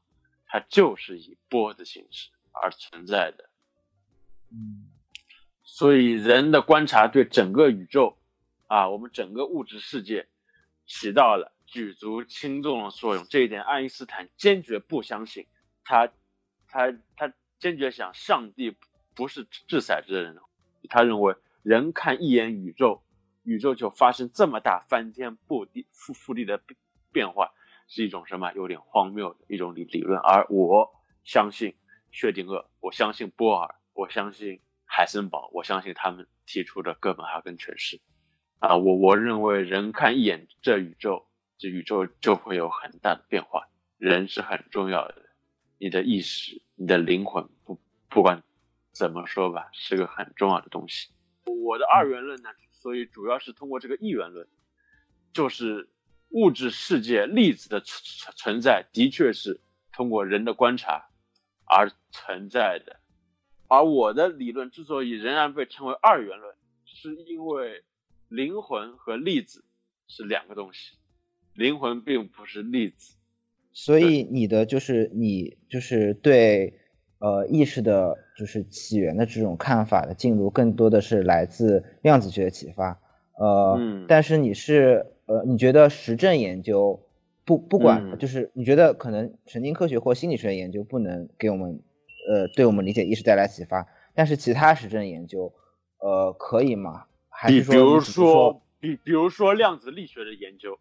[0.49, 3.51] 它就是以波的形式而存在的，
[4.53, 4.87] 嗯，
[5.65, 8.17] 所以人的观察对整个宇宙，
[8.67, 10.29] 啊，我们整个物质世界
[10.87, 13.25] 起到了举足轻重的作用。
[13.29, 15.47] 这一点，爱因斯坦坚决不相信，
[15.85, 16.09] 他，
[16.69, 18.77] 他，他坚决想上帝
[19.15, 20.37] 不是掷骰子的人，
[20.89, 23.03] 他认为人看一眼宇宙，
[23.43, 26.61] 宇宙就发生这么大翻天覆地覆覆地的
[27.13, 27.53] 变化。
[27.89, 31.77] 是一种什么有点荒谬的一种理理论，而我相信
[32.11, 38.01] 薛定谔，我相信波尔，我相信海森堡，我相信他们提出的哥本哈根诠释。
[38.59, 41.27] 啊，我我认为人看一眼这宇宙，
[41.59, 43.69] 这宇宙就会有很大的变化。
[43.99, 45.23] 人是很重要的，
[45.79, 48.43] 你的意识、你的灵魂，不不管
[48.93, 51.11] 怎么说吧，是个很重要的东西。
[51.65, 54.47] 我的二元论呢，所以主要是通过这个一元论，
[55.33, 55.89] 就是。
[56.31, 59.61] 物质世界粒子的存存在的确是
[59.93, 61.09] 通过人的观察
[61.65, 63.01] 而存在的，
[63.69, 66.55] 而我的理论之所以仍然被称为二元论，
[66.85, 67.85] 是因为
[68.29, 69.65] 灵魂和粒子
[70.09, 70.97] 是两个东西，
[71.55, 73.15] 灵魂并不是粒子，
[73.73, 76.75] 所以你的就是你就是对
[77.19, 83.01] 呃意识的，就是起源的这种看法的进入，更多的是来自量子学的启发。
[83.39, 83.79] 呃，
[84.09, 87.01] 但是你是呃，你觉得实证研究
[87.45, 91.81] 不不管，就是你觉得可能神经科学或心理学研究不能给我们
[92.29, 95.53] 呃，对我们理解意识带来启发，但是其他实证研究
[95.99, 97.05] 呃可以吗？
[97.39, 100.79] 还是说，比如说比比如说量子力学的研究，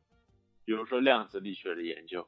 [0.63, 2.25] 比如说量子力学的研究。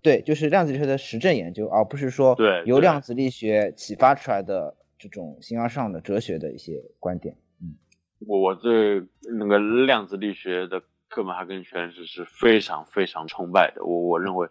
[0.00, 7.36] 对，就是量子力学的实证研究，而不是说对由量子力学启发出来的这种形而上的哲学的一些观点。
[7.60, 7.74] 嗯，
[8.20, 9.04] 我我对
[9.36, 13.84] 那个量子力学的哥本哈根诠释是非常非常崇拜的。
[13.84, 14.48] 我我认为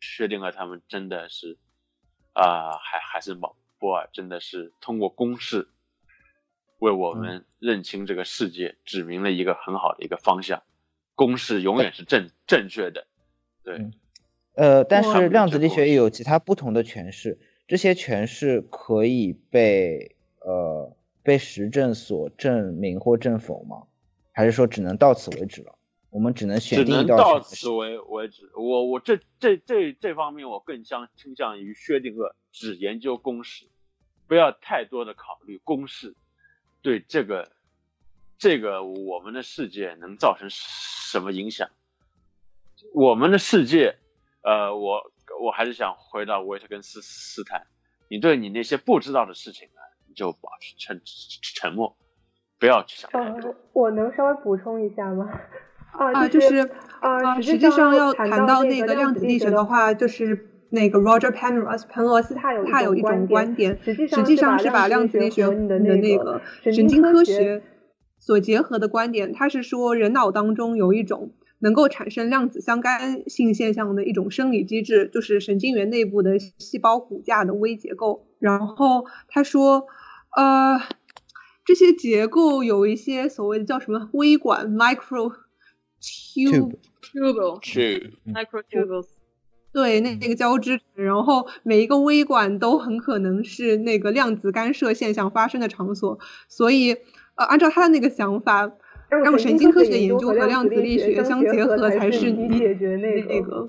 [0.00, 1.58] 薛定谔他们真的是
[2.32, 5.68] 啊，还还是毛波尔真的是通过公式
[6.78, 10.62] 为我们认清这个世界指明了一个很好的一个方向。
[11.14, 13.06] 公式永远是正正确的，
[13.62, 13.90] 对。
[14.54, 23.84] 呃，但是量子力学也有其他不同的诠释，这些诠释可以被呃被实证所证明或证否吗？
[24.32, 25.74] 还是说只能到此为止了？
[26.10, 28.50] 我们只能选定一道到此为为止。
[28.54, 33.66] 我我这这这这方面我更相倾向于薛定谔只研究公式，
[34.26, 36.14] 不要太多的考虑公式
[36.86, 37.50] 对这个
[38.38, 41.68] 这个我们的世界能造成什么影响？
[42.94, 43.96] 我们的世界。
[44.42, 45.10] 呃，我
[45.42, 47.66] 我还是想回到维特根斯斯坦，
[48.08, 51.02] 你对你那些不知道的事情呢，你就保持沉
[51.56, 51.96] 沉默，
[52.60, 53.52] 不要去想太多。
[53.72, 55.28] 我能稍微补充一下吗？
[55.90, 56.58] 啊，就是
[57.00, 67.62] 啊，实际上要谈到那个量子力学的话，就是那个 Roger Penrose 彭罗斯他有他有一种观点，实际上是把量子力学和你的那个神经科学
[68.18, 71.32] 所结合的观点，他是说人脑当中有一种。
[71.60, 78.26] 能够产生量子相干性现象的一种生理机制，就是神经元内部的细胞骨架的微结构。
[78.38, 79.86] 然后他说，
[80.36, 80.78] 呃，
[81.64, 85.32] 这些结构有一些所谓的叫什么微管 （micro
[85.98, 87.58] tube tube
[88.26, 89.06] micro tubules，
[89.76, 96.18] 对，那那个交织，然后每一个微管都很可能是那个量子干涉现象发生的场所。
[96.48, 96.92] 所以，
[97.34, 98.72] 呃，按照他的那个想法。
[99.08, 103.68] 让神经科学研究和量子力学相结合，才是你解决那个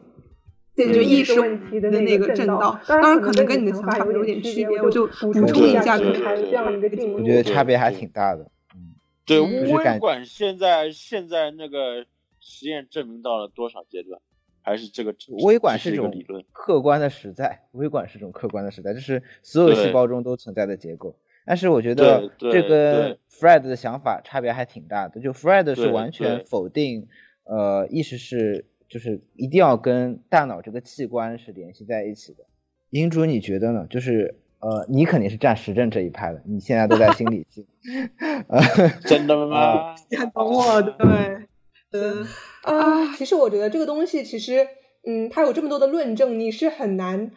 [0.75, 2.79] 解决意识问题的那个正道。
[2.87, 8.49] 当然，可能跟你的想法有点区别，我就补充一下，就是这样一个进我觉得差别还挺大的。
[8.73, 8.95] 嗯，
[9.27, 12.07] 对，微管现在现在那个
[12.39, 14.19] 实验证明到了多少阶段？
[14.67, 15.15] 还是这个
[15.45, 21.15] 微管是一种理论客观的实在，微管是一种客观的实在，就是所有细胞中都存在的结构。
[21.45, 25.21] 但是我觉得这跟 Fred 的想法差别还挺大的。
[25.21, 27.07] 就 Fred 是完全否定，
[27.45, 32.43] 呃，意识是就是一定要跟大脑这个器官是联系在一起的。
[32.89, 33.87] 银主，你觉得呢？
[33.89, 37.65] 就是呃，你肯定是站实证这一派的，你现在都在心理系
[39.07, 39.95] 真的吗？
[40.11, 41.46] 你很懂我，对，
[41.99, 42.27] 嗯
[42.63, 44.67] 啊，其实我觉得这个东西其实，
[45.05, 47.31] 嗯，它有这么多的论证，你是很难，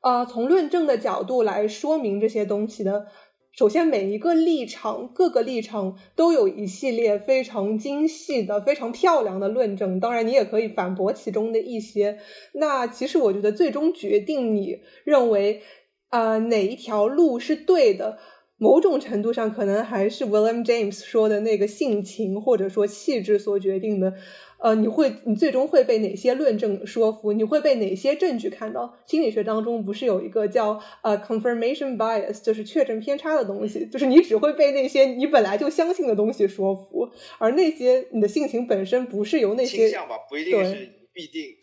[0.00, 3.06] 呃，从论证的角度来说明这些东西的。
[3.54, 10.00] 首先，每一个立场，各个立场都有一系列非常精细的、非常漂亮的论证。
[10.00, 12.18] 当然，你也可以反驳其中的一些。
[12.54, 15.60] 那其实我觉得，最终决定你认为
[16.08, 18.18] 啊哪一条路是对的，
[18.62, 24.14] 某种程度上可能还是 William James 说的那个性情或者说气质所决定的。
[24.58, 27.32] 呃，你会，你最终会被哪些论证说服？
[27.32, 28.96] 你会被哪些证据看到？
[29.06, 41.56] 心理学当中不是有一个叫呃 confirmation bias，就是确证偏差的东西，就是你只会被那些你本来就相信的东西说服，而那些你的性情本身不是由那些倾向吧，不一定是必定。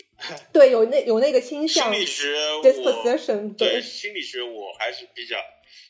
[0.52, 1.94] 对，有那有那个倾向。
[1.94, 2.28] 心理学
[2.62, 3.56] ，disposition。
[3.56, 5.38] 对，心理学我还是比较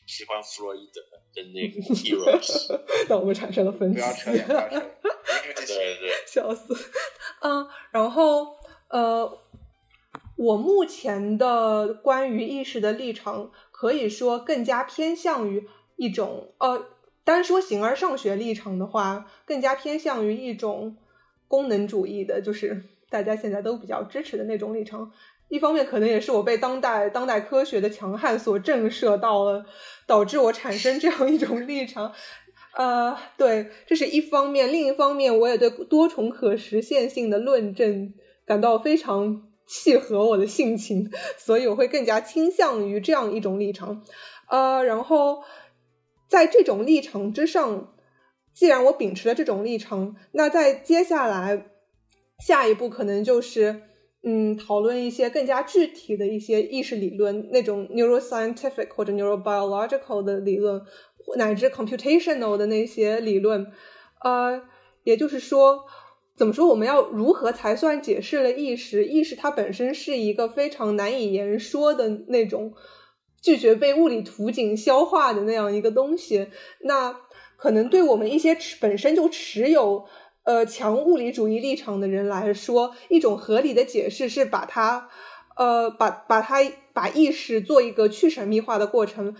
[0.06, 1.00] 喜欢弗洛伊德
[1.34, 2.80] 的那个 heroes。
[3.08, 3.94] 那我们产生了分歧。
[3.94, 4.80] 不要扯，不要扯。
[5.66, 6.76] 对对，笑死。
[7.42, 8.56] 嗯，然后
[8.88, 9.38] 呃，
[10.36, 16.86] 我目前的关于意识的立场，可以说更加偏向于一种呃，
[17.24, 20.96] 单说形而上学立场的话，更加偏向于一种
[21.46, 25.12] 功能主义的，就是大家现在都比较支持的那种立场。
[25.50, 29.66] 一方面可能也是我被当代当代科学的强悍所震慑到了，
[30.06, 32.12] 导致我产生这样一种立场。
[32.76, 38.14] 呃，对，这是一方面，另一方面，我也对多重可实现性的论证
[38.46, 44.04] 感到非常契合我的性情，所以我会更加倾向于这样一种立场。
[44.48, 45.42] 呃，然后
[46.28, 47.92] 在这种立场之上，
[48.54, 51.66] 既然我秉持了这种立场，那在接下来
[52.38, 53.82] 下一步可能就是，
[54.22, 60.82] 嗯，讨论一些更加具体的一些意识理论，那种 neuroscientific 或者 neurobiological 的理论，
[61.38, 63.72] 乃至 computational 的那些理论。
[64.22, 64.62] 呃，
[65.04, 65.86] 也就是说，
[66.36, 66.68] 怎么说？
[66.68, 69.06] 我们要如何才算解释了意识？
[69.06, 72.74] 意识它本身是一个非常难以言说的那种，
[73.40, 76.48] 拒绝被物理图景消化的那样一个东西。
[76.80, 77.18] 那
[77.56, 80.04] 可能对我们一些持本身就持有。
[80.42, 85.10] 呃，强物理主义立场的人来说，一种合理的解释是把它，
[85.54, 86.56] 呃，把把它
[86.94, 89.36] 把意识做一个去神秘化的过程，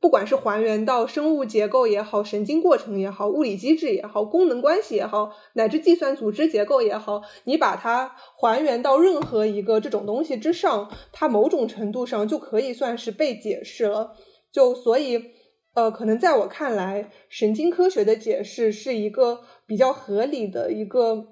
[0.00, 14.14] 不管是还原到生物结构也好，神经过程也好，物理机制也好，功能关系也好，乃至计算组织结构也好，你把它还原到任何一个这种东西之上，它某种程度上就可以算是被解释了。
[14.52, 15.33] 就所以。
[15.74, 21.26] 呃，可能在我看来，神经科学的解释是一个比较合理的一个，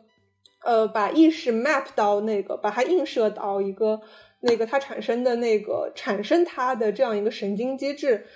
[0.64, 4.00] 呃，把意识 map 到那个，把它映射到一个
[4.40, 8.26] 那个它产生的那个产生它的这样一个神经机制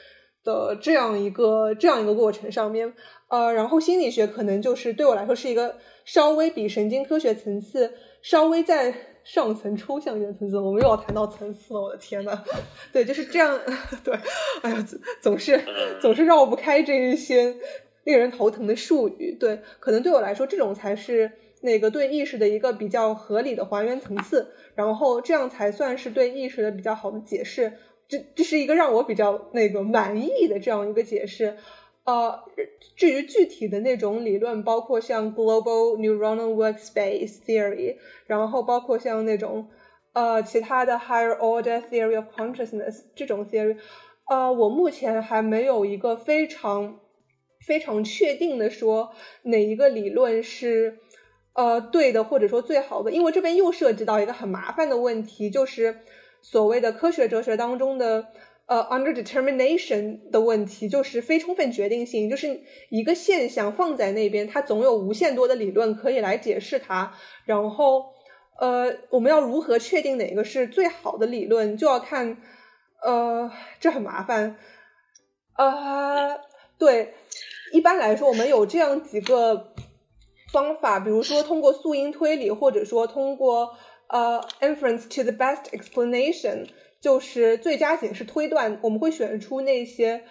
[0.45, 2.95] 的这样一个这样一个过程上面，
[3.29, 9.16] 呃，然后心理学可能就是对我来说是一个稍微比神经科学层次稍微在。
[9.27, 12.45] 上层抽象一点层次，我们又要谈到层次了，我的天呐，
[12.93, 13.59] 对，就是这样，
[14.05, 14.15] 对，
[14.63, 14.87] 哎呀，
[15.21, 15.61] 总是
[16.01, 17.57] 总是绕不开这一些
[18.05, 27.73] 令人头疼的术语，对，可能对我来说，这种才是那个对意识的一个比较合理的还原层次，然后这样才算是对意识的比较好的解释，
[28.07, 31.57] 这这是一个让我比较那个满意的这样一个解释。
[32.07, 32.39] 呃，
[32.97, 37.97] 至于具体的那种理论，包括像 Global Neuronal Workspace Theory，
[38.27, 39.67] 然后包括像那种
[40.13, 43.77] 呃其他的 Higher Order Theory of Consciousness 这种 theory，
[44.31, 47.01] 呃，我目前还没有一个非常
[47.67, 49.11] 非常确定的说
[49.43, 50.99] 哪一个理论是
[51.55, 55.97] 呃对的，或者说最好的，因为这边又涉及到一个很麻烦的问题，就是
[56.41, 58.29] 所谓的科学哲学当中的。
[58.67, 67.15] 呃，under determination 的问题就是非充分决定性，就是一个现象放在那边，它总有无限多的理论可以来解释它。
[67.45, 68.07] 然后，
[68.59, 72.39] 呃，我们要如何确定哪个是最好的理论，就要看，
[73.05, 74.57] 呃，这很麻烦。
[75.57, 76.41] 呃，
[76.77, 77.15] 对，
[77.73, 79.75] 一般来说，我们有这样几个
[80.53, 83.77] 方法，比如说通过素因推理，或者说通过
[84.09, 86.67] 呃 inference to the best explanation。
[87.07, 90.25] 就是最佳解释推断，我们会选出那些，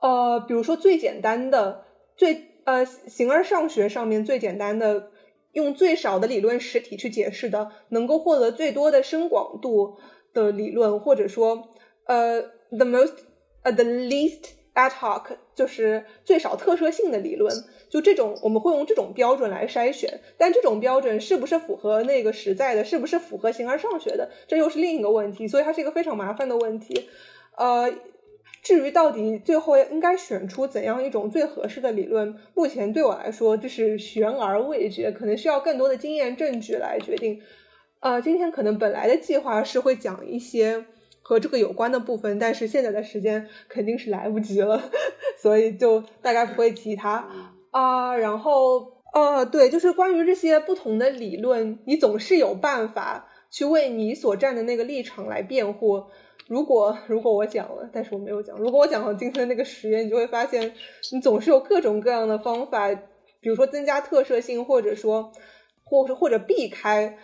[0.00, 1.84] 呃，比如说最简单的、
[2.16, 5.12] 最呃形而上学上面最简单的，
[5.52, 9.96] 用最少的理论实体去解释的，能够获得最多的深广度
[10.34, 11.68] 的理论，或者说
[12.06, 12.42] 呃
[12.76, 13.14] the most
[13.62, 14.42] 呃 the least
[14.74, 17.54] ad hoc 就是最少特殊性的理论。
[17.92, 27.10] 就这种，我们会用这种标准来筛选，但这种标准是不是符合那个实在的，是不是符合形而上学的，这又是另一个问题，所以它是一个非常麻烦的问题。
[27.54, 27.92] 呃，
[28.62, 37.42] 至于到底最后应该选出怎样一种最合适的理论，目前对我来说就是悬而未决，可能需要更多的经验证据来决定。
[38.00, 40.86] 呃，今天可能本来的计划是会讲一些
[41.20, 44.90] 和这个有关的部分，但是现在的时间肯定是来不及了，
[45.38, 47.51] 所以就大概不会提它。
[47.72, 56.04] 啊，然后呃，对，就是关于这些不同的理论，你总是有办法去为你所站的那个立场来辩护。
[56.48, 60.74] 如果如果我讲了，但是我没有讲，如果我讲了今天那个实验，你就会发现，
[61.12, 62.94] 你总是有各种各样的方法，
[63.40, 65.32] 比如说增加特摄性，或者说，
[65.82, 67.16] 或者或者避开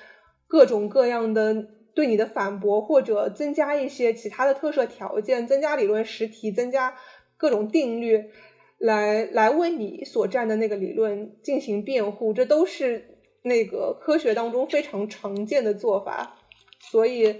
[0.47, 6.97] 各种各样的对你的反驳，或者增加一些其他的特设条件，增加理论实体，增加
[7.37, 8.31] 各种定律。
[8.79, 13.05] 来来为你所站的那个理论进行辩护，这都是
[13.43, 16.37] 那个科学当中非常常见的做法。
[16.81, 17.37] 所以，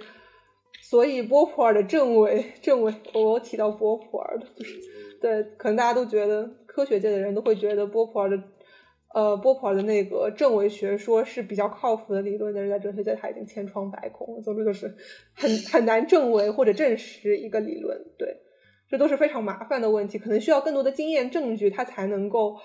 [0.83, 4.81] 所以波普尔的正伪正伪，我提到波普尔的，就是
[5.21, 8.43] 对，可能大家都觉得科学界的人都会觉得波普尔的
[9.15, 14.97] 呃波普尔的那个正伪学说是比较靠谱的理论，但是在哲学界他已经千疮百孔，总之就是
[15.35, 18.39] 很很难证伪或者证实一个理论，对。
[18.89, 22.57] 这都是非常麻烦的问题，可能需要更多的经验证据，它才能够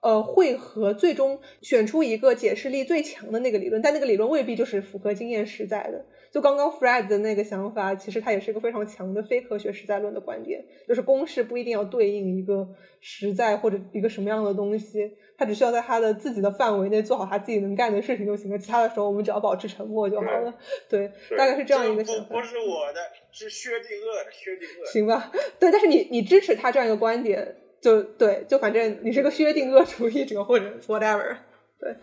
[0.00, 3.80] 呃汇合，最终选出一个解释力最强的那个理论。
[3.82, 6.06] 但那个理论未必就是符合经验实在的。
[6.30, 12.68] 就刚刚 Fred 的那个想法，其实它也是一个非常强的非科学实在论的观点，就是公式不一定要对应一个
[13.00, 18.58] 实在或者一个什么样的东西，他只需要在他的自己的范围内做好他自己能干的事情就行了。
[18.58, 20.54] 其他的时候我们只要保持沉默就好了。
[20.88, 22.34] 对，大概是这样一个想法。
[22.34, 23.00] 不是我的，
[23.32, 24.92] 是薛定谔的，薛定谔。
[24.92, 31.36] 行吧，对，但是你你支持他这样一个观点，就对，就反正你是个薛定谔主义者或者 whatever，
[31.80, 31.96] 对。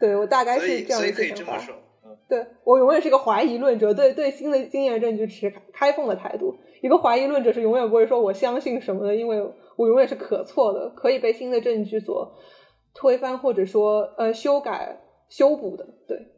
[0.00, 1.60] 对我大概是这样的一个想法。
[2.28, 6.56] 对我永远是一个怀疑论者，对对新的经验证据持开放的态度。
[6.82, 12.38] 一个怀疑论者是永远不会说我相信什么的，因为我永远是可错的，可以被新的证据所
[12.94, 15.86] 推翻或者说呃修改修补的。
[16.06, 16.28] 对。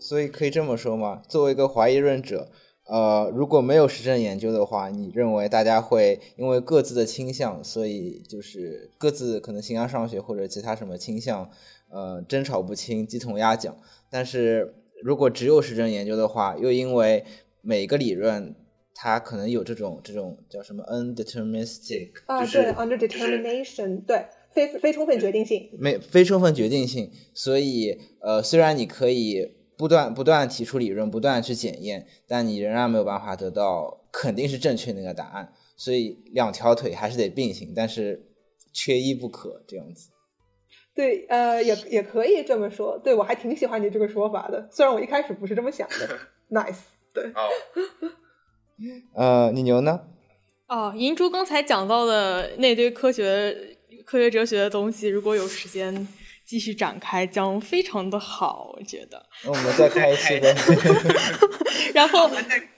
[0.00, 1.22] 所以可以这么说吗？
[1.28, 2.48] 作为一个怀疑论者，
[2.86, 11.50] 呃，如果没有实证研究的话，你认为大家会因为各自的倾向，所以就是各自可能形而上学或者其他什么倾向，
[11.88, 13.76] 呃，争吵不清，鸡同鸭讲。
[14.12, 17.24] 但是如果只有实证研究的话，又因为
[17.62, 18.54] 每个理论
[18.94, 29.56] 它可能有这种这种叫什么 undeterministic，啊，对，under determination，对，非非充分决定性，没非充分决定性，所以呃，虽然你可以。
[29.74, 38.28] 不断不断提出理论，不断去检验，但你仍然没有办法得到肯定是正确那个答案，所以两条腿还是得并行，但是
[38.72, 40.10] 缺一不可这样子。
[40.94, 42.98] 对，呃，也也可以这么说。
[42.98, 46.18] 对我还挺喜欢你这个说法的，虽然我一开始不是这么想的。
[46.50, 46.78] Nice，
[47.14, 47.32] 对。
[49.14, 50.00] 呃，你牛呢？
[50.68, 56.08] 哦，银珠刚才讲到的那堆科学、科学哲学的东西，如果有时间。
[56.44, 59.24] 继续展开将非常的好，我觉得。
[59.44, 60.48] 那我们再开一期吧。
[61.94, 62.28] 然后，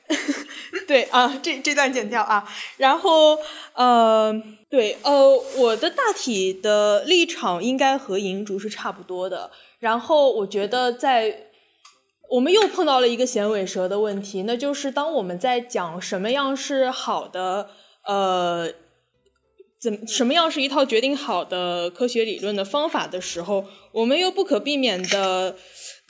[0.86, 2.48] 对啊，这这段剪掉啊。
[2.76, 3.39] 然后，
[3.74, 9.51] 呃，对，呃，我的大体的立场应该和银竹是差不多的。
[9.78, 11.48] 然后，我觉得在
[12.31, 17.70] 我们又碰到了一个衔尾蛇的问题，那就是当我们在讲什么样是好的，
[18.05, 18.72] 呃。
[19.81, 25.56] 怎什么样是一套决定好的科学理论的方法的时候，我们又不可避免的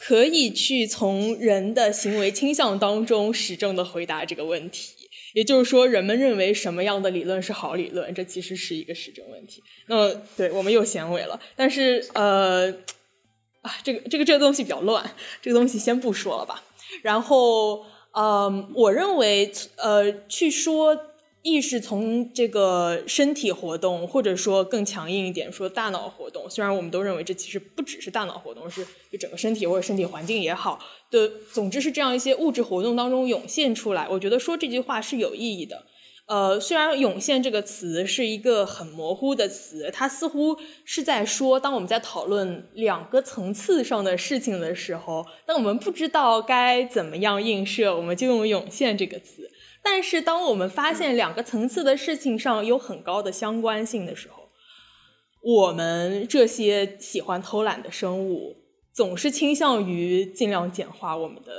[0.07, 4.93] 可以去从人的行为倾向当中实证的回答这个问题。
[5.33, 9.63] 也就是说，人们认为什么样的理论是好理论，这其实是一个实证问题。
[9.87, 12.73] 那对我们又显尾了，但是呃
[13.63, 15.11] 啊，这个这个这个东西比较乱，
[15.41, 16.63] 这个东西先不说了吧。
[17.03, 21.01] 然后呃，我认为呃去说。
[21.45, 30.81] 意识从这个身体活动，或者说更强硬一点说大脑活动，虽然我们都认为这其实不只是大脑活动，是就整个身体或者身体环境也好
[31.11, 34.09] 的，总之是这样一些物质活动当中涌现出来。
[34.09, 35.85] 我觉得说这句话是有意义的。
[36.25, 40.57] 呃，虽然涌现这个词是一个很模糊的词，它似乎
[40.87, 49.51] 是在说，当我们在讨论两个层次上的事情的时候，当我们不知道该怎么样映射，我们就用涌现这个词。
[49.87, 54.49] 但是，当我们发现两个层次的事情上有很高的相关性的时候，
[55.43, 58.57] 我们这些喜欢偷懒的生物
[58.95, 61.53] 总是倾向于尽量简化我们的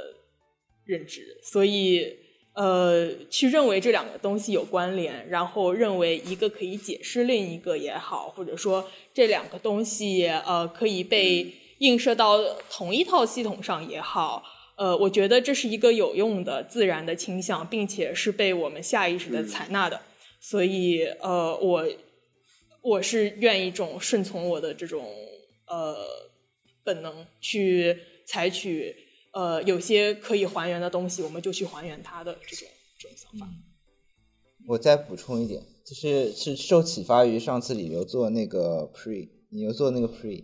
[0.84, 2.18] 认知，所以，
[2.54, 12.40] 呃，去认为这两个东西有关联，然后认为一个可以解释另一个也好，或者说这两个东西呃可以被映射到
[12.72, 14.44] 同一套系统上也好。
[14.78, 20.02] 呃，我觉得这是一个有用的自然的倾向，并且是被我们下意识的采纳的，
[20.42, 21.88] 所以呃，我
[22.82, 25.08] 我是愿意一种顺从我的这种
[25.66, 25.96] 呃
[26.84, 28.98] 本能去采取
[29.32, 32.68] 呃有些可以还原的东西，我们就去还原它的这种
[33.00, 33.48] 这种想法。
[34.68, 40.44] 我再补充一点，就是是受启发于上次李刘做那个 pre，李刘做那个 pre，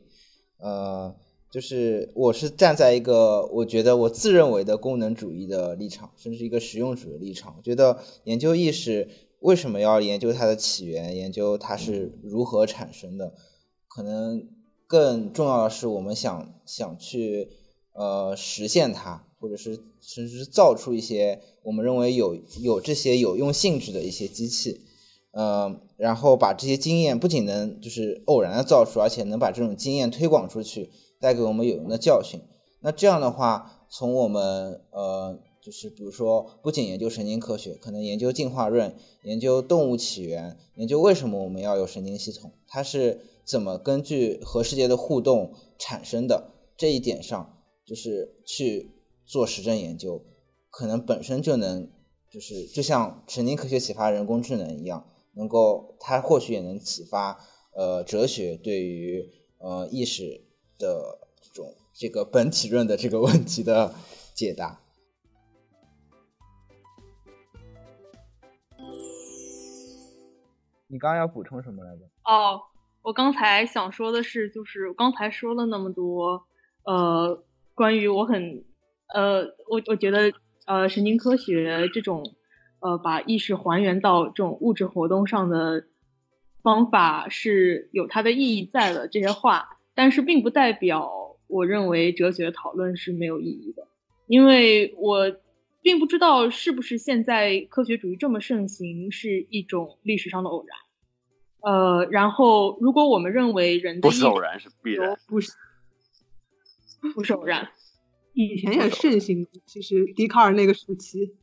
[0.58, 1.18] 呃。
[1.52, 7.56] 就是我是站在一个我觉得我自认为的功能主义的立场，甚至一个实用主义的立场。
[7.58, 9.10] 我觉得研究意识
[9.40, 13.34] 为什么要研究它的起源，研究它是如何产生的，
[13.90, 14.48] 可能
[14.88, 17.50] 更重要的是我们想想去
[17.94, 24.80] 呃实现它，或者是甚至是造出一些我们认为有有这些有用性质的一些机器，
[25.34, 30.90] 嗯，然后把这些经验不仅能就是偶然的造出，而且能把这种经验推广出去。
[31.22, 32.42] 带给我们有用的教训。
[32.82, 48.90] 那这样的话，从我们呃，就是比如说，不仅研究神经科学，可能研究进化论、研究动物起源、研究为什么我们要有神经系统，它是怎么根据和世界的互动产生的这一点上，就是去
[49.28, 50.24] 做实证研究，
[50.72, 51.92] 可能本身就能，
[52.32, 57.46] 就是就像神经科学启发人工智能一样，能够它或许也能启发
[57.76, 59.30] 呃哲学对于
[59.60, 60.48] 呃意识。
[60.82, 63.94] 的这种这个本体论的这个问题的
[64.34, 64.80] 解答。
[70.88, 72.02] 你刚刚要补充什么来着？
[72.26, 72.64] 哦，
[73.02, 76.46] 我刚才想说的是，就是刚才说了那么多，
[76.84, 78.66] 呃，关于我很，
[79.14, 80.34] 呃，我我觉得，
[80.66, 82.36] 呃，神经科学这种，
[82.80, 85.86] 呃，把意识还原到这种物质活动上的
[86.62, 89.08] 方法是有它的意义在的。
[89.08, 89.78] 这些话。
[90.02, 93.88] 但是并不代表我认为哲学讨论是没有意义的，
[94.26, 95.32] 因为我
[95.84, 101.72] 并不知道是不是现在科学主义这么盛行是一种历史上的偶然。
[101.72, 105.52] 呃，然后如果我们认为人的不是偶然是必然，不是
[107.14, 107.70] 不是偶然，
[108.34, 111.36] 以前也盛行，其实笛卡尔那个时期。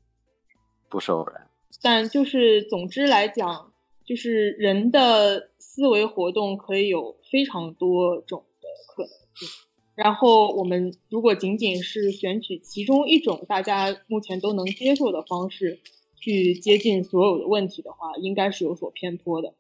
[0.89, 1.47] 不是偶然，
[1.80, 3.72] 但就是总之来讲，
[4.05, 8.44] 就是人的思维活动可以有非常多种
[8.87, 9.49] 可能性。
[9.95, 15.81] 然后我们如果仅仅是选取其中一种大家目前都能接受的方式
[16.21, 19.55] 去接近所有的问题的话，应该是有所偏颇的。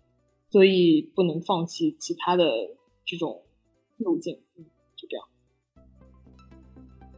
[0.50, 2.50] 所以不能放弃其他的
[3.04, 3.42] 这种
[3.98, 4.40] 路径，